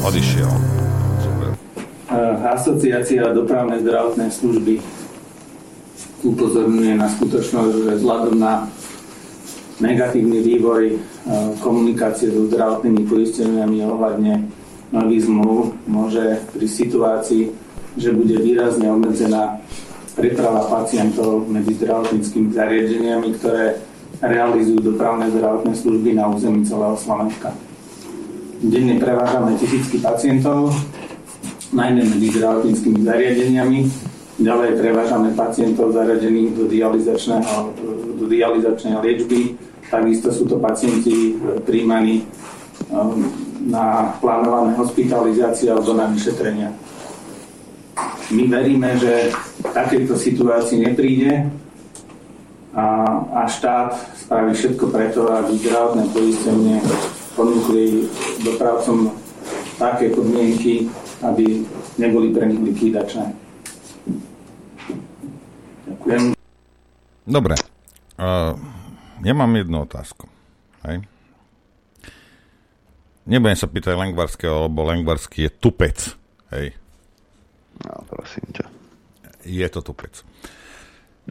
[0.03, 0.51] Odišiel.
[2.45, 4.79] Asociácia dopravnej zdravotnej služby
[6.23, 8.71] upozorňuje na skutočnosť, že vzhľadom na
[9.83, 10.97] negatívny vývoj e,
[11.59, 14.33] komunikácie so zdravotnými poisteniami ohľadne
[14.95, 17.43] nových zmluv môže pri situácii,
[17.95, 19.59] že bude výrazne obmedzená
[20.15, 23.79] preprava pacientov medzi zdravotníckými zariadeniami, ktoré
[24.23, 27.51] realizujú dopravné zdravotné služby na území celého Slovenska.
[28.63, 30.71] Denne prevážame tisícky pacientov,
[31.75, 33.79] najmä medzi zdravotníckými zariadeniami.
[34.35, 36.67] Ďalej prevážame pacientov zaradených do,
[38.19, 39.55] do dializačnej liečby.
[39.87, 42.25] Takisto sú to pacienti e, príjmaní e,
[43.71, 46.75] na plánované hospitalizácie alebo na vyšetrenia.
[48.35, 49.31] My veríme, že
[49.63, 51.47] takéto situácii nepríde
[52.75, 52.85] a,
[53.31, 56.83] a štát spraví všetko preto, aby zdravotné poistenie
[57.39, 58.11] ponúkli
[58.43, 59.15] dopravcom
[59.79, 60.91] také podmienky,
[61.23, 61.63] aby
[61.95, 63.31] neboli pre nich likvidačné.
[65.87, 66.35] Ďakujem.
[67.23, 67.55] Dobre.
[68.19, 68.51] Uh,
[69.23, 70.27] ja mám jednu otázku.
[70.83, 71.07] Hej.
[73.25, 75.97] Nebudem sa pýtať Lengvarského, lebo Lengvarský je tupec.
[76.51, 76.75] Hej.
[77.83, 78.65] No, prosím ťa.
[79.43, 80.23] Je to tupec.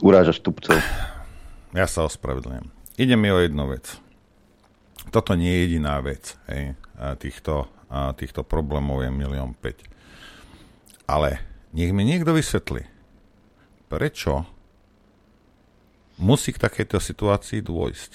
[0.03, 0.77] Urážaš tupcov.
[1.75, 2.67] Ja sa ospravedlňujem.
[2.99, 3.99] Ide mi o jednu vec.
[5.11, 6.39] Toto nie je jediná vec.
[6.51, 6.79] Hej.
[6.95, 11.11] A týchto, a týchto problémov je milión 5.
[11.11, 11.43] Ale
[11.75, 12.87] nech mi niekto vysvetlí,
[13.91, 14.47] prečo
[16.23, 18.13] musí k takejto situácii dôjsť.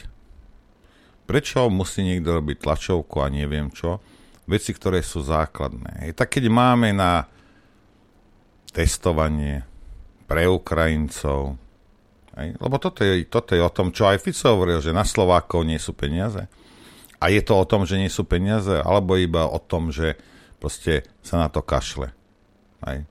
[1.28, 4.02] Prečo musí niekto robiť tlačovku a neviem čo?
[4.50, 6.08] Veci, ktoré sú základné.
[6.08, 6.12] Hej.
[6.18, 7.30] Tak keď máme na
[8.70, 9.66] testovanie
[10.30, 11.58] pre Ukrajincov,
[12.38, 15.66] hej, lebo toto je, toto je o tom, čo aj Fico hovoril, že na Slovákov
[15.66, 16.46] nie sú peniaze.
[17.20, 20.16] A je to o tom, že nie sú peniaze, alebo iba o tom, že
[20.62, 22.16] proste sa na to kašle.
[22.88, 23.04] Hej.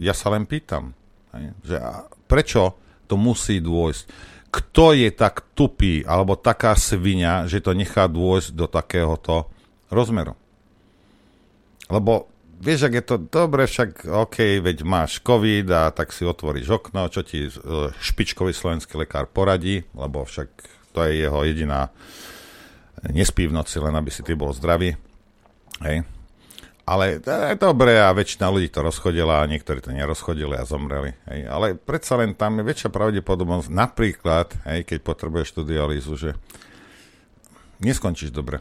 [0.00, 0.96] Ja sa len pýtam,
[1.36, 4.34] hej, že a prečo to musí dôjsť?
[4.54, 9.50] kto je tak tupý alebo taká svinia, že to nechá dôjsť do takéhoto
[9.90, 10.38] rozmeru.
[11.90, 12.30] Lebo
[12.64, 17.12] vieš, ak je to dobre, však OK, veď máš COVID a tak si otvoríš okno,
[17.12, 17.52] čo ti e,
[17.92, 20.48] špičkový slovenský lekár poradí, lebo však
[20.96, 21.92] to je jeho jediná
[23.12, 24.96] nespí v noci, len aby si ty bol zdravý.
[25.84, 26.08] Hej.
[26.84, 31.16] Ale je dobré a väčšina ľudí to rozchodila a niektorí to nerozchodili a zomreli.
[31.28, 31.48] Hej.
[31.48, 36.30] Ale predsa len tam je väčšia pravdepodobnosť, napríklad, hej, keď potrebuješ tú dialýzu, že
[37.80, 38.60] neskončíš dobre.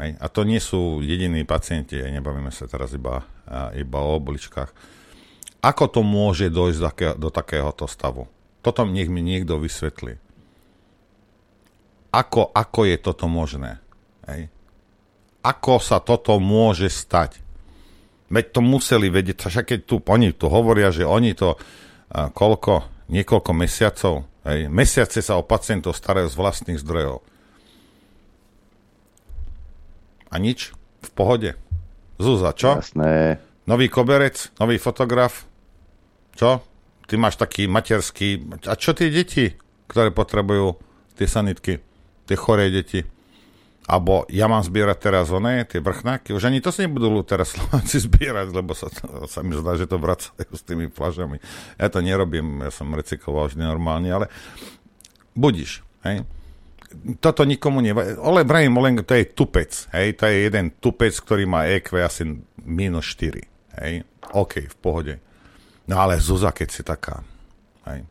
[0.00, 0.16] Hej.
[0.16, 3.28] A to nie sú jediní pacienti, nebavíme sa teraz iba,
[3.76, 4.72] iba o obličkách.
[5.60, 8.24] Ako to môže dojsť do, takého, do takéhoto stavu?
[8.64, 10.16] Toto nech mi niekto vysvetlí.
[12.16, 13.78] Ako, ako je toto možné?
[14.24, 14.48] Hej
[15.40, 17.40] ako sa toto môže stať.
[18.30, 21.58] Veď to museli vedieť, však keď tu, oni tu hovoria, že oni to
[22.12, 24.14] koľko, niekoľko mesiacov,
[24.46, 27.26] hej, mesiace sa o pacientov starajú z vlastných zdrojov.
[30.30, 30.70] A nič,
[31.02, 31.50] v pohode.
[32.22, 32.78] Zúza, čo?
[32.78, 33.42] Jasné.
[33.66, 35.46] Nový koberec, nový fotograf.
[36.38, 36.62] Čo?
[37.10, 38.46] Ty máš taký materský...
[38.70, 39.58] A čo tie deti,
[39.90, 40.78] ktoré potrebujú
[41.18, 41.82] tie sanitky?
[42.30, 43.02] Tie choré deti?
[43.90, 46.30] Alebo ja mám zbierať teraz oné, tie vrchnáky.
[46.30, 48.86] Už ani to si nebudú teraz Slováci zbierať, lebo sa,
[49.26, 51.42] sa mi zdá, že to vracajú s tými flažami.
[51.74, 54.26] Ja to nerobím, ja som recykloval vždy normálne, ale
[55.34, 56.22] budiš, hej.
[57.22, 58.18] Toto nikomu nevadí.
[58.18, 60.18] Ole Brahim Olengo, to je tupec, hej.
[60.18, 62.26] To je jeden tupec, ktorý má EQ asi
[62.66, 63.40] minus 4,
[63.82, 64.02] hej.
[64.34, 65.14] OK, v pohode.
[65.86, 67.22] No ale Zuza, keď si taká,
[67.90, 68.06] hej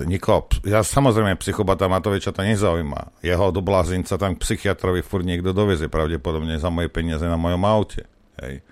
[0.00, 3.20] nikoho, ja samozrejme psychopata Matoviča to nezaujíma.
[3.20, 8.08] Jeho do blázinca tam psychiatrovi furt niekto doveze, pravdepodobne za moje peniaze na mojom aute.
[8.40, 8.64] Hej.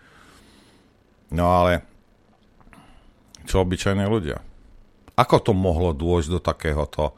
[1.29, 1.85] No ale
[3.45, 4.41] čo obyčajní ľudia?
[5.21, 7.13] Ako to mohlo dôjsť do takéhoto,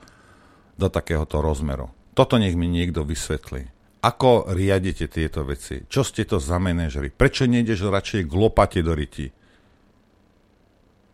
[0.83, 1.95] do takéhoto rozmeru?
[2.19, 3.71] Toto nech mi niekto vysvetlí.
[4.03, 5.87] Ako riadite tieto veci?
[5.87, 7.15] Čo ste to za manažery?
[7.15, 9.31] Prečo nejdeš radšej k lopate do ryti?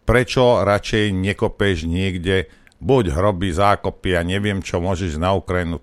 [0.08, 2.48] Prečo radšej nekopeš niekde
[2.80, 5.76] buď hroby, zákopy a neviem čo, môžeš na Ukrajinu.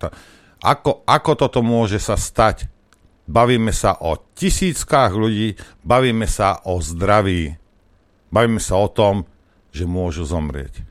[0.66, 2.66] Ako, ako toto môže sa stať?
[3.30, 7.58] Bavíme sa o tisíckách ľudí, bavíme sa o zdraví,
[8.34, 9.30] bavíme sa o tom,
[9.70, 10.82] že môžu zomrieť.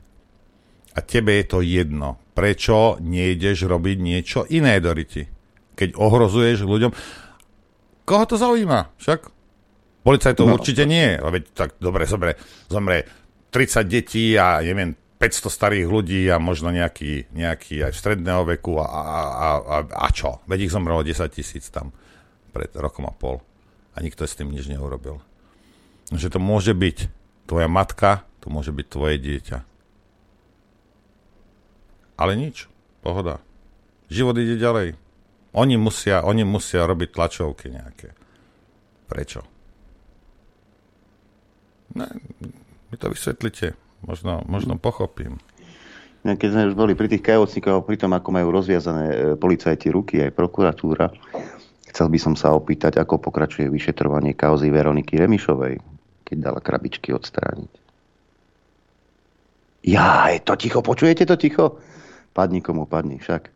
[0.95, 2.19] A tebe je to jedno.
[2.35, 5.23] Prečo nejdeš robiť niečo iné, Doriti?
[5.75, 6.91] Keď ohrozuješ ľuďom...
[8.03, 8.99] Koho to zaujíma?
[8.99, 9.19] Však
[10.05, 11.15] policaj to no, určite nie.
[11.15, 12.35] Veď tak dobre, dobre,
[12.67, 13.07] zomrie
[13.49, 18.77] 30 detí a neviem, 500 starých ľudí a možno nejaký, nejaký aj v stredného veku
[18.77, 20.43] a, a, a, a, a čo?
[20.45, 21.95] Veď ich zomrelo 10 tisíc tam
[22.51, 23.39] pred rokom a pol
[23.95, 25.23] a nikto s tým nič neurobil.
[26.11, 26.97] Že to môže byť
[27.47, 29.57] tvoja matka, to môže byť tvoje dieťa.
[32.15, 32.71] Ale nič,
[33.03, 33.43] pohoda.
[34.07, 34.95] Život ide ďalej.
[35.55, 38.11] Oni musia, oni musia robiť tlačovky nejaké.
[39.07, 39.43] Prečo?
[41.95, 42.07] Ne,
[42.91, 43.75] mi to vysvetlite.
[44.03, 45.39] Možno, možno pochopím.
[46.25, 50.25] Keď sme už boli pri tých kajovcníkov, pri tom, ako majú rozviazané e, policajti ruky,
[50.25, 51.13] aj prokuratúra,
[51.93, 55.77] chcel by som sa opýtať, ako pokračuje vyšetrovanie kauzy Veroniky Remišovej,
[56.25, 57.73] keď dala krabičky odstrániť.
[59.85, 61.77] Ja, je to ticho, počujete to ticho?
[62.35, 63.54] Padni komu padni však.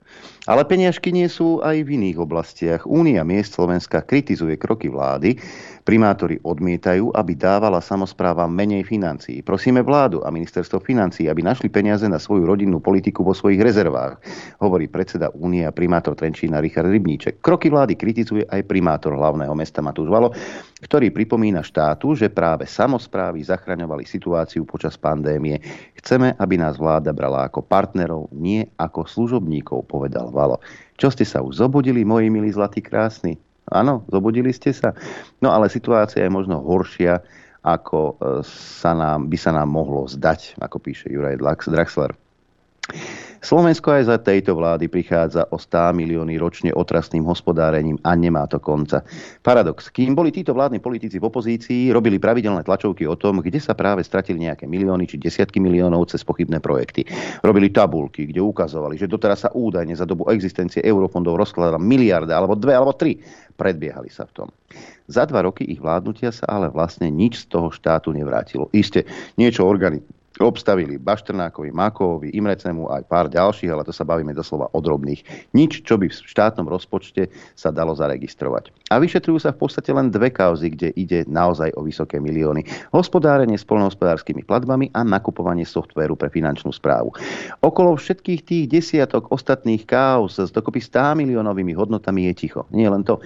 [0.49, 2.81] Ale peniažky nie sú aj v iných oblastiach.
[2.89, 5.37] Únia miest Slovenska kritizuje kroky vlády.
[5.85, 9.41] Primátori odmietajú, aby dávala samozpráva menej financií.
[9.41, 14.21] Prosíme vládu a ministerstvo financií, aby našli peniaze na svoju rodinnú politiku vo svojich rezervách,
[14.61, 17.41] hovorí predseda Únie a primátor Trenčína Richard Rybníček.
[17.41, 20.29] Kroky vlády kritizuje aj primátor hlavného mesta Matúš Valo,
[20.81, 25.57] ktorý pripomína štátu, že práve samozprávy zachraňovali situáciu počas pandémie.
[25.97, 30.63] Chceme, aby nás vláda brala ako partnerov, nie ako služobníkov, povedal Valo.
[30.95, 33.35] Čo ste sa už zobudili, moji milí zlatí krásni?
[33.67, 34.95] Áno, zobudili ste sa.
[35.43, 37.19] No ale situácia je možno horšia,
[37.67, 38.13] ako e,
[38.47, 42.15] sa nám, by sa nám mohlo zdať, ako píše Juraj Draxler.
[43.39, 48.59] Slovensko aj za tejto vlády prichádza o 100 milióny ročne otrasným hospodárením a nemá to
[48.59, 48.99] konca.
[49.39, 49.87] Paradox.
[49.87, 54.03] Kým boli títo vládni politici v opozícii, robili pravidelné tlačovky o tom, kde sa práve
[54.03, 57.07] stratili nejaké milióny či desiatky miliónov cez pochybné projekty.
[57.39, 62.59] Robili tabulky, kde ukazovali, že doteraz sa údajne za dobu existencie eurofondov rozkladala miliarda alebo
[62.59, 63.23] dve alebo tri.
[63.55, 64.47] Predbiehali sa v tom.
[65.07, 68.67] Za dva roky ich vládnutia sa ale vlastne nič z toho štátu nevrátilo.
[68.75, 69.07] Isté,
[69.39, 74.79] niečo organi- obstavili Baštrnákovi, Makovi, Imrecemu aj pár ďalších, ale to sa bavíme doslova o
[74.79, 75.51] drobných.
[75.51, 77.27] Nič, čo by v štátnom rozpočte
[77.59, 78.71] sa dalo zaregistrovať.
[78.87, 82.63] A vyšetrujú sa v podstate len dve kauzy, kde ide naozaj o vysoké milióny.
[82.95, 87.11] Hospodárenie s polnohospodárskymi platbami a nakupovanie softvéru pre finančnú správu.
[87.59, 92.63] Okolo všetkých tých desiatok ostatných kauz s dokopy 100 miliónovými hodnotami je ticho.
[92.71, 93.19] Nie len to.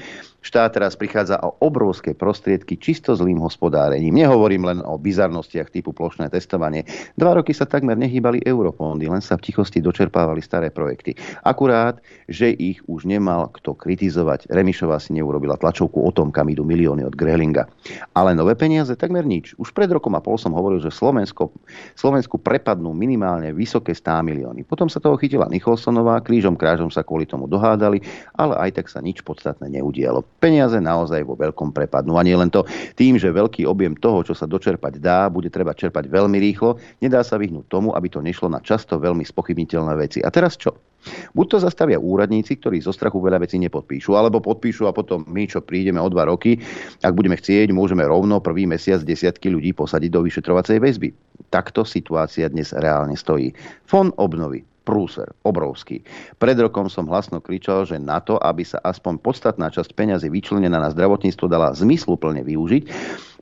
[0.44, 4.12] Štát teraz prichádza o obrovské prostriedky čisto zlým hospodárením.
[4.12, 6.84] Nehovorím len o bizarnostiach typu plošné testovanie.
[7.16, 11.16] Dva roky sa takmer nehýbali eurofondy, len sa v tichosti dočerpávali staré projekty.
[11.48, 14.52] Akurát, že ich už nemal kto kritizovať.
[14.52, 17.64] Remišová si neurobila tlačovku o tom, kam idú milióny od Grelinga.
[18.12, 19.56] Ale nové peniaze takmer nič.
[19.56, 21.56] Už pred rokom a pol som hovoril, že Slovensko,
[21.96, 24.68] Slovensku prepadnú minimálne vysoké 100 milióny.
[24.68, 28.04] Potom sa toho chytila Nicholsonová, krížom krážom sa kvôli tomu dohádali,
[28.36, 32.18] ale aj tak sa nič podstatné neudialo peniaze naozaj vo veľkom prepadnú.
[32.18, 32.66] A nie len to,
[32.98, 37.22] tým, že veľký objem toho, čo sa dočerpať dá, bude treba čerpať veľmi rýchlo, nedá
[37.22, 40.20] sa vyhnúť tomu, aby to nešlo na často veľmi spochybniteľné veci.
[40.24, 40.76] A teraz čo?
[41.36, 45.44] Buď to zastavia úradníci, ktorí zo strachu veľa vecí nepodpíšu, alebo podpíšu a potom my,
[45.52, 46.56] čo prídeme o dva roky,
[47.04, 51.12] ak budeme chcieť, môžeme rovno prvý mesiac desiatky ľudí posadiť do vyšetrovacej väzby.
[51.52, 53.52] Takto situácia dnes reálne stojí.
[53.84, 56.04] Fond obnovy prúser, obrovský.
[56.38, 60.78] Pred rokom som hlasno kričal, že na to, aby sa aspoň podstatná časť peňazí vyčlenená
[60.78, 62.84] na zdravotníctvo dala zmysluplne využiť,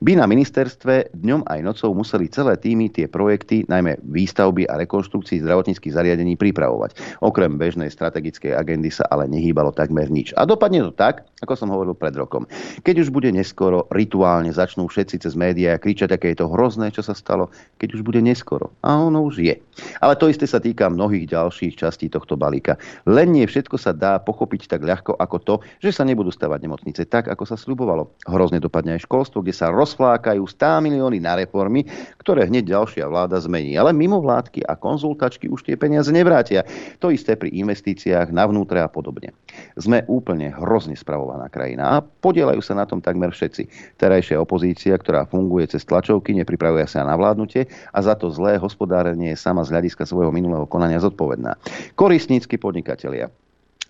[0.02, 5.38] by na ministerstve dňom aj nocou museli celé týmy tie projekty, najmä výstavby a rekonštrukcií
[5.46, 7.22] zdravotníckých zariadení pripravovať.
[7.22, 10.34] Okrem bežnej strategickej agendy sa ale nehýbalo takmer nič.
[10.34, 12.50] A dopadne to tak, ako som hovoril pred rokom.
[12.82, 17.06] Keď už bude neskoro, rituálne začnú všetci cez médiá kričať, aké je to hrozné, čo
[17.06, 18.74] sa stalo, keď už bude neskoro.
[18.82, 19.54] A ono už je.
[20.02, 22.74] Ale to isté sa týka mnohých ďalších častí tohto balíka.
[23.06, 27.06] Len nie všetko sa dá pochopiť tak ľahko ako to, že sa nebudú stavať nemocnice
[27.06, 28.10] tak, ako sa sľubovalo.
[28.26, 31.84] Hrozne dopadne aj školstvo, kde sa roz rozflákajú 100 milióny na reformy,
[32.16, 33.76] ktoré hneď ďalšia vláda zmení.
[33.76, 36.64] Ale mimo vládky a konzultačky už tie peniaze nevrátia.
[37.04, 39.36] To isté pri investíciách na vnútre a podobne.
[39.76, 43.68] Sme úplne hrozne spravovaná krajina a podielajú sa na tom takmer všetci.
[44.00, 49.36] Terajšia opozícia, ktorá funguje cez tlačovky, nepripravuje sa na vládnutie a za to zlé hospodárenie
[49.36, 51.60] je sama z hľadiska svojho minulého konania zodpovedná.
[51.92, 53.28] Korisnícky podnikatelia,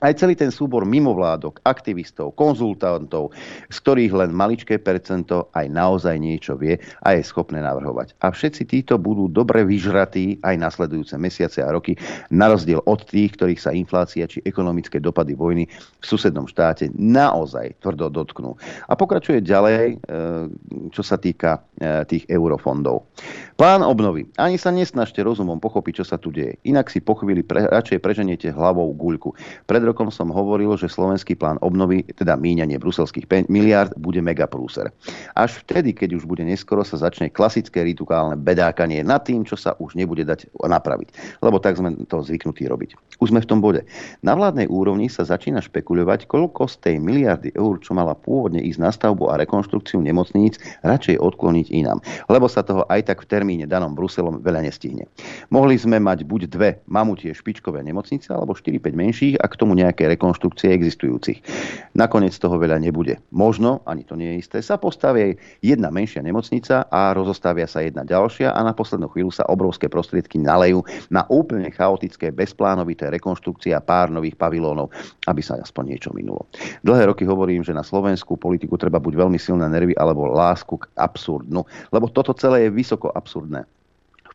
[0.03, 3.31] aj celý ten súbor mimovládok, aktivistov, konzultantov,
[3.71, 6.77] z ktorých len maličké percento aj naozaj niečo vie
[7.07, 8.19] a je schopné navrhovať.
[8.27, 11.95] A všetci títo budú dobre vyžratí aj nasledujúce mesiace a roky,
[12.35, 17.79] na rozdiel od tých, ktorých sa inflácia či ekonomické dopady vojny v susednom štáte naozaj
[17.79, 18.59] tvrdo dotknú.
[18.91, 19.97] A pokračuje ďalej, e,
[20.91, 23.07] čo sa týka e, tých eurofondov.
[23.55, 24.27] Plán obnovy.
[24.41, 26.59] Ani sa nesnažte rozumom pochopiť, čo sa tu deje.
[26.67, 29.37] Inak si po chvíli pre, radšej preženiete hlavou guľku.
[29.71, 34.89] Pred rokom som hovoril, že slovenský plán obnovy, teda míňanie bruselských miliard, bude megaprúser.
[35.37, 39.77] Až vtedy, keď už bude neskoro, sa začne klasické rituálne bedákanie nad tým, čo sa
[39.77, 41.39] už nebude dať napraviť.
[41.45, 42.97] Lebo tak sme to zvyknutí robiť.
[43.21, 43.85] Už sme v tom bode.
[44.25, 48.81] Na vládnej úrovni sa začína špekulovať, koľko z tej miliardy eur, čo mala pôvodne ísť
[48.81, 52.01] na stavbu a rekonštrukciu nemocníc, radšej odkloniť inám.
[52.33, 55.05] Lebo sa toho aj tak v termíne danom Bruselom veľa nestihne.
[55.53, 60.07] Mohli sme mať buď dve mamutie špičkové nemocnice, alebo 4-5 menších a k tomu nejaké
[60.15, 61.43] rekonštrukcie existujúcich.
[61.99, 63.19] Nakoniec toho veľa nebude.
[63.35, 68.07] Možno, ani to nie je isté, sa postaví jedna menšia nemocnica a rozostavia sa jedna
[68.07, 73.83] ďalšia a na poslednú chvíľu sa obrovské prostriedky nalejú na úplne chaotické, bezplánovité rekonštrukcie a
[73.83, 74.95] pár nových pavilónov,
[75.27, 76.47] aby sa aspoň niečo minulo.
[76.87, 80.89] Dlhé roky hovorím, že na slovenskú politiku treba buď veľmi silné nervy alebo lásku k
[80.97, 83.82] absurdnu, lebo toto celé je vysoko absurdné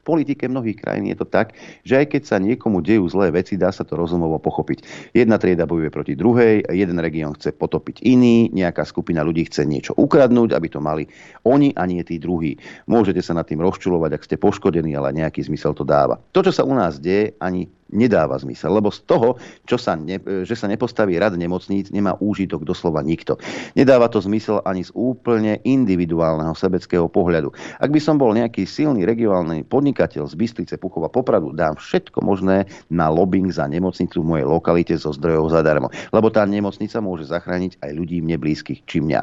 [0.08, 1.52] politike mnohých krajín je to tak,
[1.84, 5.12] že aj keď sa niekomu dejú zlé veci, dá sa to rozumovo pochopiť.
[5.12, 9.92] Jedna trieda bojuje proti druhej, jeden región chce potopiť iný, nejaká skupina ľudí chce niečo
[10.00, 11.04] ukradnúť, aby to mali
[11.44, 12.56] oni a nie tí druhí.
[12.88, 16.16] Môžete sa nad tým rozčulovať, ak ste poškodení, ale nejaký zmysel to dáva.
[16.32, 20.20] To, čo sa u nás deje, ani nedáva zmysel, lebo z toho, čo sa ne,
[20.44, 23.40] že sa nepostaví rad nemocníc, nemá úžitok doslova nikto.
[23.76, 27.52] Nedáva to zmysel ani z úplne individuálneho sebeckého pohľadu.
[27.80, 32.68] Ak by som bol nejaký silný regionálny podnikateľ z Bystrice, Puchova, Popradu, dám všetko možné
[32.92, 37.80] na lobbying za nemocnicu v mojej lokalite zo zdrojov zadarmo, lebo tá nemocnica môže zachrániť
[37.80, 39.22] aj ľudí mne blízkych, či mňa.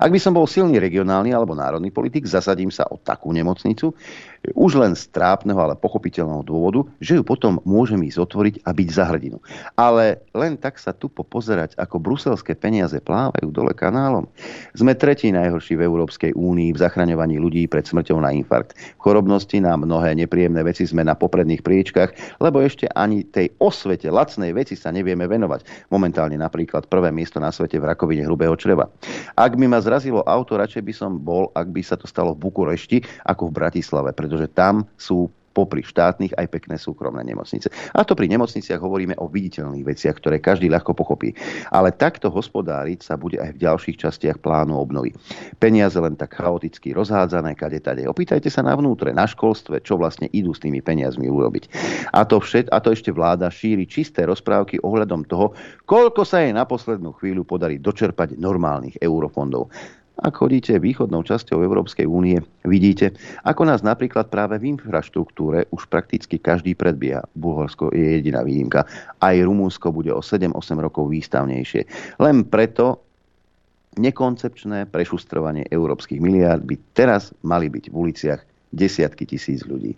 [0.00, 3.92] Ak by som bol silný regionálny alebo národný politik, zasadím sa o takú nemocnicu,
[4.54, 8.88] už len z trápneho, ale pochopiteľného dôvodu, že ju potom môžem ísť otvoriť a byť
[8.92, 9.38] za hrdinu.
[9.74, 14.28] Ale len tak sa tu popozerať, ako bruselské peniaze plávajú dole kanálom.
[14.76, 18.76] Sme tretí najhorší v Európskej únii v zachraňovaní ľudí pred smrťou na infarkt.
[18.76, 24.12] V chorobnosti nám mnohé nepríjemné veci sme na popredných priečkách, lebo ešte ani tej osvete
[24.12, 25.88] lacnej veci sa nevieme venovať.
[25.88, 28.92] Momentálne napríklad prvé miesto na svete v rakovine hrubého čreva.
[29.38, 32.44] Ak by ma zrazilo auto, radšej by som bol, ak by sa to stalo v
[32.44, 37.72] Bukurešti, ako v Bratislave, pretože pretože tam sú popri štátnych aj pekné súkromné nemocnice.
[37.96, 41.32] A to pri nemocniciach hovoríme o viditeľných veciach, ktoré každý ľahko pochopí.
[41.72, 45.16] Ale takto hospodáriť sa bude aj v ďalších častiach plánu obnovy.
[45.56, 48.04] Peniaze len tak chaoticky rozhádzané, kade tade.
[48.04, 51.72] Opýtajte sa na vnútre, na školstve, čo vlastne idú s tými peniazmi urobiť.
[52.12, 55.56] A to, všet, a to ešte vláda šíri čisté rozprávky ohľadom toho,
[55.88, 59.72] koľko sa jej na poslednú chvíľu podarí dočerpať normálnych eurofondov.
[60.16, 63.12] Ak chodíte východnou časťou Európskej únie, vidíte,
[63.44, 67.20] ako nás napríklad práve v infraštruktúre už prakticky každý predbieha.
[67.36, 68.88] Bulharsko je jediná výnimka.
[69.20, 71.84] Aj Rumúnsko bude o 7-8 rokov výstavnejšie.
[72.16, 73.04] Len preto
[74.00, 78.40] nekoncepčné prešustrovanie európskych miliárd by teraz mali byť v uliciach
[78.72, 79.92] desiatky tisíc ľudí.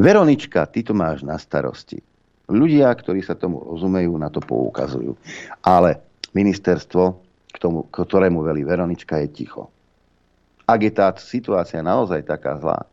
[0.00, 2.00] Veronička, ty to máš na starosti.
[2.48, 5.12] Ľudia, ktorí sa tomu rozumejú, na to poukazujú.
[5.60, 6.00] Ale
[6.36, 7.25] ministerstvo
[7.56, 9.72] k tomu, ktorému velí Veronička, je ticho.
[10.68, 12.84] Ak je tá situácia naozaj taká zlá,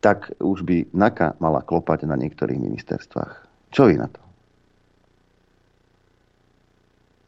[0.00, 3.32] tak už by NAKA mala klopať na niektorých ministerstvách.
[3.74, 4.22] Čo vy na to?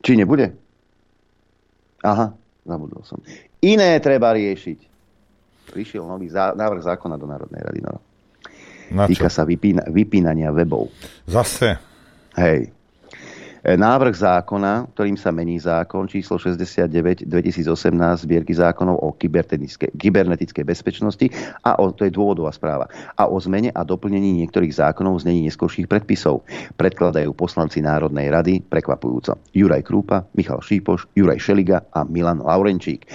[0.00, 0.54] Či nebude?
[2.06, 2.30] Aha,
[2.62, 3.18] zabudol som.
[3.60, 4.78] Iné treba riešiť.
[5.74, 7.80] Prišiel nový zá, návrh zákona do Národnej rady.
[7.82, 7.98] No.
[9.10, 10.88] Týka sa vypína, vypínania webov.
[11.26, 11.76] Zase?
[12.38, 12.77] Hej.
[13.64, 21.26] E, návrh zákona, ktorým sa mení zákon číslo 69 2018 zbierky zákonov o kybernetickej bezpečnosti
[21.66, 22.86] a o, to je dôvodová správa,
[23.18, 26.46] a o zmene a doplnení niektorých zákonov znení neskôrších predpisov.
[26.78, 29.40] Predkladajú poslanci Národnej rady prekvapujúco.
[29.50, 33.06] Juraj Krúpa, Michal Šípoš, Juraj Šeliga a Milan Laurenčík.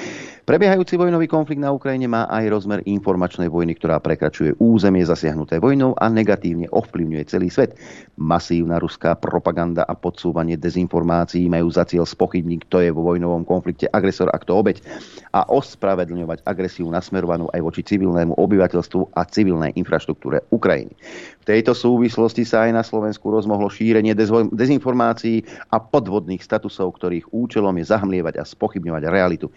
[0.44, 5.96] Prebiehajúci vojnový konflikt na Ukrajine má aj rozmer informačnej vojny, ktorá prekračuje územie zasiahnuté vojnou
[5.96, 7.80] a negatívne ovplyvňuje celý svet.
[8.20, 13.88] Masívna ruská propaganda a podsúvanie dezinformácií majú za cieľ spochybniť, kto je vo vojnovom konflikte
[13.88, 14.84] agresor a kto obeď
[15.32, 20.92] a ospravedlňovať agresiu nasmerovanú aj voči civilnému obyvateľstvu a civilnej infraštruktúre Ukrajiny.
[21.40, 24.12] V tejto súvislosti sa aj na Slovensku rozmohlo šírenie
[24.52, 29.48] dezinformácií a podvodných statusov, ktorých účelom je zahmlievať a spochybňovať realitu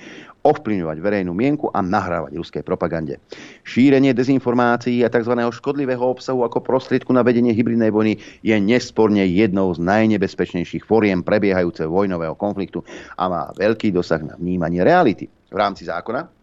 [0.47, 3.19] ovplyvňovať verejnú mienku a nahrávať ruskej propagande.
[3.67, 5.35] Šírenie dezinformácií a tzv.
[5.35, 11.91] škodlivého obsahu ako prostriedku na vedenie hybridnej vojny je nesporne jednou z najnebezpečnejších foriem prebiehajúceho
[11.91, 12.87] vojnového konfliktu
[13.19, 15.27] a má veľký dosah na vnímanie reality.
[15.51, 16.36] V rámci zákona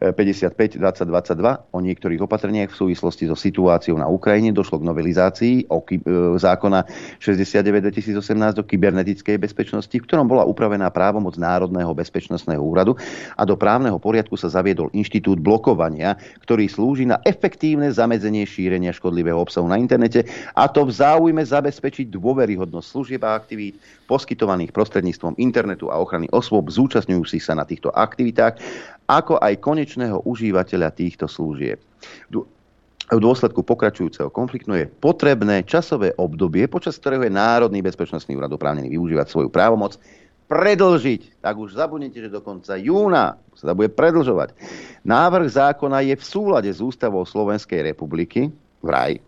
[0.00, 5.84] 55 2022 o niektorých opatreniach v súvislosti so situáciou na Ukrajine došlo k novelizácii o
[5.84, 6.88] ky- e, zákona
[7.20, 12.96] 69 2018 o kybernetickej bezpečnosti, v ktorom bola upravená právomoc Národného bezpečnostného úradu
[13.36, 19.36] a do právneho poriadku sa zaviedol inštitút blokovania, ktorý slúži na efektívne zamedzenie šírenia škodlivého
[19.36, 20.24] obsahu na internete
[20.56, 23.76] a to v záujme zabezpečiť dôveryhodnosť služieb a aktivít
[24.08, 28.60] poskytovaných prostredníctvom internetu a ochrany osôb zúčastňujúcich sa na týchto aktivitách,
[29.08, 31.82] ako aj konečného užívateľa týchto služieb.
[33.10, 38.94] V dôsledku pokračujúceho konfliktu je potrebné časové obdobie, počas ktorého je Národný bezpečnostný úrad oprávnený
[38.94, 39.98] využívať svoju právomoc,
[40.46, 41.42] predlžiť.
[41.42, 44.54] Tak už zabudnete, že do konca júna sa bude predlžovať.
[45.02, 48.54] Návrh zákona je v súlade s ústavou Slovenskej republiky,
[48.86, 49.18] vraj,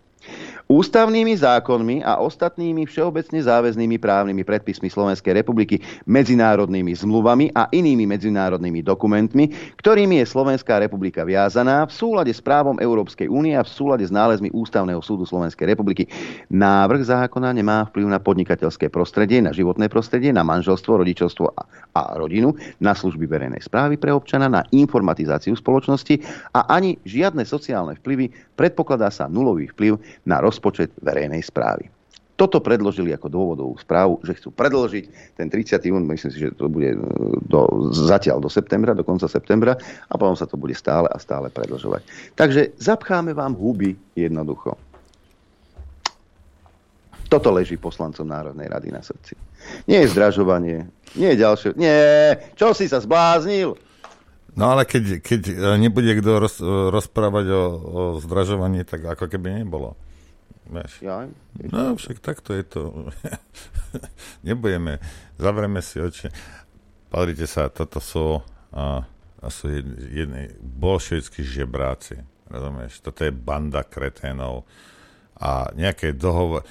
[0.65, 5.77] Ústavnými zákonmi a ostatnými všeobecne záväznými právnymi predpismi Slovenskej republiky,
[6.09, 12.81] medzinárodnými zmluvami a inými medzinárodnými dokumentmi, ktorými je Slovenská republika viazaná v súlade s právom
[12.81, 16.09] Európskej únie a v súlade s nálezmi Ústavného súdu Slovenskej republiky.
[16.49, 21.62] Návrh zákona nemá vplyv na podnikateľské prostredie, na životné prostredie, na manželstvo, rodičovstvo a,
[21.93, 26.24] a rodinu, na služby verejnej správy pre občana, na informatizáciu spoločnosti
[26.57, 28.57] a ani žiadne sociálne vplyvy.
[28.57, 31.90] Predpokladá sa nulový vplyv na roz rozpočet verejnej správy.
[32.35, 35.78] Toto predložili ako dôvodovú správu, že chcú predložiť ten 30.
[35.86, 36.98] jún, myslím si, že to bude e,
[37.47, 39.78] do, zatiaľ do septembra, do konca septembra
[40.10, 42.02] a potom sa to bude stále a stále predlžovať.
[42.35, 44.74] Takže zapcháme vám huby jednoducho.
[47.31, 49.39] Toto leží poslancom Národnej rady na srdci.
[49.86, 51.70] Nie je zdražovanie, nie je ďalšie.
[51.78, 51.94] Nie,
[52.59, 53.78] čo si sa zbláznil?
[54.59, 55.40] No ale keď, keď
[55.78, 56.59] nebude kto roz,
[56.90, 59.98] rozprávať o, o zdražovaní, tak ako keby nebolo.
[60.65, 61.05] Vieš.
[61.05, 61.28] Ja,
[61.69, 63.12] no, však takto je to.
[64.47, 64.97] Nebudeme,
[65.36, 66.32] zavrieme si oči.
[67.12, 68.41] Pozrite sa, toto sú,
[68.73, 69.05] a,
[69.39, 69.69] a sú
[70.11, 72.19] jedni bolševickí žebráci.
[72.49, 73.05] Rozumieš?
[73.05, 74.65] Toto je banda kreténov.
[75.36, 76.65] A nejaké dohovor...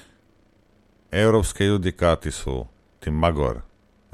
[1.14, 2.66] Európske judikáty sú
[2.98, 3.62] tým magor.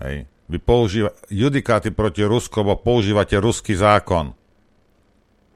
[0.04, 0.28] Hej.
[0.52, 1.10] Vy používa...
[1.32, 4.36] judikáty proti Rusku, bo používate ruský zákon.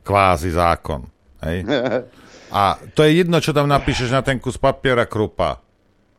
[0.01, 1.05] Kvázi zákon.
[1.44, 1.68] Hej.
[2.55, 5.59] A to je jedno, čo tam napíšeš na ten kus papiera krupa.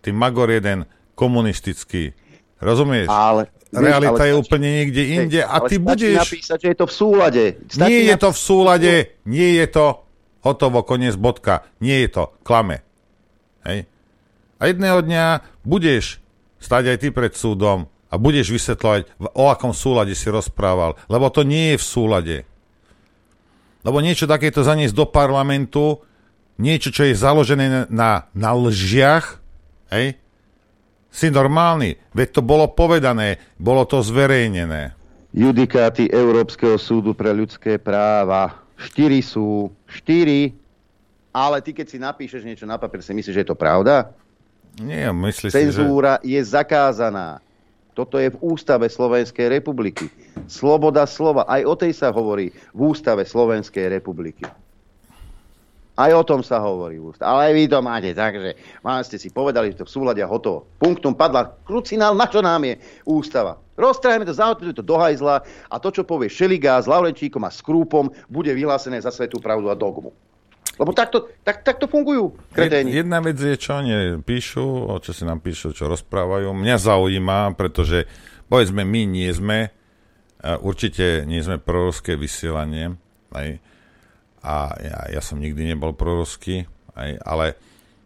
[0.04, 0.84] Ty magor jeden
[1.16, 2.12] komunistický.
[2.60, 3.08] Rozumieš?
[3.08, 6.28] Ale, Realita ale je úplne niekde inde a ty budeš...
[6.28, 7.44] napísať, že je to v súlade.
[7.72, 8.94] Stačí nie je to v súlade,
[9.24, 9.86] nie je to
[10.44, 11.64] hotovo, koniec, bodka.
[11.80, 12.84] Nie je to, klame.
[13.64, 13.88] Hej?
[14.60, 15.26] A jedného dňa
[15.64, 16.20] budeš
[16.60, 21.00] stať aj ty pred súdom a budeš vysvetľovať, o akom súlade si rozprával.
[21.08, 22.38] Lebo to nie je v súlade.
[23.88, 26.04] Lebo niečo takéto zaniesť do parlamentu
[26.56, 29.40] niečo, čo je založené na, na lžiach,
[29.92, 30.20] hej,
[31.16, 31.96] si normálny.
[32.12, 34.92] Veď to bolo povedané, bolo to zverejnené.
[35.36, 38.56] Judikáty Európskeho súdu pre ľudské práva.
[38.76, 39.72] Štyri sú.
[39.88, 40.56] Štyri.
[41.36, 44.16] Ale ty, keď si napíšeš niečo na papier, si myslíš, že je to pravda?
[44.80, 46.40] Nie, myslíš Cenzúra si, že...
[46.40, 47.44] je zakázaná.
[47.96, 50.12] Toto je v ústave Slovenskej republiky.
[50.52, 51.48] Sloboda slova.
[51.48, 54.44] Aj o tej sa hovorí v ústave Slovenskej republiky.
[55.96, 57.24] Aj o tom sa hovorí ústave.
[57.32, 58.52] Ale aj vy to máte, takže
[58.84, 60.68] vám ste si povedali, že to v súlade a hotovo.
[60.76, 61.56] Punktum padla.
[61.64, 62.76] Krucinál, na čo nám je
[63.08, 63.56] ústava?
[63.80, 67.64] Roztrajme to, zahodíme to do hajzla a to, čo povie Šeligá s Laurenčíkom a s
[68.28, 70.12] bude vyhlásené za svetú pravdu a dogmu.
[70.76, 72.92] Lebo takto, tak, takto fungujú kreténi.
[72.92, 76.52] Jedna vec je, čo oni píšu, o čo si nám píšu, čo rozprávajú.
[76.52, 78.12] Mňa zaujíma, pretože
[78.52, 79.72] povedzme, my nie sme,
[80.44, 83.00] určite nie sme proruské vysielanie,
[83.32, 83.64] aj,
[84.46, 87.58] a ja, ja som nikdy nebol proruský, aj, ale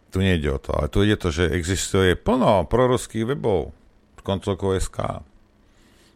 [0.08, 0.72] tu nejde o to.
[0.72, 3.76] Ale tu ide to, že existuje plno proruských webov,
[4.24, 5.20] koncovkou SK.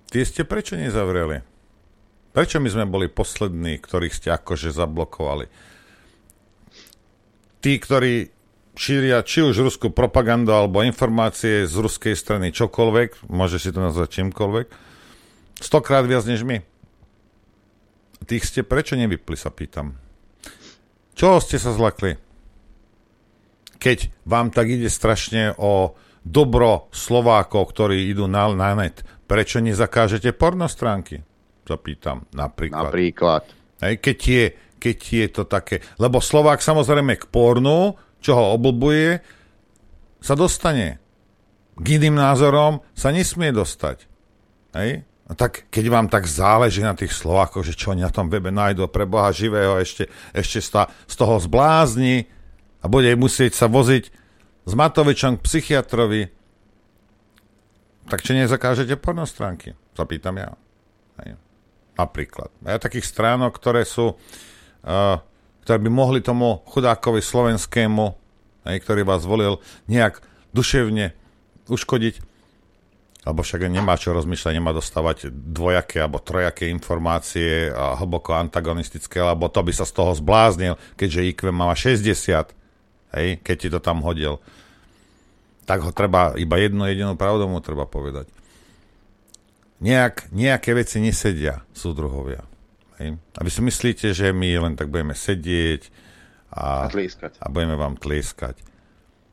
[0.07, 1.43] Tie ste prečo nezavreli?
[2.33, 5.45] Prečo my sme boli poslední, ktorých ste akože zablokovali?
[7.61, 8.29] Tí, ktorí
[8.73, 14.21] šíria či už ruskú propagandu alebo informácie z ruskej strany čokoľvek, môže si to nazvať
[14.21, 14.67] čímkoľvek,
[15.61, 16.57] stokrát viac než my.
[18.25, 20.02] Tých ste prečo nevypli, sa pýtam.
[21.13, 22.17] Čo ste sa zlakli?
[23.77, 30.31] Keď vám tak ide strašne o dobro Slovákov, ktorí idú na, na net, prečo nezakážete
[30.33, 31.21] pornostránky?
[31.63, 32.91] Zapýtam, napríklad.
[32.91, 33.43] Napríklad.
[33.83, 34.45] Hej, keď, je,
[34.79, 35.75] keď je to také...
[35.99, 39.19] Lebo Slovák samozrejme k pornu, čo ho oblbuje,
[40.23, 41.03] sa dostane.
[41.75, 44.07] K iným názorom sa nesmie dostať.
[44.79, 45.03] Hej?
[45.33, 48.53] No tak keď vám tak záleží na tých Slovákoch, že čo oni na tom webe
[48.53, 52.29] nájdú pre Boha živého, ešte, ešte sta, z toho zblázni
[52.77, 54.13] a bude musieť sa voziť
[54.69, 56.29] s Matovičom k psychiatrovi,
[58.13, 59.73] tak či nezakážete pornostránky?
[59.97, 60.53] Zapýtam ja.
[61.25, 61.41] Hej.
[61.97, 62.53] Napríklad.
[62.69, 65.17] A takých stránok, ktoré sú, uh,
[65.65, 68.05] ktoré by mohli tomu chudákovi slovenskému,
[68.69, 69.57] hej, ktorý vás volil,
[69.89, 70.21] nejak
[70.53, 71.17] duševne
[71.65, 72.21] uškodiť,
[73.23, 79.47] lebo však nemá čo rozmýšľať, nemá dostávať dvojaké alebo trojaké informácie a hlboko antagonistické, lebo
[79.47, 82.51] to by sa z toho zbláznil, keďže IQ má 60,
[83.15, 84.43] hej, keď ti to tam hodil.
[85.63, 88.27] Tak ho treba, iba jednu jedinú pravdu mu treba povedať.
[89.79, 92.43] Nejak, nejaké veci nesedia, súdruhovia.
[92.99, 93.19] Hej.
[93.35, 95.87] A vy si myslíte, že my len tak budeme sedieť
[96.51, 97.39] a, A tlieskať.
[97.39, 98.59] a budeme vám tlieskať.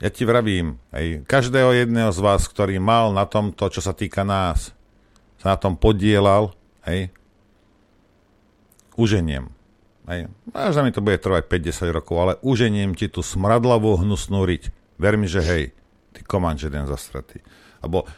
[0.01, 4.25] Ja ti vravím, hej, každého jedného z vás, ktorý mal na tomto, čo sa týka
[4.25, 4.73] nás,
[5.37, 6.57] sa na tom podielal,
[6.89, 7.13] hej,
[8.97, 9.53] uženiem.
[10.09, 10.33] Hej.
[10.51, 14.73] Možno mi to bude trvať 50 rokov, ale uženiem ti tú smradlavú hnusnú riť.
[14.97, 15.65] Ver mi, že hej,
[16.17, 17.45] ty komanč jeden zastratý.
[17.85, 18.09] Lebo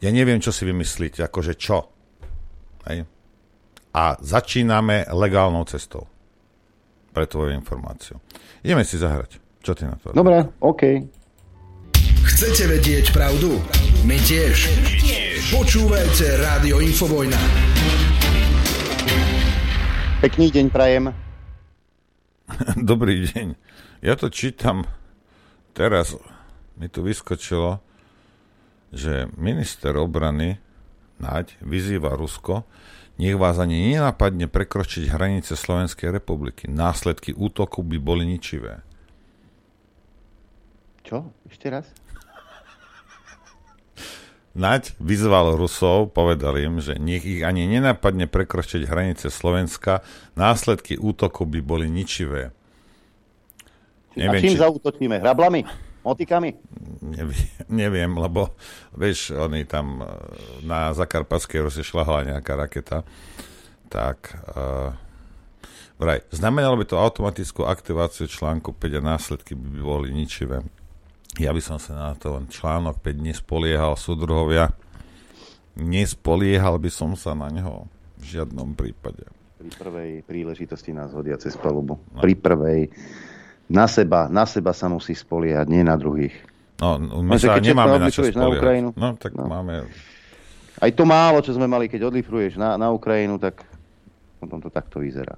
[0.00, 1.92] ja neviem, čo si vymyslíte, akože čo.
[2.88, 3.04] Hej.
[3.92, 6.08] A začíname legálnou cestou.
[7.12, 8.16] Pre tvoju informáciu.
[8.64, 9.40] Ideme si zahrať.
[9.62, 10.16] Čo ty na to?
[10.16, 10.82] Dobre, OK.
[12.38, 13.58] Chcete vedieť pravdu?
[14.06, 14.70] My tiež.
[15.50, 17.34] Počúvajte Rádio Infovojna.
[20.22, 21.10] Pekný deň prajem.
[22.78, 23.58] Dobrý deň.
[24.06, 24.86] Ja to čítam
[25.74, 26.14] teraz.
[26.78, 27.82] Mi tu vyskočilo,
[28.94, 30.62] že minister obrany
[31.18, 32.62] Naď vyzýva Rusko,
[33.18, 36.70] nech vás ani nenapadne prekročiť hranice Slovenskej republiky.
[36.70, 38.86] Následky útoku by boli ničivé.
[41.02, 41.34] Čo?
[41.50, 41.97] Ešte raz?
[44.56, 50.00] Naď vyzval Rusov, povedal im, že nech ich ani nenapadne prekročiť hranice Slovenska,
[50.34, 52.50] následky útoku by boli ničivé.
[54.18, 54.60] Neviem, a čím či...
[54.60, 55.16] zautočíme?
[55.20, 55.60] Hrablami?
[56.02, 56.56] Motikami?
[57.04, 58.56] Neviem, neviem, lebo
[58.96, 60.04] vieš, oni tam e,
[60.64, 63.04] na Zakarpatskej Rusi šlahla nejaká raketa.
[63.88, 64.92] Tak uh,
[65.96, 70.60] vraj, znamenalo by to automatickú aktiváciu článku 5 a následky by boli ničivé.
[71.38, 74.74] Ja by som sa na to len článok 5 nespoliehal, súdruhovia.
[75.78, 77.86] Nespoliehal by som sa na neho
[78.18, 79.22] v žiadnom prípade.
[79.62, 82.02] Pri prvej príležitosti nás hodia cez palubu.
[82.10, 82.18] No.
[82.18, 82.90] Pri prvej.
[83.70, 86.34] Na seba, na seba sa musí spoliehať, nie na druhých.
[86.82, 88.42] No, my sa nemáme na čo spoliehať.
[88.42, 89.46] Na Ukrajinu, no, tak no.
[89.46, 89.86] máme...
[90.78, 93.62] Aj to málo, čo sme mali, keď odlifruješ na, na Ukrajinu, tak
[94.38, 95.34] potom to takto vyzerá.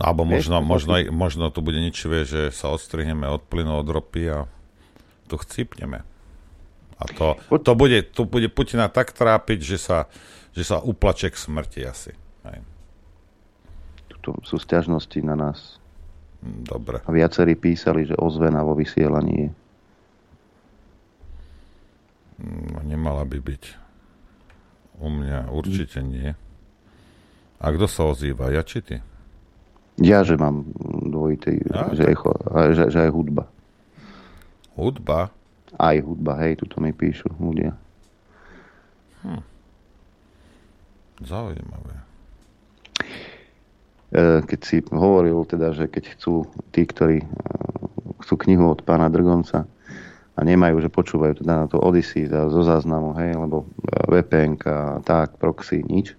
[0.00, 4.38] Alebo možno, možno, možno to bude ničivé, že sa odstrihneme od plynu, od ropy a
[5.28, 6.00] to chcípneme.
[6.96, 10.08] A to, to, bude, to bude Putina tak trápiť, že sa,
[10.56, 12.12] že sa uplače k smrti asi.
[12.48, 12.64] Hej.
[14.24, 15.80] Tu sú stiažnosti na nás.
[16.40, 17.04] Dobre.
[17.04, 19.50] A viacerí písali, že ozvena vo vysielaní je.
[22.40, 23.64] No, nemala by byť.
[25.00, 26.32] U mňa určite nie.
[27.60, 28.48] A kto sa ozýva?
[28.48, 28.96] Ja či ty?
[30.00, 30.64] Ja, že mám
[31.12, 32.16] dvojitý, ja, že, je,
[32.72, 33.44] že, že aj hudba.
[34.72, 35.28] Hudba?
[35.76, 37.76] Aj hudba, hej, tuto mi píšu ľudia.
[39.20, 39.44] Hm.
[41.20, 41.94] Zaujímavé.
[44.10, 47.28] E, keď si hovoril teda, že keď chcú tí, ktorí e,
[48.24, 49.68] chcú knihu od pána Drgonca
[50.32, 53.68] a nemajú, že počúvajú teda na to Odyssey zo záznamu, hej, lebo
[54.08, 54.56] VPN,
[55.04, 56.16] tak, proxy, nič,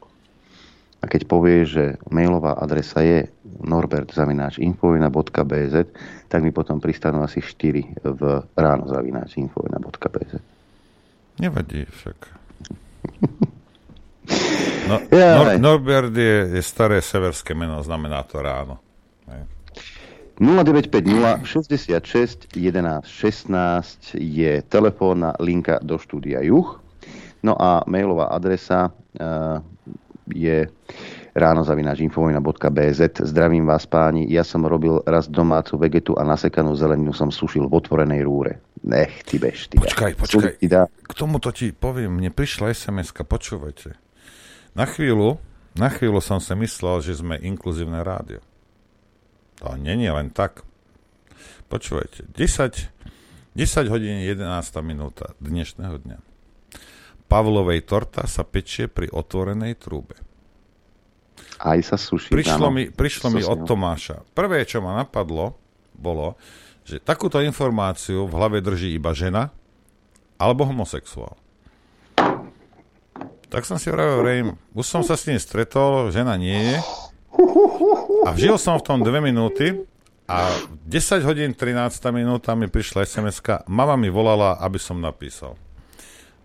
[1.01, 3.25] a keď povieš, že mailová adresa je
[3.63, 5.75] norbert.infovina.bz,
[6.27, 10.33] tak mi potom pristanú asi 4 v ráno zavináč.infovina.bz.
[11.39, 12.17] Nevadí však.
[14.81, 18.77] No, ja, Nor- Norbert je, je staré severské meno, znamená to ráno.
[20.41, 26.81] 0950 66 11 16 je telefónna linka do štúdia Juch.
[27.45, 29.61] No a mailová adresa uh,
[30.33, 30.65] je
[31.31, 33.01] ráno zavináč.infovina.bz.
[33.23, 37.73] Zdravím vás páni, ja som robil raz domácu vegetu a nasekanú zeleninu som sušil v
[37.79, 38.59] otvorenej rúre.
[38.83, 40.53] Nech, ty bež, ty Počkaj, počkaj,
[40.85, 43.95] k tomuto ti poviem, mne prišla sms počúvajte.
[44.73, 45.37] Na chvíľu,
[45.77, 48.43] na chvíľu som si myslel, že sme inkluzívne rádio.
[49.61, 50.65] To je len tak.
[51.69, 54.43] Počúvajte, 10, 10 hodín 11
[54.83, 56.19] minúta dnešného dňa.
[57.31, 60.30] Pavlovej torta sa pečie pri otvorenej trúbe.
[61.61, 62.33] Aj sa suší.
[62.33, 64.25] Prišlo mi, prišlo mi od Tomáša.
[64.33, 65.53] Prvé, čo ma napadlo,
[65.93, 66.33] bolo,
[66.81, 69.53] že takúto informáciu v hlave drží iba žena
[70.41, 71.37] alebo homosexuál.
[73.51, 76.77] Tak som si vravil, už som sa s tým stretol, žena nie je.
[78.25, 79.85] A žil som v tom dve minúty
[80.25, 80.49] a
[80.87, 85.59] 10 hodín 13 minúta mi prišla sms Mama mi volala, aby som napísal.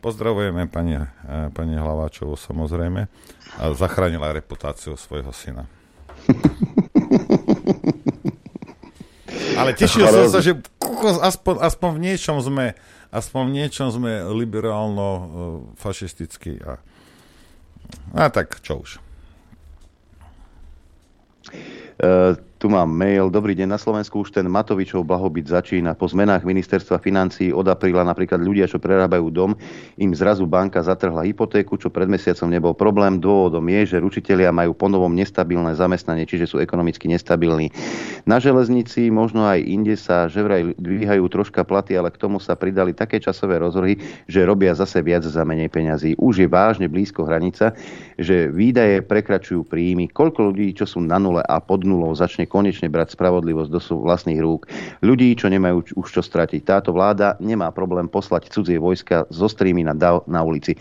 [0.01, 1.07] Pozdravujeme pani, eh,
[1.51, 3.09] pani Hlaváčovu samozrejme
[3.57, 5.67] a zachránila reputáciu svojho syna.
[9.57, 10.61] Ale tešil som sa, že
[11.25, 12.77] aspoň, aspoň v niečom sme
[13.17, 15.25] aspoň v niečom sme liberálno uh,
[15.79, 16.77] fašistickí a,
[18.13, 18.91] a tak čo už.
[21.97, 23.29] Uh, tu mám mail.
[23.29, 23.69] Dobrý deň.
[23.69, 25.93] Na Slovensku už ten Matovičov blahobyt začína.
[25.93, 29.53] Po zmenách ministerstva financí od apríla napríklad ľudia, čo prerábajú dom,
[30.01, 33.21] im zrazu banka zatrhla hypotéku, čo pred mesiacom nebol problém.
[33.21, 37.69] Dôvodom je, že ručitelia majú ponovom nestabilné zamestnanie, čiže sú ekonomicky nestabilní.
[38.25, 42.57] Na železnici, možno aj inde sa že vraj dvíhajú troška platy, ale k tomu sa
[42.57, 44.01] pridali také časové rozvrhy,
[44.33, 46.17] že robia zase viac za menej peňazí.
[46.17, 47.77] Už je vážne blízko hranica,
[48.17, 50.09] že výdaje prekračujú príjmy.
[50.09, 54.41] Koľko ľudí, čo sú na nule a pod nulou, začne konečne brať spravodlivosť do vlastných
[54.41, 54.71] rúk.
[55.03, 56.63] Ľudí, čo nemajú už čo stratiť.
[56.65, 59.95] Táto vláda nemá problém poslať cudzie vojska zo streamy na,
[60.27, 60.79] na ulici.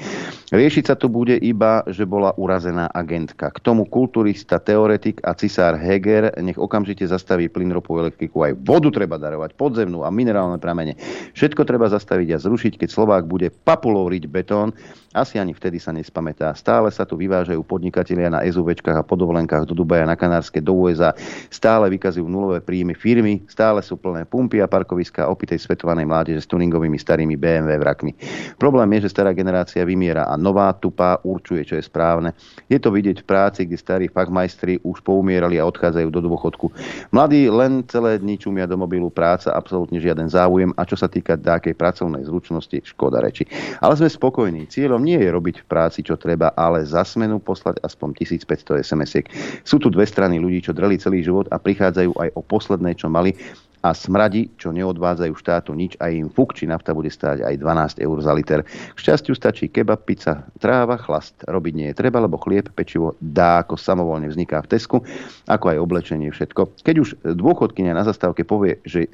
[0.54, 3.52] Riešiť sa tu bude iba, že bola urazená agentka.
[3.52, 8.46] K tomu kulturista, teoretik a cisár Heger nech okamžite zastaví plyn, ropu, elektriku.
[8.46, 10.96] Aj vodu treba darovať, podzemnú a minerálne pramene.
[11.34, 14.72] Všetko treba zastaviť a zrušiť, keď Slovák bude papulóriť betón.
[15.16, 16.52] Asi ani vtedy sa nespamätá.
[16.60, 21.16] Stále sa tu vyvážajú podnikatelia na SUVčkách a podovolenkách do Dubaja, na Kanárske, do USA
[21.56, 26.52] stále vykazujú nulové príjmy firmy, stále sú plné pumpy a parkoviska opitej svetovanej mládeže s
[26.52, 28.12] tuningovými starými BMW vrakmi.
[28.60, 32.36] Problém je, že stará generácia vymiera a nová tupá určuje, čo je správne.
[32.68, 36.76] Je to vidieť v práci, kde starí fachmajstri už poumierali a odchádzajú do dôchodku.
[37.16, 41.40] Mladí len celé dni čumia do mobilu práca, absolútne žiaden záujem a čo sa týka
[41.40, 43.48] nejakej pracovnej zručnosti, škoda reči.
[43.80, 44.68] Ale sme spokojní.
[44.68, 49.26] Cieľom nie je robiť v práci, čo treba, ale za smenu poslať aspoň 1500 SMS-iek.
[49.62, 52.98] Sú tu dve strany ľudí, čo dreli celý život život a prichádzajú aj o posledné,
[52.98, 53.38] čo mali
[53.86, 58.02] a smradi, čo neodvádzajú štátu nič a im fuk, či nafta bude stáť aj 12
[58.02, 58.60] eur za liter.
[58.66, 61.38] K šťastiu stačí kebab, pizza, tráva, chlast.
[61.46, 64.98] Robiť nie je treba, lebo chlieb, pečivo dá ako samovolne vzniká v Tesku,
[65.46, 66.82] ako aj oblečenie, všetko.
[66.82, 69.06] Keď už dôchodkynia na zastávke povie, že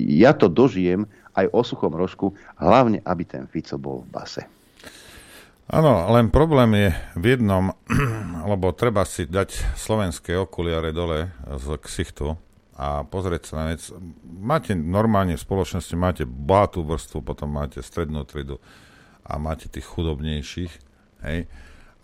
[0.00, 1.04] ja to dožijem
[1.36, 4.42] aj o suchom rožku, hlavne, aby ten Fico bol v base.
[5.64, 7.72] Áno, len problém je v jednom,
[8.52, 12.36] lebo treba si dať slovenské okuliare dole z ksichtu
[12.76, 13.80] a pozrieť sa na vec.
[14.24, 18.60] Máte normálne v spoločnosti, máte bohatú vrstvu, potom máte strednú tridu
[19.24, 20.72] a máte tých chudobnejších.
[21.24, 21.48] Hej.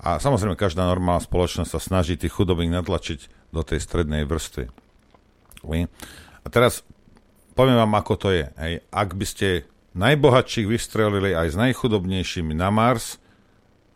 [0.01, 4.73] A samozrejme, každá normálna spoločnosť sa snaží tých chudobných natlačiť do tej strednej vrstvy.
[6.41, 6.81] A teraz
[7.53, 8.49] poviem vám, ako to je.
[8.57, 8.75] Hej.
[8.89, 13.21] Ak by ste najbohatších vystrelili aj s najchudobnejšími na Mars,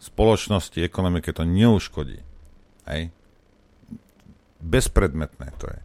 [0.05, 2.21] spoločnosti, ekonomike to neuškodí.
[2.85, 3.09] Hej?
[4.61, 5.81] Bezpredmetné to je.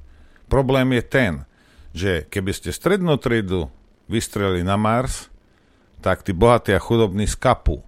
[0.52, 1.34] Problém je ten,
[1.96, 3.72] že keby ste strednú tridu
[4.12, 5.32] vystrelili na Mars,
[6.04, 7.80] tak tí bohatí a chudobní skapú.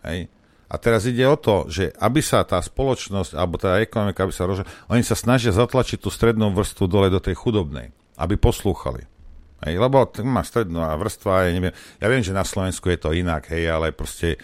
[0.00, 0.32] Hej?
[0.68, 4.48] A teraz ide o to, že aby sa tá spoločnosť, alebo tá ekonomika, aby sa
[4.48, 9.06] rozhodla, oni sa snažia zatlačiť tú strednú vrstvu dole do tej chudobnej, aby poslúchali.
[9.64, 13.48] Hej, lebo má stredná vrstva, ja neviem, ja viem, že na Slovensku je to inak,
[13.48, 14.36] hej, ale proste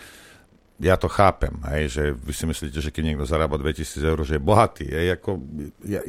[0.81, 4.41] ja to chápem, hej, že vy si myslíte, že keď niekto zarába 2000 eur, že
[4.41, 5.37] je bohatý, hej, ako,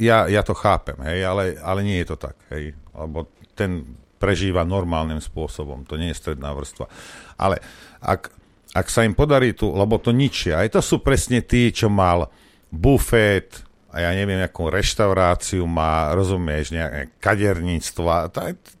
[0.00, 3.84] ja, ja to chápem, hej, ale, ale nie je to tak, hej, lebo ten
[4.16, 6.88] prežíva normálnym spôsobom, to nie je stredná vrstva.
[7.36, 7.60] Ale
[8.00, 8.32] ak,
[8.72, 12.32] ak sa im podarí tu, lebo to ničia, aj to sú presne tí, čo mal
[12.72, 13.60] bufet,
[13.92, 18.32] a ja neviem, akú reštauráciu má, rozumieš, nejaké kaderníctvo,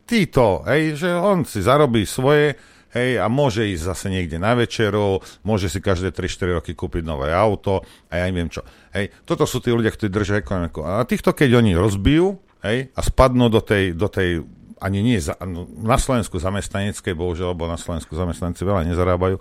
[0.08, 2.56] títo, hej, že on si zarobí svoje,
[2.92, 7.32] hej, a môže ísť zase niekde na večeru, môže si každé 3-4 roky kúpiť nové
[7.32, 8.62] auto a ja neviem čo.
[8.92, 10.84] Hej, toto sú tí ľudia, ktorí držia ekonomiku.
[10.84, 14.44] A týchto, keď oni rozbijú, hej, a spadnú do tej, do tej
[14.82, 19.38] ani nie za, no, na Slovensku zamestnaneckej, bohužiaľ, lebo na Slovensku zamestnanci veľa nezarábajú,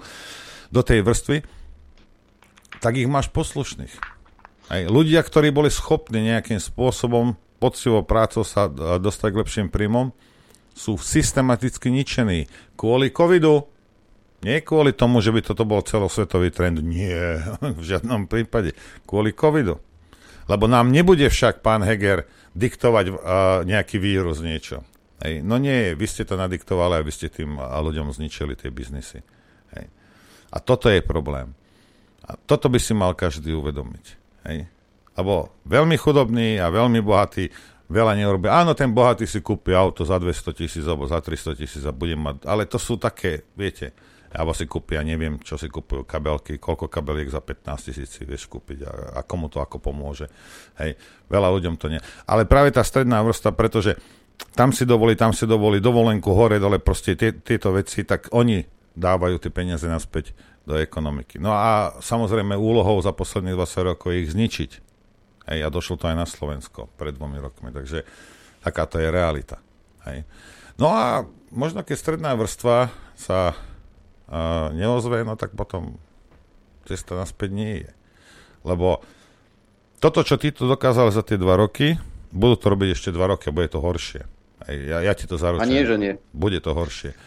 [0.72, 1.44] do tej vrstvy,
[2.80, 3.94] tak ich máš poslušných.
[4.72, 10.16] Hej, ľudia, ktorí boli schopní nejakým spôsobom poctivou prácou sa dostať k lepším príjmom,
[10.72, 12.48] sú systematicky ničení
[12.80, 13.68] kvôli covidu.
[14.42, 16.82] Nie kvôli tomu, že by toto bol celosvetový trend.
[16.82, 17.38] Nie,
[17.80, 18.74] v žiadnom prípade.
[19.06, 19.78] Kvôli covidu.
[20.50, 22.26] Lebo nám nebude však pán Heger
[22.58, 23.18] diktovať uh,
[23.64, 24.82] nejaký vírus niečo.
[25.22, 25.46] Hej.
[25.46, 29.22] No nie, vy ste to nadiktovali a vy ste tým ľuďom zničili tie biznisy.
[29.78, 29.86] Hej.
[30.50, 31.54] A toto je problém.
[32.26, 34.06] A toto by si mal každý uvedomiť.
[34.50, 34.66] Hej.
[35.14, 37.54] Lebo veľmi chudobný a veľmi bohatý
[37.92, 38.48] veľa neurobí.
[38.48, 42.18] Áno, ten bohatý si kúpi auto za 200 tisíc alebo za 300 tisíc a budem
[42.18, 43.92] mať, ale to sú také, viete,
[44.32, 48.48] alebo si kúpia, neviem, čo si kúpujú kabelky, koľko kabeliek za 15 tisíc si vieš
[48.48, 50.32] kúpiť a, a komu to ako pomôže.
[50.80, 50.96] Hej,
[51.28, 52.00] veľa ľuďom to nie.
[52.24, 54.00] Ale práve tá stredná vrsta, pretože
[54.56, 58.64] tam si dovolí, tam si dovolí dovolenku hore, dole, proste tie, tieto veci, tak oni
[58.96, 60.32] dávajú tie peniaze naspäť
[60.64, 61.40] do ekonomiky.
[61.40, 64.72] No a samozrejme úlohou za posledných 20 rokov je ich zničiť.
[65.50, 68.06] Hej, a došlo to aj na Slovensko pred dvomi rokmi, takže
[68.62, 69.58] takáto je realita.
[70.06, 70.26] Hej.
[70.78, 75.98] No a možno keď stredná vrstva sa uh, neozve, no tak potom
[76.86, 77.92] cesta naspäť nie je.
[78.62, 79.02] Lebo
[80.02, 81.98] toto, čo ty tu dokázal za tie dva roky,
[82.34, 84.26] budú to robiť ešte dva roky a bude to horšie.
[84.70, 85.66] Hej, ja, ja ti to zaručujem.
[85.66, 86.14] A nie, že nie.
[86.34, 87.18] Bude to horšie.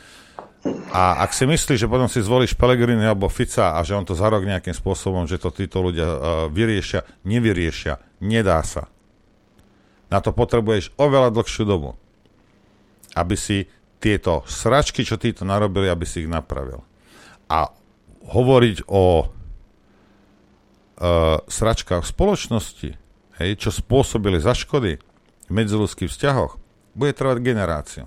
[0.94, 4.16] A ak si myslíš, že potom si zvolíš Pelegrini alebo Fica a že on to
[4.16, 6.18] za rok nejakým spôsobom, že to títo ľudia uh,
[6.48, 8.88] vyriešia, nevyriešia, nedá sa.
[10.08, 12.00] Na to potrebuješ oveľa dlhšiu dobu,
[13.12, 13.68] aby si
[14.00, 16.80] tieto sračky, čo títo narobili, aby si ich napravil.
[17.52, 17.68] A
[18.24, 19.28] hovoriť o uh,
[21.44, 22.90] sračkách spoločnosti,
[23.42, 24.96] hej, čo spôsobili za škody
[25.44, 26.56] v medziludských vzťahoch,
[26.96, 28.04] bude trvať generáciu.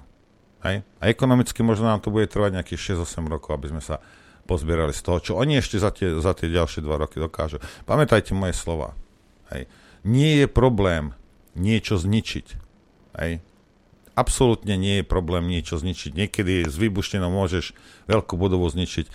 [0.65, 0.81] Hej?
[0.97, 4.01] A ekonomicky možno nám to bude trvať nejakých 6-8 rokov, aby sme sa
[4.47, 7.59] pozbierali z toho, čo oni ešte za tie, za tie ďalšie dva roky dokážu.
[7.83, 8.95] Pamätajte moje slova.
[9.51, 9.67] Hej.
[10.07, 11.11] Nie je problém
[11.53, 12.47] niečo zničiť.
[13.19, 13.43] Hej.
[14.17, 16.15] Absolútne nie je problém niečo zničiť.
[16.15, 17.75] Niekedy s výbuštenou môžeš
[18.09, 19.05] veľkú budovu zničiť.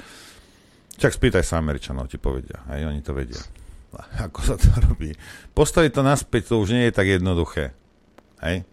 [1.01, 2.63] Čak spýtaj sa Američanov, ti povedia.
[2.71, 3.41] Hej, oni to vedia.
[4.21, 5.17] Ako sa to robí.
[5.57, 7.75] Postaviť to naspäť, to už nie je tak jednoduché.
[8.45, 8.69] Hej.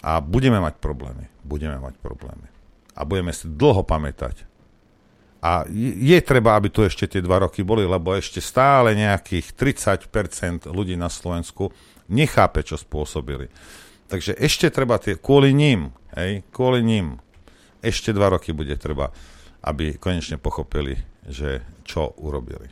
[0.00, 1.28] A budeme mať problémy.
[1.44, 2.48] Budeme mať problémy.
[2.96, 4.48] A budeme si dlho pamätať.
[5.40, 10.68] A je treba, aby tu ešte tie dva roky boli, lebo ešte stále nejakých 30%
[10.68, 11.72] ľudí na Slovensku
[12.12, 13.48] nechápe, čo spôsobili.
[14.12, 17.24] Takže ešte treba tie, kvôli ním, hej, kvôli ním,
[17.80, 19.16] ešte dva roky bude treba,
[19.64, 22.68] aby konečne pochopili, že čo urobili.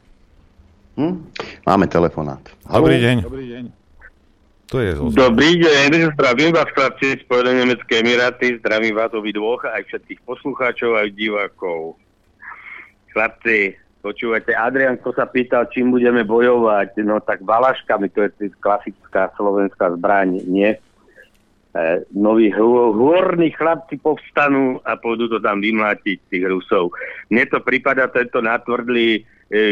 [1.01, 1.31] Hm?
[1.65, 2.43] Máme telefonát.
[2.69, 3.17] Dobrý deň.
[3.25, 3.78] Dobrý deň.
[4.69, 5.16] To je ozvod.
[5.16, 10.93] Dobrý deň, zdravím vás chlapci, Spojené Nemecké Emiráty, zdravím vás obi dvoch, aj všetkých poslucháčov,
[10.93, 11.97] aj divákov.
[13.16, 19.97] Chlapci, počúvajte, Adrianko sa pýtal, čím budeme bojovať, no tak valaškami, to je klasická slovenská
[19.97, 20.77] zbraň, nie?
[20.77, 26.93] E, noví hôrni chlapci povstanú a pôjdu to tam vymlátiť, tých Rusov.
[27.32, 29.20] Mne to prípada tento natvrdlý e,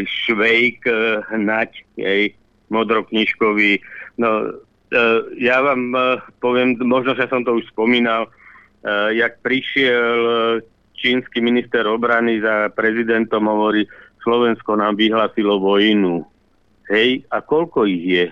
[0.09, 2.33] švejk, e, nať, jej,
[2.73, 3.79] modroknižkový,
[4.19, 4.57] no
[5.43, 5.99] ja vám e,
[6.39, 8.31] poviem, možno, že som to už spomínal, e,
[9.19, 10.19] jak prišiel
[10.95, 13.85] čínsky minister obrany za prezidentom, hovorí,
[14.23, 16.27] Slovensko nám vyhlásilo vojnu.
[16.91, 18.27] Hej, a koľko ich je?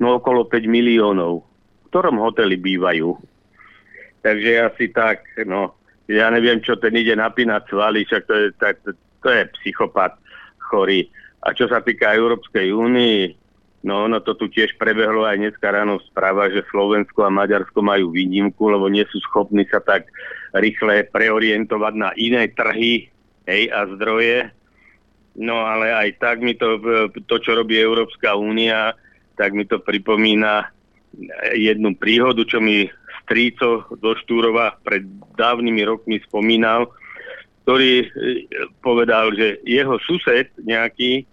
[0.00, 1.44] No okolo 5 miliónov.
[1.44, 3.16] V ktorom hoteli bývajú?
[4.20, 5.76] Takže asi tak, no,
[6.08, 8.92] ja neviem, čo ten ide napínať svaly, však to je, to,
[9.24, 10.16] to je psychopat
[10.60, 11.08] chorý.
[11.40, 13.39] A čo sa týka Európskej únii,
[13.80, 18.12] No ono to tu tiež prebehlo aj dneska ráno správa, že Slovensko a Maďarsko majú
[18.12, 20.12] výnimku, lebo nie sú schopní sa tak
[20.52, 23.08] rýchle preorientovať na iné trhy
[23.48, 24.52] hej, a zdroje.
[25.40, 26.76] No ale aj tak mi to,
[27.24, 28.92] to, čo robí Európska únia,
[29.40, 30.68] tak mi to pripomína
[31.56, 32.84] jednu príhodu, čo mi
[33.24, 35.06] stríco do Štúrova pred
[35.38, 36.90] dávnymi rokmi spomínal,
[37.64, 38.08] ktorý eh,
[38.82, 41.29] povedal, že jeho sused nejaký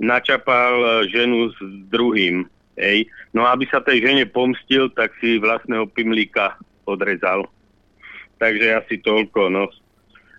[0.00, 1.58] načapal e, ženu s
[1.88, 2.46] druhým.
[2.76, 3.08] Hej.
[3.32, 7.48] No a aby sa tej žene pomstil, tak si vlastného pimlíka odrezal.
[8.36, 9.48] Takže asi toľko.
[9.48, 9.72] No.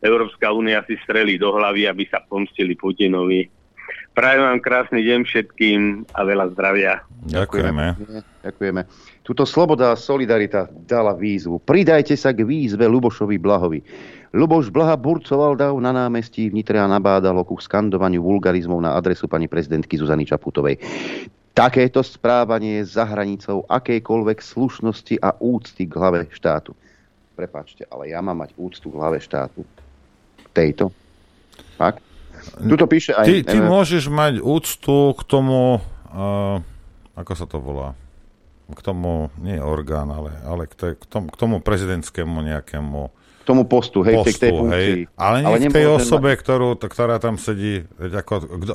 [0.06, 3.50] Európska únia si strelí do hlavy, aby sa pomstili Putinovi.
[4.14, 5.82] Prajem vám krásny deň všetkým
[6.14, 7.06] a veľa zdravia.
[7.30, 7.86] Ďakujeme.
[8.42, 8.82] Ďakujeme.
[9.22, 11.62] Tuto Sloboda a Solidarita dala výzvu.
[11.62, 13.80] Pridajte sa k výzve Lubošovi Blahovi.
[14.36, 19.32] Luboš Blaha burcoval dav na námestí v Nitre a nabádal ku skandovaniu vulgarizmov na adresu
[19.32, 20.84] pani prezidentky Zuzany Čaputovej.
[21.56, 26.76] Takéto správanie je za hranicou akejkoľvek slušnosti a úcty k hlave štátu.
[27.34, 29.66] Prepačte, ale ja mám mať úctu k hlave štátu.
[30.54, 30.94] Tejto.
[31.82, 32.04] Tak?
[32.62, 33.26] Tuto píše aj...
[33.26, 35.82] Ty, ty môžeš mať úctu k tomu,
[36.14, 36.62] uh,
[37.18, 37.98] ako sa to volá,
[38.70, 43.10] k tomu, nie orgán, ale, ale k, te, k, tomu, k tomu prezidentskému nejakému
[43.48, 45.07] tomu postu, hej, postu, k tej funkcii.
[45.07, 45.15] Hej.
[45.15, 46.40] Ale nie ale k tej osobe, mať...
[46.44, 48.74] ktorú, ktorá tam sedí, ako, kdo,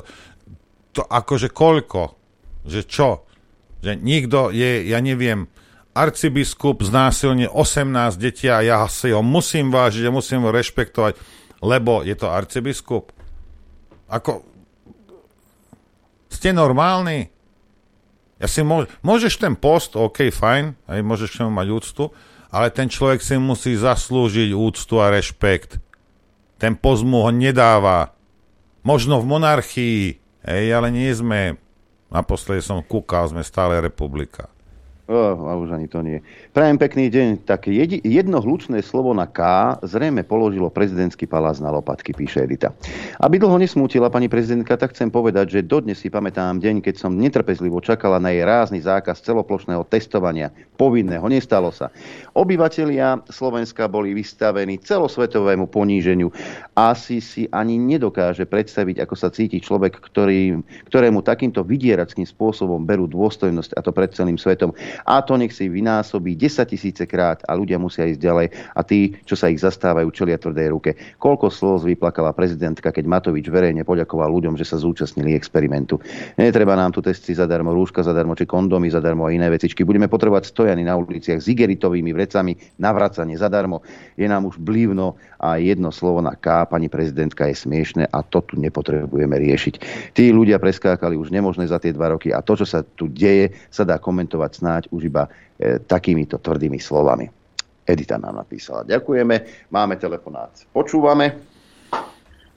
[0.97, 2.17] to akože koľko,
[2.65, 3.29] že čo,
[3.85, 5.45] že nikto je, ja neviem,
[5.93, 11.13] arcibiskup znásilne 18 detí a ja si ho musím vážiť a musím ho rešpektovať,
[11.61, 13.13] lebo je to arcibiskup.
[14.09, 14.41] Ako,
[16.33, 17.29] ste normálni?
[18.41, 22.03] Ja si môž, môžeš ten post, OK, fajn, aj môžeš k nemu mať úctu,
[22.53, 25.81] ale ten človek si musí zaslúžiť úctu a rešpekt.
[26.61, 28.13] Ten pozmu ho nedáva.
[28.85, 30.01] Možno v monarchii,
[30.45, 31.57] hej, ale nie sme.
[32.13, 34.52] Naposledy som kúkal, sme stále republika.
[35.03, 36.23] Oh, a už ani to nie.
[36.55, 37.43] Prajem pekný deň.
[37.43, 37.67] Tak
[38.07, 42.71] jedno hlučné slovo na K zrejme položilo prezidentský palác na lopatky, píše Edita.
[43.19, 47.19] Aby dlho nesmútila pani prezidentka, tak chcem povedať, že dodnes si pamätám deň, keď som
[47.19, 50.55] netrpezlivo čakala na jej rázny zákaz celoplošného testovania.
[50.79, 51.91] Povinného, nestalo sa.
[52.31, 56.31] Obyvatelia Slovenska boli vystavení celosvetovému poníženiu.
[56.79, 63.11] Asi si ani nedokáže predstaviť, ako sa cíti človek, ktorý, ktorému takýmto vydierackým spôsobom berú
[63.11, 64.71] dôstojnosť, a to pred celým svetom.
[65.05, 68.47] A to nech si vynásobí 10 tisíce krát a ľudia musia ísť ďalej
[68.77, 70.91] a tí, čo sa ich zastávajú, čelia tvrdej ruke.
[71.17, 75.99] Koľko slov vyplakala prezidentka, keď Matovič verejne poďakoval ľuďom, že sa zúčastnili experimentu.
[76.37, 79.85] Netreba nám tu testy zadarmo, rúška zadarmo, či kondomy zadarmo a iné vecičky.
[79.85, 83.83] Budeme potrebovať stojany na uliciach s igeritovými vrecami, navracanie zadarmo.
[84.15, 88.39] Je nám už blívno a jedno slovo na K, pani prezidentka, je smiešne a to
[88.47, 89.73] tu nepotrebujeme riešiť.
[90.15, 93.51] Tí ľudia preskákali už nemožné za tie dva roky a to, čo sa tu deje,
[93.67, 95.23] sa dá komentovať snáď snáď už iba
[95.59, 97.31] e, takýmito tvrdými slovami.
[97.87, 98.87] Edita nám napísala.
[98.87, 99.67] Ďakujeme.
[99.71, 100.51] Máme telefonát.
[100.71, 101.35] Počúvame.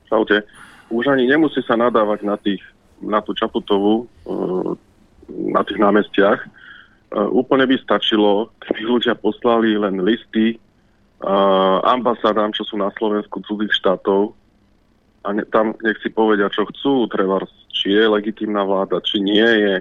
[0.06, 0.46] Čaute.
[0.90, 2.62] Už ani nemusí sa nadávať na, tých,
[3.02, 4.34] na tú Čaputovú, e,
[5.50, 6.40] na tých námestiach.
[6.42, 6.48] E,
[7.30, 10.58] úplne by stačilo, keby ľudia poslali len listy
[11.80, 14.36] ambasádám, čo sú na Slovensku cudzích štátov
[15.24, 17.40] a ne, tam nech si povedia, čo chcú, treba,
[17.72, 19.80] či je legitímna vláda, či nie je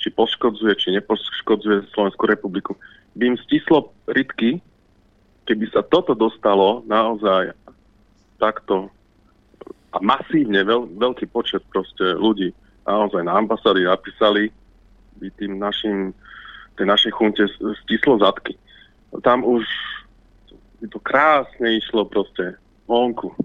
[0.00, 2.72] či poškodzuje, či nepoškodzuje Slovenskú republiku.
[3.14, 4.64] By im stislo rytky,
[5.44, 7.52] keby sa toto dostalo naozaj
[8.40, 8.88] takto
[9.90, 12.54] a masívne veľ, veľký počet proste ľudí
[12.86, 14.48] naozaj na ambasády napísali,
[15.20, 16.16] by tým našim,
[16.80, 17.44] tej našej chunte
[17.84, 18.56] stislo zadky.
[19.20, 19.66] Tam už
[20.80, 22.56] by to krásne išlo proste
[22.88, 23.36] vonku.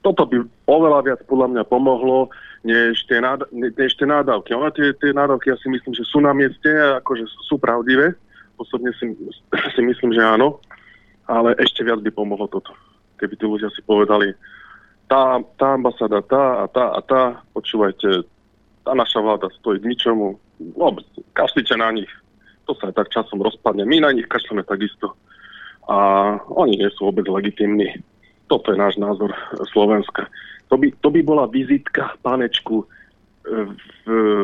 [0.00, 0.36] Toto by
[0.70, 2.32] oveľa viac podľa mňa pomohlo,
[2.66, 4.50] než tie, nád- než tie nádavky.
[4.58, 6.66] Ona tie, tie nádavky ja si myslím, že sú na mieste,
[6.98, 8.18] akože sú pravdivé.
[8.58, 9.14] Osobne si,
[9.74, 10.58] si myslím, že áno.
[11.30, 12.74] Ale ešte viac by pomohlo toto.
[13.22, 14.34] Keby tí ľudia si povedali,
[15.06, 17.22] tá, tá ambasáda, tá a tá a tá,
[17.54, 18.26] počúvajte,
[18.82, 20.86] tá naša vláda stojí k ničomu, no,
[21.34, 22.10] kašlite na nich.
[22.66, 23.86] To sa aj tak časom rozpadne.
[23.86, 25.14] My na nich kašleme takisto.
[25.86, 25.94] A
[26.50, 28.02] oni nie sú vôbec legitimní.
[28.46, 29.34] Toto je náš názor
[29.74, 30.30] Slovenska.
[30.70, 32.86] To by, to by bola vizitka panečku e,
[33.46, 33.76] v,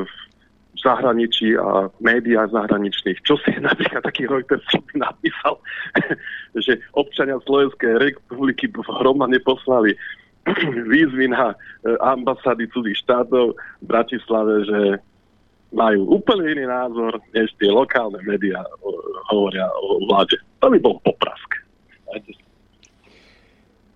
[0.02, 3.22] v zahraničí a médiách zahraničných.
[3.22, 4.66] Čo si napríklad taký Reuters
[4.98, 5.58] napísal,
[6.64, 8.66] že občania Slovenskej republiky
[9.00, 9.94] hromadne poslali
[10.92, 11.56] výzvy na e,
[12.02, 14.80] ambasády cudzích štátov v Bratislave, že
[15.72, 18.60] majú úplne iný názor, než tie lokálne médiá
[19.32, 20.36] hovoria o vláde.
[20.60, 21.50] To by bol poprask.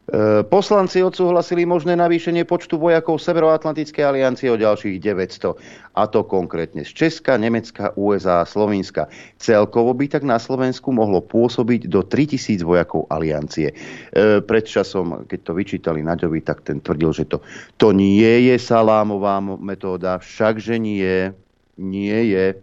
[0.07, 5.59] E, poslanci odsúhlasili možné navýšenie počtu vojakov Severoatlantickej aliancie o ďalších 900,
[5.99, 9.11] a to konkrétne z Česka, Nemecka, USA a Slovenska.
[9.43, 13.75] Celkovo by tak na Slovensku mohlo pôsobiť do 3000 vojakov aliancie.
[13.75, 17.43] E, pred časom, keď to vyčítali Naďovi, tak ten tvrdil, že to,
[17.75, 21.35] to nie je salámová metóda, všakže nie,
[21.83, 22.55] nie je.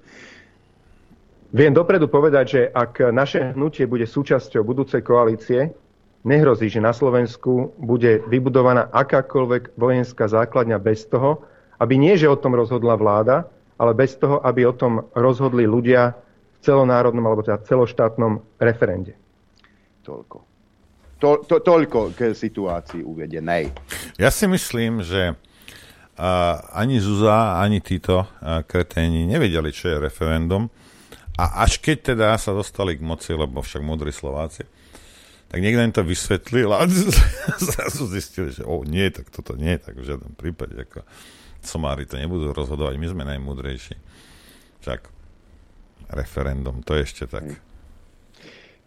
[1.52, 5.83] Viem dopredu povedať, že ak naše hnutie bude súčasťou budúcej koalície,
[6.24, 11.44] nehrozí, že na Slovensku bude vybudovaná akákoľvek vojenská základňa bez toho,
[11.80, 16.16] aby nie, že o tom rozhodla vláda, ale bez toho, aby o tom rozhodli ľudia
[16.16, 19.20] v celonárodnom alebo teda celoštátnom referende.
[20.08, 20.38] Toľko.
[21.20, 23.72] To, to, toľko k situácii uvedenej.
[24.20, 30.68] Ja si myslím, že uh, ani Zuza, ani títo uh, kreténi nevedeli, čo je referendum.
[31.40, 34.68] A až keď teda sa dostali k moci, lebo však múdri Slováci,
[35.54, 36.90] tak niekto im to vysvetlil a
[37.70, 41.06] zrazu zistili, že o, nie, tak toto nie, tak v žiadnom prípade, ako
[41.62, 43.94] somári to nebudú rozhodovať, my sme najmúdrejší.
[44.82, 45.14] Však
[46.10, 47.62] referendum, to je ešte tak.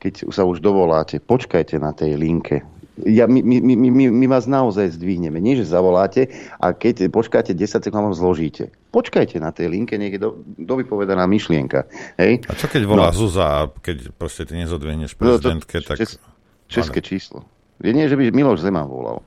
[0.03, 2.67] Keď sa už dovoláte, počkajte na tej linke.
[3.07, 5.39] Ja, my, my, my, my, my vás naozaj zdvihneme.
[5.39, 8.75] Nie, že zavoláte a keď počkáte 10 sekúnd, vám zložíte.
[8.91, 11.87] Počkajte na tej linke, je do, dovypovedaná myšlienka.
[12.19, 12.43] Hej?
[12.51, 13.17] A čo keď volá no.
[13.17, 15.99] Zuza keď proste ty nezodvihneš prezidentke, no, to, tak...
[16.03, 16.19] Čes,
[16.67, 17.09] České Ale.
[17.09, 17.39] číslo.
[17.83, 19.23] Je nie, že by Miloš Zeman volal.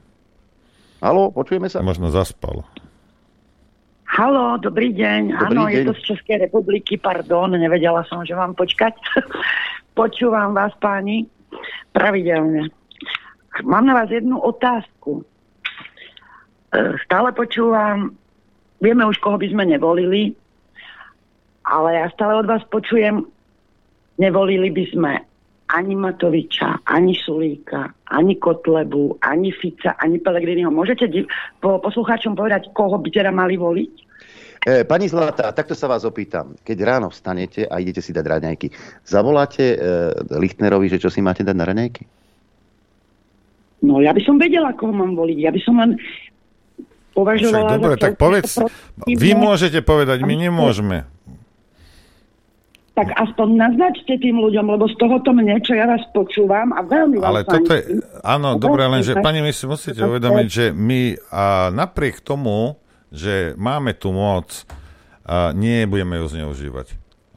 [0.99, 1.79] Halo, počujeme sa?
[1.79, 2.65] Možno zaspal.
[4.09, 5.37] Halo, dobrý deň.
[5.37, 5.71] Dobrý Áno, deň.
[5.71, 8.97] je to z Českej republiky, pardon, nevedela som, že mám počkať.
[9.99, 11.23] Počúvam vás, páni,
[11.95, 12.67] pravidelne.
[13.63, 15.23] Mám na vás jednu otázku.
[16.75, 18.11] E, stále počúvam,
[18.83, 20.35] vieme už, koho by sme nevolili,
[21.63, 23.23] ale ja stále od vás počujem,
[24.19, 25.13] nevolili by sme
[25.69, 30.73] ani Matoviča, ani Sulíka, ani Kotlebu, ani Fica, ani Pelegriniho.
[30.73, 31.29] Môžete div-
[31.61, 33.93] po poslucháčom povedať, koho by teda mali voliť?
[34.59, 36.57] E, pani Zlatá, takto sa vás opýtam.
[36.65, 38.67] Keď ráno vstanete a idete si dať raňajky,
[39.07, 39.77] zavoláte e,
[40.35, 42.03] Lichtnerovi, že čo si máte dať na raňajky?
[43.85, 45.37] No ja by som vedela, koho mám voliť.
[45.39, 45.95] Ja by som len
[47.15, 47.71] považovala...
[47.71, 48.51] Však, dobre, tak povedz,
[49.07, 51.07] vy môžete povedať, my nemôžeme.
[52.99, 57.23] Tak aspoň naznačte tým ľuďom, lebo z tohoto mne, čo ja vás počúvam a veľmi
[57.23, 61.71] Ale toto je, áno, dobre, len že pani, my si musíte uvedomiť, že my a
[61.71, 62.75] napriek tomu,
[63.07, 64.67] že máme tu moc,
[65.23, 66.87] a nie budeme ju zneužívať.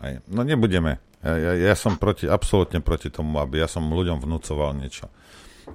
[0.03, 0.19] Aj.
[0.27, 0.99] No nebudeme.
[1.23, 5.07] Ja, ja, ja som proti, absolútne proti tomu, aby ja som ľuďom vnúcoval niečo.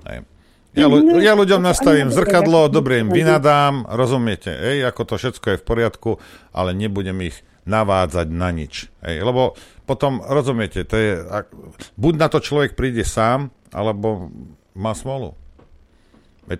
[0.03, 0.19] Aj.
[0.75, 0.91] Ja,
[1.23, 6.11] ja ľuďom nastavím zrkadlo, dobre im vynadám, rozumiete, ej, ako to všetko je v poriadku,
[6.51, 8.91] ale nebudem ich navádzať na nič.
[9.01, 9.57] Ej, lebo
[9.87, 11.23] potom, rozumiete, to je,
[11.95, 14.27] buď na to človek príde sám, alebo
[14.75, 15.39] má smolu.
[16.43, 16.59] Veď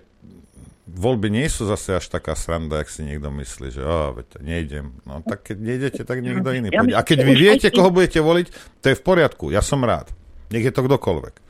[0.88, 4.96] voľby nie sú zase až taká sranda, ak si niekto myslí, že oh, veď nejdem.
[5.04, 6.96] No tak keď nejdete, tak niekto iný pôjde.
[6.96, 8.46] A keď vy viete, koho budete voliť,
[8.80, 9.52] to je v poriadku.
[9.52, 10.08] Ja som rád.
[10.48, 11.47] Nech je to kdokoľvek.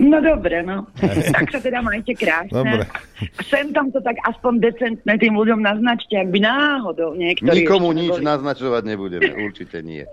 [0.00, 0.88] No dobre, no.
[1.36, 2.56] tak sa teda majte krásne.
[2.56, 2.88] Dobre.
[3.20, 7.68] A sem tam to tak aspoň decentne tým ľuďom naznačte, ak by náhodou niektorí...
[7.68, 8.24] Nikomu nič boli.
[8.24, 10.08] naznačovať nebudeme, určite nie.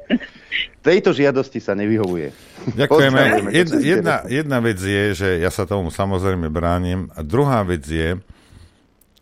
[0.83, 2.35] Tejto žiadosti sa nevyhovuje.
[2.75, 3.47] Ďakujeme.
[3.55, 7.07] Jedna, jedna, jedna vec je, že ja sa tomu samozrejme bránim.
[7.15, 8.19] A druhá vec je,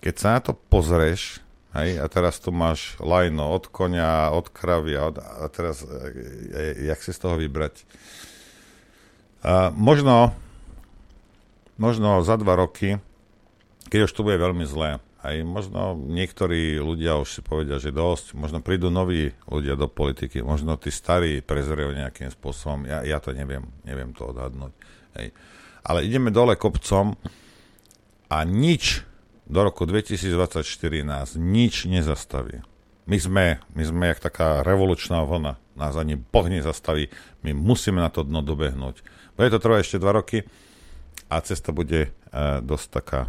[0.02, 4.96] keď sa na to pozrieš, Hej, a teraz tu máš lajno od konia, od kravy
[4.96, 5.92] a, od, a teraz e,
[6.56, 7.84] e, jak si z toho vybrať?
[9.44, 10.32] A možno
[11.76, 12.99] možno za dva roky,
[13.91, 18.38] keď už to bude veľmi zlé, aj možno niektorí ľudia už si povedia, že dosť,
[18.38, 23.34] možno prídu noví ľudia do politiky, možno tí starí prezrejú nejakým spôsobom, ja, ja to
[23.34, 24.73] neviem, neviem to odhadnúť.
[25.18, 25.34] Hej.
[25.81, 27.18] Ale ideme dole kopcom
[28.30, 29.02] a nič
[29.45, 30.61] do roku 2024
[31.06, 32.61] nás nič nezastaví.
[33.06, 33.45] My sme,
[33.77, 35.61] my sme jak taká revolučná vlna.
[35.77, 37.14] Nás ani Boh nezastaví.
[37.45, 39.06] My musíme na to dno dobehnúť.
[39.38, 40.41] Bude to trvať ešte dva roky
[41.30, 43.22] a cesta bude uh, dosť taká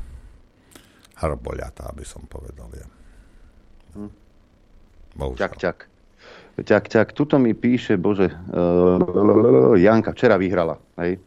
[1.17, 2.69] harboľatá, aby som povedal.
[2.77, 2.87] Ja.
[3.97, 4.13] Hm.
[5.17, 5.79] Ťak, ťak.
[6.57, 7.09] Ťak, ťak.
[7.17, 10.77] Tuto mi píše, bože, uh, Janka včera vyhrala.
[11.01, 11.21] Hej?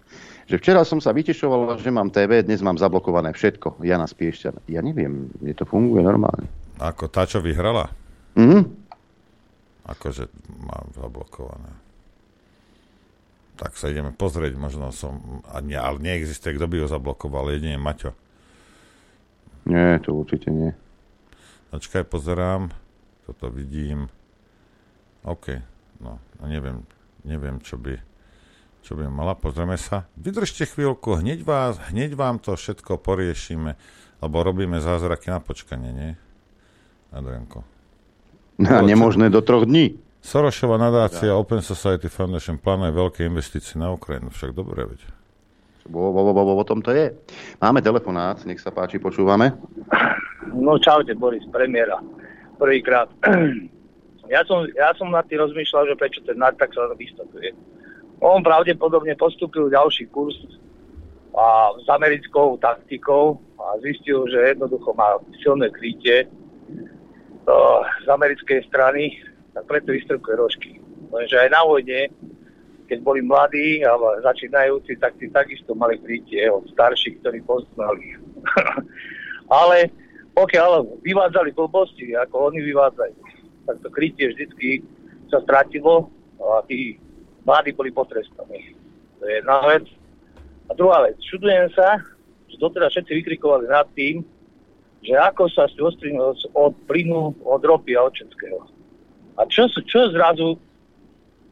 [0.50, 3.82] Že včera som sa vytešoval, že mám TV, dnes mám zablokované všetko.
[3.86, 4.66] Jana Spiešťan.
[4.70, 6.50] Ja neviem, je to funguje normálne.
[6.82, 7.90] Ako tá, čo vyhrala?
[8.38, 8.62] Mhm.
[9.90, 10.30] Akože
[10.62, 11.89] mám zablokované
[13.60, 17.76] tak sa ideme pozrieť, možno som, a nie, ale neexistuje, kto by ho zablokoval, jedine
[17.76, 18.16] Maťo.
[19.68, 20.72] Nie, to určite nie.
[21.70, 22.72] Počkaj, pozerám,
[23.28, 24.08] toto vidím.
[25.28, 25.60] OK,
[26.00, 26.88] no, no neviem,
[27.28, 28.00] neviem, čo by,
[28.82, 30.08] čo by mala, pozrieme sa.
[30.16, 33.76] Vydržte chvíľku, hneď, vás, hneď vám to všetko poriešime,
[34.24, 36.12] lebo robíme zázraky na počkanie, nie?
[37.12, 37.68] Adrianko.
[38.56, 40.00] No, nemožné do troch dní.
[40.20, 41.40] Sorošová nadácia ja.
[41.40, 45.02] Open Society Foundation plánuje veľké investície na Ukrajinu, však dobre veď.
[45.90, 47.10] Bo, bo, bo, bo, o tom to je.
[47.58, 49.58] Máme telefonát, nech sa páči, počúvame.
[50.54, 51.98] No čaute, Boris, premiéra.
[52.60, 53.10] Prvýkrát.
[54.30, 57.50] Ja som, ja som na tým rozmýšľal, že prečo ten tak sa vystupuje.
[58.22, 60.38] On pravdepodobne postupil ďalší kurz
[61.34, 69.18] a s americkou taktikou a zistil, že jednoducho má silné krytie uh, z americkej strany
[69.60, 70.72] tak preto vystrkuje rožky.
[71.12, 72.08] Lenže aj na vojne,
[72.88, 78.16] keď boli mladí alebo začínajúci, tak tí takisto mali krytie od starších, ktorí poznali.
[79.60, 79.92] Ale
[80.32, 83.20] pokiaľ vyvádzali blbosti, ako oni vyvádzajú,
[83.68, 84.80] tak to krytie vždycky
[85.28, 86.08] sa stratilo
[86.40, 86.96] a tí
[87.44, 88.80] mladí boli potrestaní.
[89.20, 89.84] To je jedna vec.
[90.70, 92.00] A druhá vec, čudujem sa,
[92.48, 94.24] že doteraz všetci vykrikovali nad tým,
[95.04, 98.79] že ako sa ostrinul od plynu, od ropy a od všetkého.
[99.40, 100.60] A čo, čo zrazu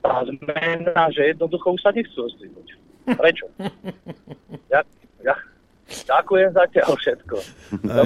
[0.04, 2.68] tá zmena, že jednoducho už sa nechcú ostrihnúť.
[3.16, 3.46] Prečo?
[4.68, 4.84] Ja,
[5.24, 5.36] ja,
[5.88, 7.36] ďakujem zatiaľ všetko.
[7.88, 8.04] Aj,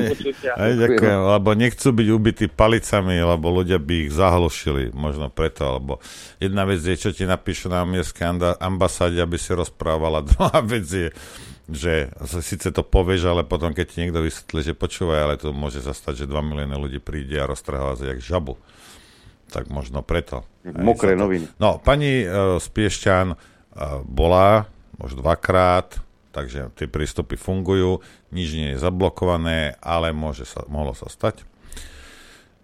[0.62, 5.98] aj, ďakujem, lebo nechcú byť ubití palicami, lebo ľudia by ich zahlušili, možno preto, alebo
[6.38, 11.10] jedna vec je, čo ti napíšu na americkej ambasáde, aby si rozprávala, druhá vec je,
[11.66, 12.14] že
[12.45, 15.98] síce to povieš, ale potom keď ti niekto vysvetlí, že počúvaj, ale to môže sa
[15.98, 18.58] stať, že 2 milióny ľudí príde a roztrháva sa jak žabu
[19.52, 20.48] tak možno preto.
[20.64, 21.52] Mokré noviny.
[21.60, 23.38] No, pani uh, Spiešťan uh,
[24.07, 24.72] bola
[25.03, 25.99] už dvakrát,
[26.32, 27.99] takže tie prístupy fungujú,
[28.32, 31.44] nič nie je zablokované, ale môže sa, mohlo sa stať,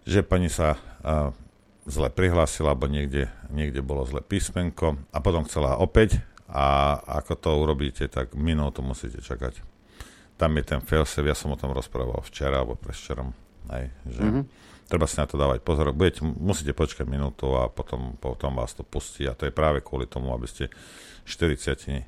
[0.07, 1.35] že pani sa uh,
[1.83, 7.49] zle prihlásila, alebo niekde, niekde bolo zle písmenko a potom chcela opäť a ako to
[7.59, 9.59] urobíte, tak minútu musíte čakať.
[10.39, 13.33] Tam je ten failsafe, ja som o tom rozprával včera alebo preščerom.
[13.67, 14.43] Hej, že mm-hmm.
[14.87, 15.91] Treba si na to dávať pozor.
[15.91, 19.27] Budete, musíte počkať minútu a potom, potom vás to pustí.
[19.27, 20.71] A to je práve kvôli tomu, aby ste
[21.27, 21.59] 40
[21.91, 22.03] e,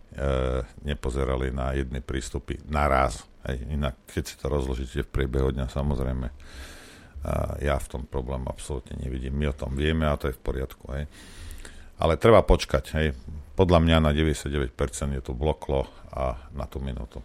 [0.88, 3.27] nepozerali na jedny prístupy naraz.
[3.43, 3.68] Hej.
[3.76, 6.34] Inak, keď si to rozložíte v priebehu dňa, samozrejme, e,
[7.68, 9.35] ja v tom problém absolútne nevidím.
[9.35, 10.88] My o tom vieme a to je v poriadku.
[10.95, 11.11] Hej.
[11.99, 12.95] Ale treba počkať.
[12.95, 13.07] Hej.
[13.60, 14.72] Podľa mňa na 99%
[15.19, 15.84] je to bloklo
[16.15, 17.19] a na tú minútu.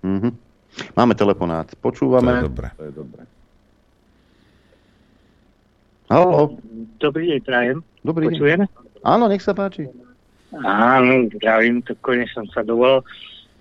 [0.00, 0.32] Mm-hmm.
[0.96, 1.68] Máme telefonát.
[1.76, 2.40] Počúvame.
[2.40, 2.68] To je dobré.
[2.80, 3.22] To je dobré.
[6.12, 6.60] Halo.
[7.00, 7.78] Dobrý deň, prajem.
[8.04, 8.68] Dobrý Počujeme?
[8.68, 9.08] deň.
[9.08, 9.88] Áno, nech sa páči.
[10.52, 13.00] Áno, zdravím, to konečne som sa dovolil.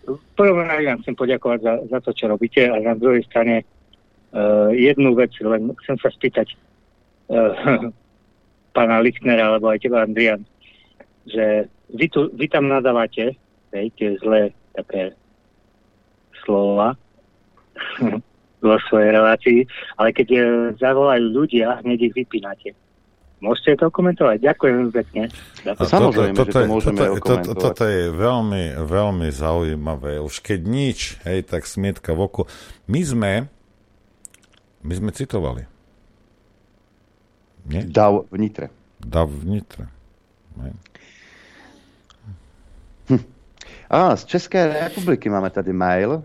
[0.04, 3.64] V prvom rade vám chcem poďakovať za, za to, čo robíte a na druhej strane
[3.64, 6.52] uh, jednu vec, len chcem sa spýtať
[7.32, 7.88] uh,
[8.76, 10.44] pána Lichtnera alebo aj teba, Andrian,
[11.24, 13.40] že vy, tu, vy tam nadávate
[13.72, 15.16] hej, tie zlé také
[16.44, 17.00] slova
[18.64, 19.60] vo svojej relácii,
[20.00, 20.44] ale keď je,
[20.80, 22.72] zavolajú ľudia, hneď ich vypínate.
[23.44, 24.40] Môžete to komentovať?
[24.40, 25.28] Ďakujem pekne.
[25.68, 30.24] Samozrejme, toto, že to môžeme toto, toto, toto je veľmi, veľmi zaujímavé.
[30.24, 32.42] Už keď nič, hej, tak smietka v oku.
[32.88, 33.32] My sme,
[34.88, 35.68] my sme citovali.
[37.68, 37.84] Nie?
[37.84, 38.72] Dav v Nitre.
[39.04, 39.92] Dav v Nitre.
[43.12, 43.24] Hm.
[43.92, 46.24] A z České republiky máme tady mail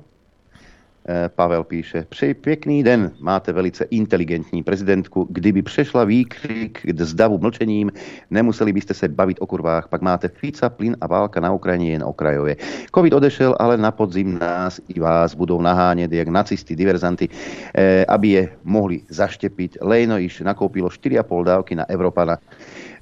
[1.34, 7.92] Pavel píše, přeji pěkný den, máte velice inteligentní prezidentku, kdyby přešla výkrik z davu mlčením,
[8.30, 12.02] nemuseli byste se bavit o kurvách, pak máte Fica, plyn a válka na Ukrajině jen
[12.04, 12.56] okrajově.
[12.94, 17.28] Covid odešel, ale na podzim nás i vás budou nahánět jak nacisty, diverzanty,
[17.74, 19.76] eh, aby je mohli zaštěpit.
[19.80, 22.38] Lejno již nakoupilo 4,5 dávky na Evropana.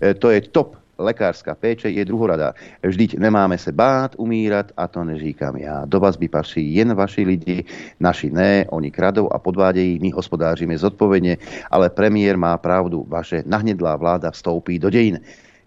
[0.00, 2.54] Eh, to je top lekárska péče je druhoradá.
[2.82, 5.84] Vždyť nemáme se bát, umírat a to neříkám já.
[5.84, 7.64] Do vás by patří jen vaši lidi,
[8.00, 11.36] naši ne, oni kradou a podvádějí, my hospodáříme zodpovědně,
[11.70, 15.20] ale premiér má pravdu, vaše nahnedlá vláda vstoupí do dejin.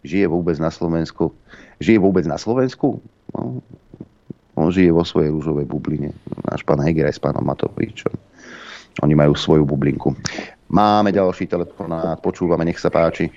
[0.03, 1.31] Žije vůbec na Slovensku?
[1.80, 3.01] Žije vůbec na Slovensku?
[3.38, 3.61] No,
[4.56, 6.11] on žije vo svojej rúžovej bubline.
[6.51, 8.11] Náš pán Heger aj s pánom Matovičom.
[8.99, 10.11] Oni majú svoju bublinku.
[10.68, 13.31] Máme ďalší telefonát, počúvame, nech sa páči.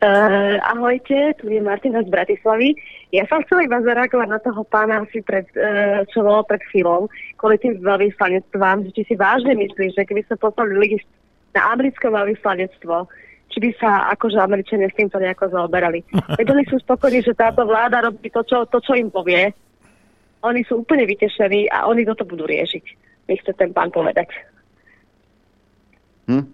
[0.00, 2.72] Uh, ahojte, tu je Martina z Bratislavy.
[3.12, 7.12] Ja som chcela iba zareagovať na toho pána, si pred, uh, čo bolo pred chvíľou,
[7.36, 10.96] kvôli tým veľvyslanectvám, že či si vážne myslíš, že keby sa poslali lidi
[11.52, 13.12] na americké veľvyslanectvo,
[13.52, 16.00] či by sa akože Američania s týmto nejako zaoberali.
[16.40, 19.52] Veď oni sú spokojní, že táto vláda robí to čo, to, čo im povie.
[20.40, 22.84] Oni sú úplne vytešení a oni toto budú riešiť.
[23.28, 24.32] Mi chce ten pán povedať.
[26.24, 26.48] Hm?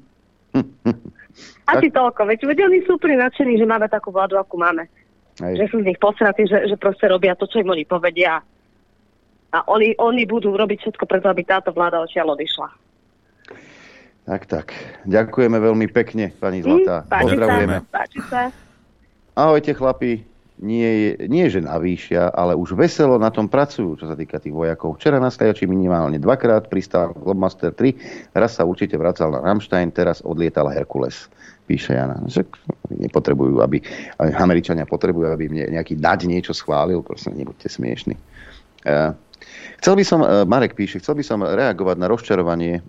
[1.66, 4.86] Asi toľko, veď, veď oni sú úplne nadšení, že máme takú vládu, akú máme.
[5.42, 5.52] Aj.
[5.52, 8.38] Že sú z nich posratí, že, že proste robia to, čo im oni povedia.
[9.50, 12.68] A oni, oni budú robiť všetko preto, aby táto vláda odtiaľ odišla.
[14.26, 14.66] Tak, tak.
[15.06, 17.06] Ďakujeme veľmi pekne, pani Zlatá.
[17.06, 17.76] Mm, Pozdravujeme.
[17.78, 18.42] Sa, páči sa.
[19.38, 20.22] Ahojte, chlapi.
[20.56, 24.96] Nie, nie, že navýšia, ale už veselo na tom pracujú, čo sa týka tých vojakov.
[24.96, 30.24] Včera na Skajači minimálne dvakrát pristál Globemaster 3, raz sa určite vracal na Rammstein, teraz
[30.24, 31.28] odlietal Herkules
[31.66, 32.22] píše Jana.
[32.30, 32.46] Že
[32.94, 33.82] nepotrebujú, aby,
[34.38, 38.14] Američania potrebujú, aby mne nejaký dať niečo schválil, prosím, nebuďte smiešni.
[38.86, 39.18] Uh,
[39.76, 42.82] Chcel by som, e, Marek píše, chcel by som reagovať na rozčarovanie e,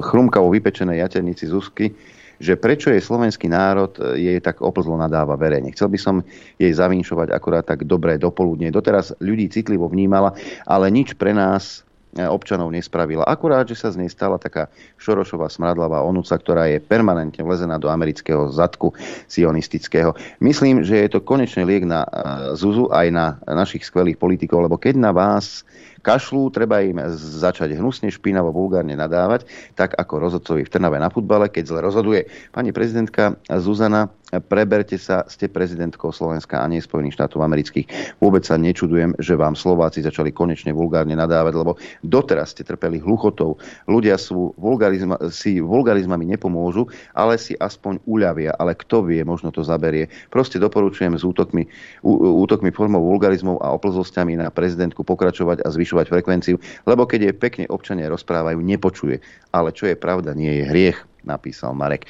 [0.00, 1.92] chrumkavo vypečenej jaternici Zuzky,
[2.38, 5.74] že prečo je slovenský národ jej tak oplzlo nadáva verejne.
[5.74, 6.16] Chcel by som
[6.54, 8.70] jej zavínšovať akurát tak dobré dopoludne.
[8.70, 11.87] Doteraz ľudí citlivo vnímala, ale nič pre nás E,
[12.26, 13.22] občanov nespravila.
[13.22, 14.66] Akurát, že sa z nej stala taká
[14.98, 18.90] šorošová smradlavá onúca, ktorá je permanentne vlezená do amerického zadku
[19.30, 20.18] sionistického.
[20.42, 22.10] Myslím, že je to konečný liek na e,
[22.58, 25.62] Zuzu aj na našich skvelých politikov, lebo keď na vás
[26.02, 31.50] kašľú, treba im začať hnusne, špinavo, vulgárne nadávať, tak ako rozhodcovi v Trnave na futbale,
[31.50, 32.30] keď zle rozhoduje.
[32.54, 38.20] Pani prezidentka Zuzana, preberte sa, ste prezidentkou Slovenska a nie Spojených štátov amerických.
[38.20, 43.56] Vôbec sa nečudujem, že vám Slováci začali konečne vulgárne nadávať, lebo doteraz ste trpeli hluchotou.
[43.88, 48.52] Ľudia sú vulgarizma, si vulgarizmami nepomôžu, ale si aspoň uľavia.
[48.60, 50.12] Ale kto vie, možno to zaberie.
[50.28, 51.64] Proste doporučujem s útokmi,
[52.04, 56.56] útokmi formou vulgarizmov a oplzosťami na prezidentku pokračovať a zvyšovať zvyšovať frekvenciu,
[56.86, 59.18] lebo keď je pekne občania rozprávajú, nepočuje.
[59.50, 62.06] Ale čo je pravda, nie je hriech, napísal Marek.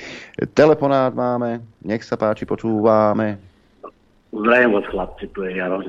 [0.53, 3.41] Telefonát máme, nech sa páči, počúvame.
[4.29, 5.89] Zdravím vás, chlapci, tu je Jaro z.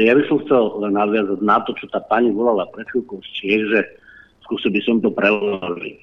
[0.00, 3.28] Ja by som chcel len nadviazať na to, čo tá pani volala pred chvíľkou z
[3.36, 3.80] Čiech, že
[4.48, 5.98] skúsil by som to preložiť.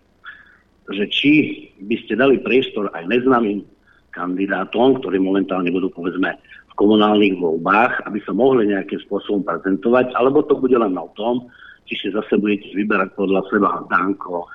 [0.94, 1.34] Že či
[1.82, 3.66] by ste dali priestor aj neznámym
[4.14, 6.38] kandidátom, ktorí momentálne budú, povedzme,
[6.78, 11.50] komunálnych voľbách, aby sa mohli nejakým spôsobom prezentovať, alebo to bude len o tom,
[11.90, 14.46] či si zase budete vyberať podľa seba Danko,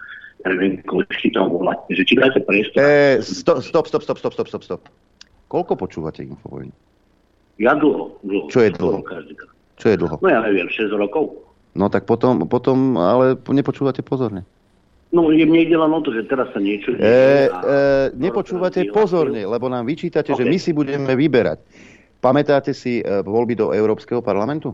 [0.46, 2.78] neviem, koľko si tam voláte, že či dáte priestor.
[2.78, 4.82] E, stop, stop, stop, stop, stop, stop, stop.
[5.50, 6.70] Koľko počúvate Infovojn?
[7.60, 8.46] Ja dlho, dlho.
[8.48, 9.04] Čo je dlho?
[9.76, 10.16] Čo je dlho?
[10.22, 11.36] No ja neviem, 6 rokov.
[11.74, 14.46] No tak potom, potom ale nepočúvate pozorne.
[15.12, 16.96] No, mne ide len o to, že teraz sa niečo...
[16.96, 17.12] E, e,
[18.16, 20.40] nepočúvate pozorne, lebo nám vyčítate, okay.
[20.40, 21.60] že my si budeme vyberať.
[22.22, 24.70] Pamätáte si e, voľby do Európskeho parlamentu?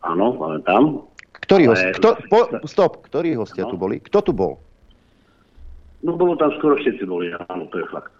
[0.00, 1.04] Áno, pamätám.
[1.44, 3.70] Ktorý host, kto, po, stop, ktorí hostia no.
[3.70, 4.00] tu boli?
[4.00, 4.56] Kto tu bol?
[6.00, 8.12] No bolo tam skoro všetci boli, áno, to je fakt.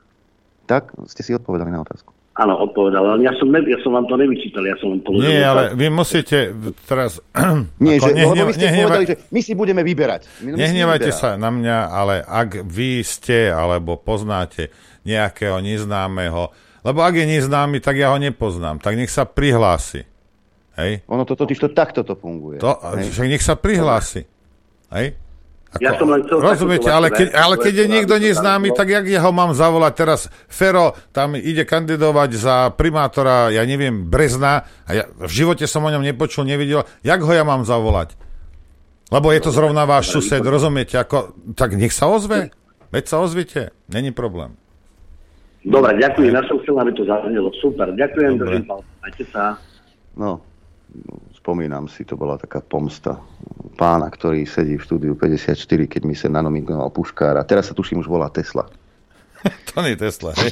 [0.68, 2.12] Tak, ste si odpovedali na otázku.
[2.34, 5.30] Áno, odpovedal, ale ja som, ne, ja som vám to nevyčítal, ja som vám položil.
[5.30, 6.50] Nie, ale vy musíte
[6.84, 7.22] teraz...
[7.84, 10.22] Nie, že, nehnev, lebo vy ste nehnev, povedali, že my si budeme vyberať.
[10.44, 14.68] My nehnevajte sa na mňa, ale ak vy ste, alebo poznáte
[15.06, 16.50] nejakého neznámeho,
[16.84, 20.04] lebo ak je neznámy, tak ja ho nepoznám, tak nech sa prihlási.
[20.76, 21.00] Hej?
[21.08, 22.60] Ono to totiž to takto to funguje.
[22.60, 24.28] To, však nech sa prihlási.
[24.92, 25.16] Hej?
[25.74, 29.10] Ako, ja som len chcel rozumiete, ale keď, ale keď je niekto neznámy, tak jak
[29.10, 30.20] ja ho mám zavolať teraz?
[30.46, 35.90] Fero tam ide kandidovať za primátora, ja neviem, Brezna, a ja v živote som o
[35.90, 38.14] ňom nepočul, nevidel, jak ho ja mám zavolať?
[39.10, 40.94] Lebo je to zrovna váš sused, rozumiete?
[40.94, 42.54] Ako, tak nech sa ozve.
[42.94, 44.54] Veď sa ozvite, není problém.
[45.64, 47.48] Dobre, ďakujem, ja som chcel, aby to zaznelo.
[47.56, 48.68] Super, ďakujem, držím
[49.00, 49.56] Majte sa.
[50.12, 50.44] No,
[51.32, 53.16] spomínam si, to bola taká pomsta
[53.80, 55.56] pána, ktorý sedí v štúdiu 54,
[55.88, 57.48] keď mi sa nanominoval Puškára.
[57.48, 58.68] Teraz sa tuším už volá Tesla.
[59.72, 60.36] to nie je Tesla,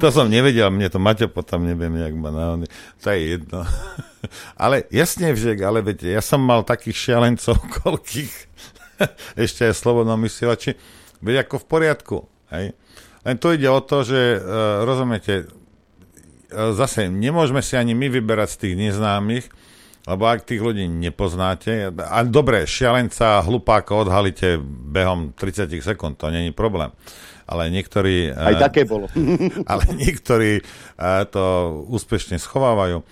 [0.00, 2.60] to som nevedel, mne to Maťo potom neviem, jak ma na on...
[3.04, 3.64] To je jedno.
[4.64, 8.34] ale jasne, že, ale viete, ja som mal takých šialencov, koľkých
[9.36, 10.76] ešte aj slobodnom vysielači,
[11.24, 12.16] veď ako v poriadku,
[12.52, 12.76] hej.
[13.20, 15.50] Len to ide o to, že uh, rozumiete,
[16.50, 19.46] E, zase nemôžeme si ani my vyberať z tých neznámych,
[20.10, 26.50] lebo ak tých ľudí nepoznáte, a dobre, šialenca, hlupáka odhalíte behom 30 sekúnd, to není
[26.50, 26.90] problém.
[27.50, 28.30] Ale niektorí...
[28.30, 29.10] Aj uh, také bolo.
[29.70, 31.42] ale niektorí uh, to
[31.90, 33.02] úspešne schovávajú.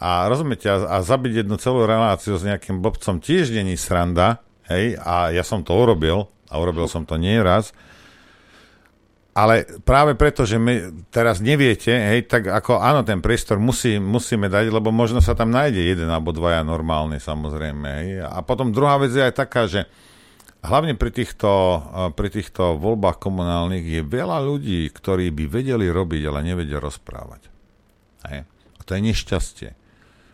[0.00, 4.40] A rozumiete, a, a zabiť jednu celú reláciu s nejakým blbcom tiež není sranda,
[4.72, 7.76] hej, a ja som to urobil, a urobil som to nie raz,
[9.30, 14.50] ale práve preto, že my teraz neviete, hej, tak ako áno, ten priestor musí, musíme
[14.50, 17.86] dať, lebo možno sa tam nájde jeden alebo dvaja normálne, samozrejme.
[17.86, 18.08] Hej.
[18.26, 19.86] A potom druhá vec je aj taká, že
[20.60, 21.48] hlavne pri týchto,
[22.18, 27.48] pri týchto voľbách komunálnych je veľa ľudí, ktorí by vedeli robiť, ale nevedia rozprávať.
[28.28, 28.44] Hej.
[28.50, 29.79] A to je nešťastie.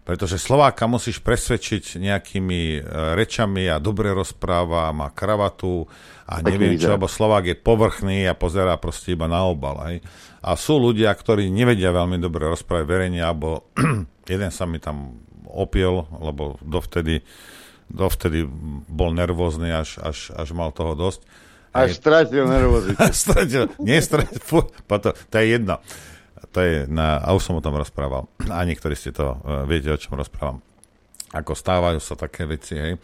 [0.07, 2.81] Pretože Slováka musíš presvedčiť nejakými e,
[3.19, 5.91] rečami a dobre rozpráva, má kravatu,
[6.27, 9.79] a neviem čo, lebo Slovák je povrchný a pozerá proste iba na obal.
[9.91, 10.07] Hej.
[10.47, 13.67] A sú ľudia, ktorí nevedia veľmi dobre rozprávať verejne, alebo
[14.31, 17.27] jeden sa mi tam opiel, lebo dovtedy,
[17.91, 18.47] dovtedy
[18.87, 21.23] bol nervózny, až, až, až mal toho dosť.
[21.75, 22.99] Až stratil nervozitu.
[23.27, 25.83] stratil, nie stratil, fú, to, to je jedno.
[26.57, 28.25] To je na, a už som o tom rozprával.
[28.49, 30.65] A niektorí ste to, uh, viete, o čom rozprávam.
[31.37, 32.97] Ako stávajú sa také veci, hej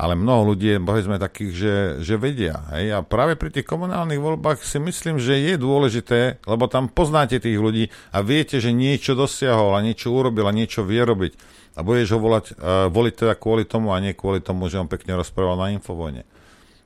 [0.00, 0.80] ale mnoho ľudí je,
[1.20, 2.64] takých, že, že vedia.
[2.72, 2.96] Hej?
[2.96, 7.60] A práve pri tých komunálnych voľbách si myslím, že je dôležité, lebo tam poznáte tých
[7.60, 11.36] ľudí a viete, že niečo dosiahol a niečo urobil a niečo vie robiť.
[11.76, 14.88] A budeš ho volať, uh, voliť teda kvôli tomu a nie kvôli tomu, že on
[14.88, 16.24] pekne rozprával na Infovojne.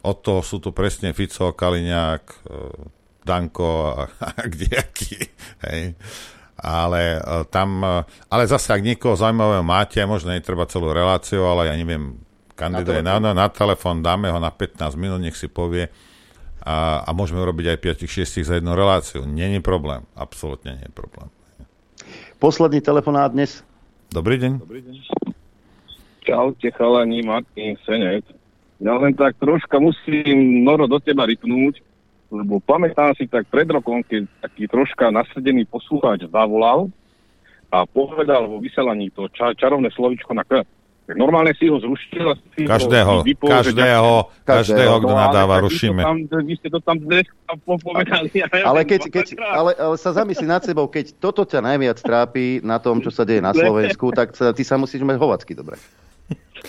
[0.02, 5.24] Od toho sú tu presne Fico, Kaliňák, uh, Danko a, a kdejaký.
[5.64, 5.96] Hej.
[6.60, 11.72] Ale uh, tam, uh, ale zase, ak niekoho zaujímavého máte, možno netreba celú reláciu, ale
[11.72, 12.20] ja neviem,
[12.54, 15.90] kandiduje na, na, na telefón, dáme ho na 15 minút, nech si povie
[16.64, 19.26] a, a môžeme urobiť aj 5-6 za jednu reláciu.
[19.26, 21.28] Není problém, absolútne nie je problém.
[22.40, 23.60] Posledný telefonát dnes.
[24.08, 24.52] Dobrý deň.
[24.62, 24.96] Dobrý deň.
[26.24, 28.24] Čaute chalani, Martin Senec.
[28.80, 31.84] Ja len tak troška musím Noro do teba rypnúť,
[32.32, 36.88] lebo pamätám si tak pred rokom, keď taký troška nasadený poslucháč zavolal
[37.68, 40.62] a povedal vo vysielaní to ča- čarovné slovičko na K.
[41.04, 45.20] Tak normálne si ho zrušil a si každého, ho vypol, každého, každého, každého, kto no,
[45.20, 46.00] nadáva, rušíme.
[46.00, 47.28] Tam, vy ste to tam dnes
[47.60, 48.32] povedali.
[48.32, 52.64] Ja ale, keď, keď, ale, ale sa zamyslí nad sebou, keď toto ťa najviac trápi
[52.64, 55.76] na tom, čo sa deje na Slovensku, tak sa, ty sa musíš mať hovacky dobre.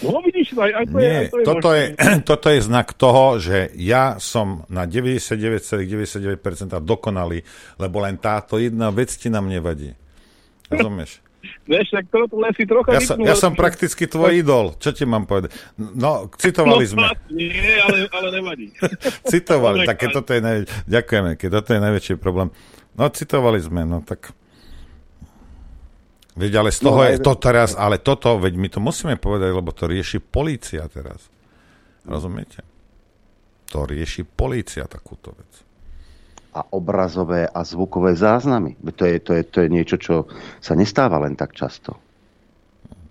[0.03, 1.85] No vidíš, aj, aj to Nie, je, aj to je toto, je,
[2.35, 7.47] toto je znak toho, že ja som na 99,99% ,99 dokonalý,
[7.79, 9.95] lebo len táto jedna vec ti nám nevadí.
[10.67, 11.21] Rozumieš?
[11.69, 14.77] Vieš, tak to len si trocha ja, som, ja som prakticky tvoj idol.
[14.77, 15.53] Čo ti mám povedať?
[15.77, 17.05] No, citovali no, sme.
[17.33, 18.67] Nie, ale, ale nevadí.
[19.31, 20.71] citovali, tak keď toto je najväčší...
[20.89, 22.49] Ďakujeme, keď toto je najväčší problém.
[22.95, 24.33] No, citovali sme, no tak...
[26.35, 29.55] Veď ale z toho no, je to teraz, ale toto, veď my to musíme povedať,
[29.55, 31.31] lebo to rieši polícia teraz.
[32.03, 32.59] Rozumiete?
[33.71, 35.51] To rieši polícia takúto vec.
[36.55, 38.75] A obrazové a zvukové záznamy.
[38.83, 40.15] To je, to, je, to je niečo, čo
[40.59, 41.95] sa nestáva len tak často.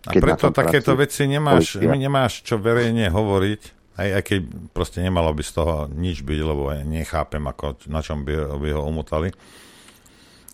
[0.04, 3.60] A preto takéto veci nemáš, nemáš čo verejne hovoriť,
[3.96, 4.40] aj, aj keď
[4.76, 8.68] proste nemalo by z toho nič byť, lebo ja nechápem, ako, na čom by, by
[8.76, 9.32] ho umutali.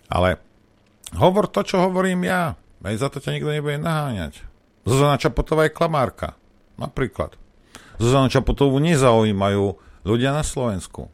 [0.06, 0.38] Ale
[1.18, 2.54] hovor to, čo hovorím ja.
[2.80, 4.40] Aj za to ťa nikto nebude naháňať.
[4.88, 6.36] Zuzana Čapotová je klamárka.
[6.80, 7.36] Napríklad.
[8.00, 9.76] Zuzana Čapotovú nezaujímajú
[10.08, 11.12] ľudia na Slovensku.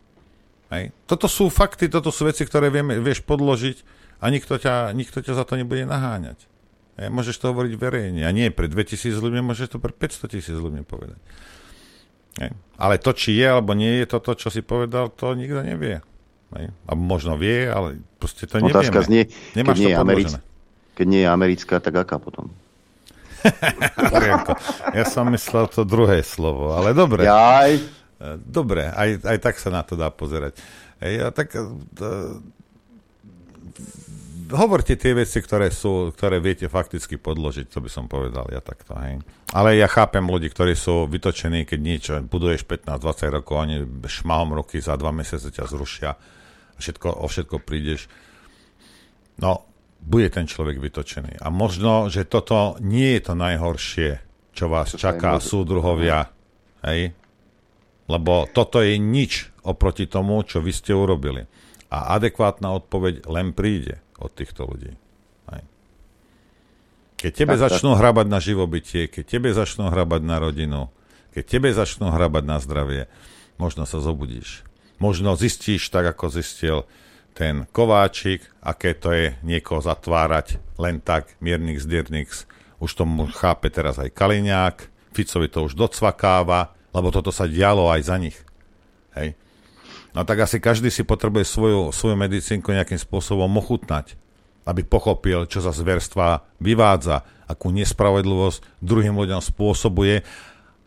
[0.70, 0.95] Hej.
[1.11, 3.83] Toto sú fakty, toto sú veci, ktoré vieme, vieš podložiť
[4.23, 6.39] a nikto ťa, nikto ťa za to nebude naháňať.
[7.03, 7.11] Hej.
[7.11, 8.23] Môžeš to hovoriť verejne.
[8.23, 11.19] A nie pre 2000 ľudí, môžeš to pre 500 tisíc ľudí povedať.
[12.39, 12.55] Hej.
[12.78, 15.99] Ale to, či je alebo nie je toto, čo si povedal, to nikto nevie.
[16.55, 16.70] Hej.
[16.86, 19.07] A možno vie, ale proste to Otázka nevieme.
[19.07, 19.23] Znie,
[19.59, 20.31] Nemáš keď, nie to Americ,
[20.97, 22.49] keď nie je americká, tak aká potom?
[24.97, 27.28] ja som myslel to druhé slovo, ale dobre.
[27.28, 27.78] Jaj.
[28.41, 30.57] Dobre, aj, aj tak sa na to dá pozerať.
[31.05, 32.41] Ja, tak, uh,
[34.57, 38.97] hovorte tie veci, ktoré sú, ktoré viete fakticky podložiť, to by som povedal ja takto.
[38.97, 39.20] Hej.
[39.52, 43.76] Ale ja chápem ľudí, ktorí sú vytočení, keď niečo buduješ 15-20 rokov, oni
[44.08, 46.10] šmahom roky za dva mesiace ťa zrušia
[46.78, 48.07] všetko, o všetko prídeš.
[49.41, 49.65] No,
[50.07, 51.43] bude ten človek vytočený.
[51.43, 54.10] A možno, že toto nie je to najhoršie,
[54.55, 56.31] čo vás čo čaká, súdruhovia.
[56.86, 57.10] Hej?
[58.07, 61.51] Lebo toto je nič oproti tomu, čo vy ste urobili.
[61.91, 64.94] A adekvátna odpoveď len príde od týchto ľudí.
[65.51, 65.62] Hej.
[67.18, 68.07] Keď tebe tak, začnú tak.
[68.07, 70.81] hrabať na živobytie, keď tebe začnú hrabať na rodinu,
[71.35, 73.02] keď tebe začnú hrabať na zdravie,
[73.59, 74.62] možno sa zobudíš.
[75.02, 76.86] Možno zistíš, tak ako zistil
[77.37, 82.33] ten Kováčik, aké to je niekoho zatvárať len tak, miernik zdiernik,
[82.81, 84.77] už tomu chápe teraz aj Kaliňák,
[85.13, 88.37] Ficovi to už docvakáva, lebo toto sa dialo aj za nich.
[89.13, 89.37] Hej.
[90.17, 94.17] No tak asi každý si potrebuje svoju, svoju medicínku nejakým spôsobom ochutnať,
[94.65, 100.25] aby pochopil, čo za zverstva vyvádza, akú nespravedlivosť druhým ľuďom spôsobuje,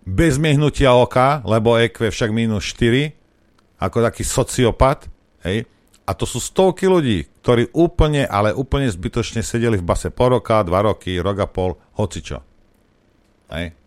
[0.09, 3.13] bez miehnutia oka, lebo EQ však minus 4,
[3.77, 5.05] ako taký sociopat,
[5.45, 5.69] hej,
[6.09, 10.65] a to sú stovky ľudí, ktorí úplne, ale úplne zbytočne sedeli v base po roka,
[10.65, 12.41] dva roky, rok a pol, hocičo.
[13.53, 13.77] Hej.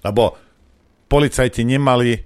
[0.00, 0.40] Lebo
[1.12, 2.24] policajti nemali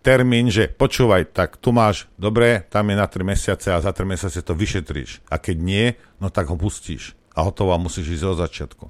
[0.00, 4.08] termín, že počúvaj, tak tu máš, dobre, tam je na 3 mesiace a za 3
[4.08, 5.20] mesiace to vyšetríš.
[5.28, 5.86] A keď nie,
[6.16, 7.12] no tak ho pustíš.
[7.36, 8.84] A hotovo musíš ísť od začiatku.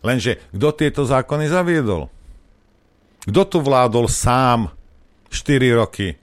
[0.00, 2.08] Lenže kto tieto zákony zaviedol?
[3.28, 4.72] Kto tu vládol sám
[5.28, 6.16] 4 roky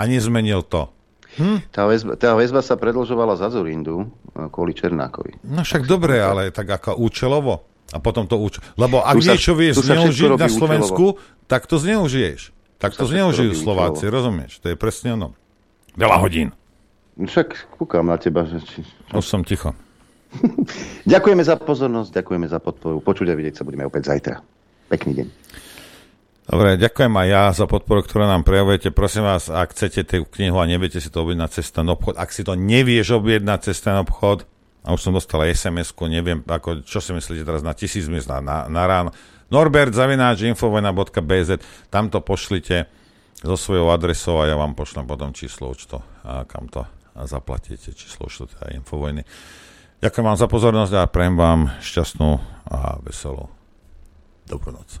[0.00, 0.94] a nezmenil to?
[1.34, 1.58] Hm?
[1.74, 5.42] Tá, väzba, tá väzba sa predlžovala za Zurindu e, kvôli Černákovi.
[5.46, 7.66] No však dobre, ale tak ako účelovo.
[7.92, 8.62] A potom to účel...
[8.74, 11.46] Lebo ak tu niečo vieš zneužiť na Slovensku, účelovo.
[11.46, 12.50] tak to zneužiješ.
[12.78, 14.14] Tak to zneužijú Slováci, účelovo.
[14.14, 14.58] rozumieš?
[14.62, 15.36] To je presne ono.
[15.94, 16.48] Veľa hodín.
[17.14, 18.42] Však kúkam na teba.
[18.42, 18.78] Že či...
[19.14, 19.70] Už som ticho.
[21.12, 22.98] ďakujeme za pozornosť, ďakujeme za podporu.
[22.98, 24.42] Počuť a vidieť sa budeme opäť zajtra.
[24.90, 25.26] Pekný deň.
[26.44, 28.92] Dobre, ďakujem aj ja za podporu, ktorú nám prejavujete.
[28.92, 32.28] Prosím vás, ak chcete tú knihu a neviete si to objednať cez ten obchod, ak
[32.36, 34.44] si to nevieš objednať cez ten obchod,
[34.84, 38.44] a už som dostal SMS-ku, neviem, ako, čo si myslíte teraz na tisíc miest na,
[38.44, 39.16] na, na ráno.
[39.48, 41.50] Norbert zavináč infovojna.bz,
[41.88, 42.92] tam to pošlite
[43.40, 46.84] so svojou adresou a ja vám pošlem potom číslo účtu, a kam to
[47.24, 49.24] zaplatíte, číslo účtu teda Infovojny.
[50.04, 52.30] Ďakujem vám za pozornosť a prejem vám šťastnú
[52.68, 53.48] a veselú
[54.44, 55.00] dobrú noc.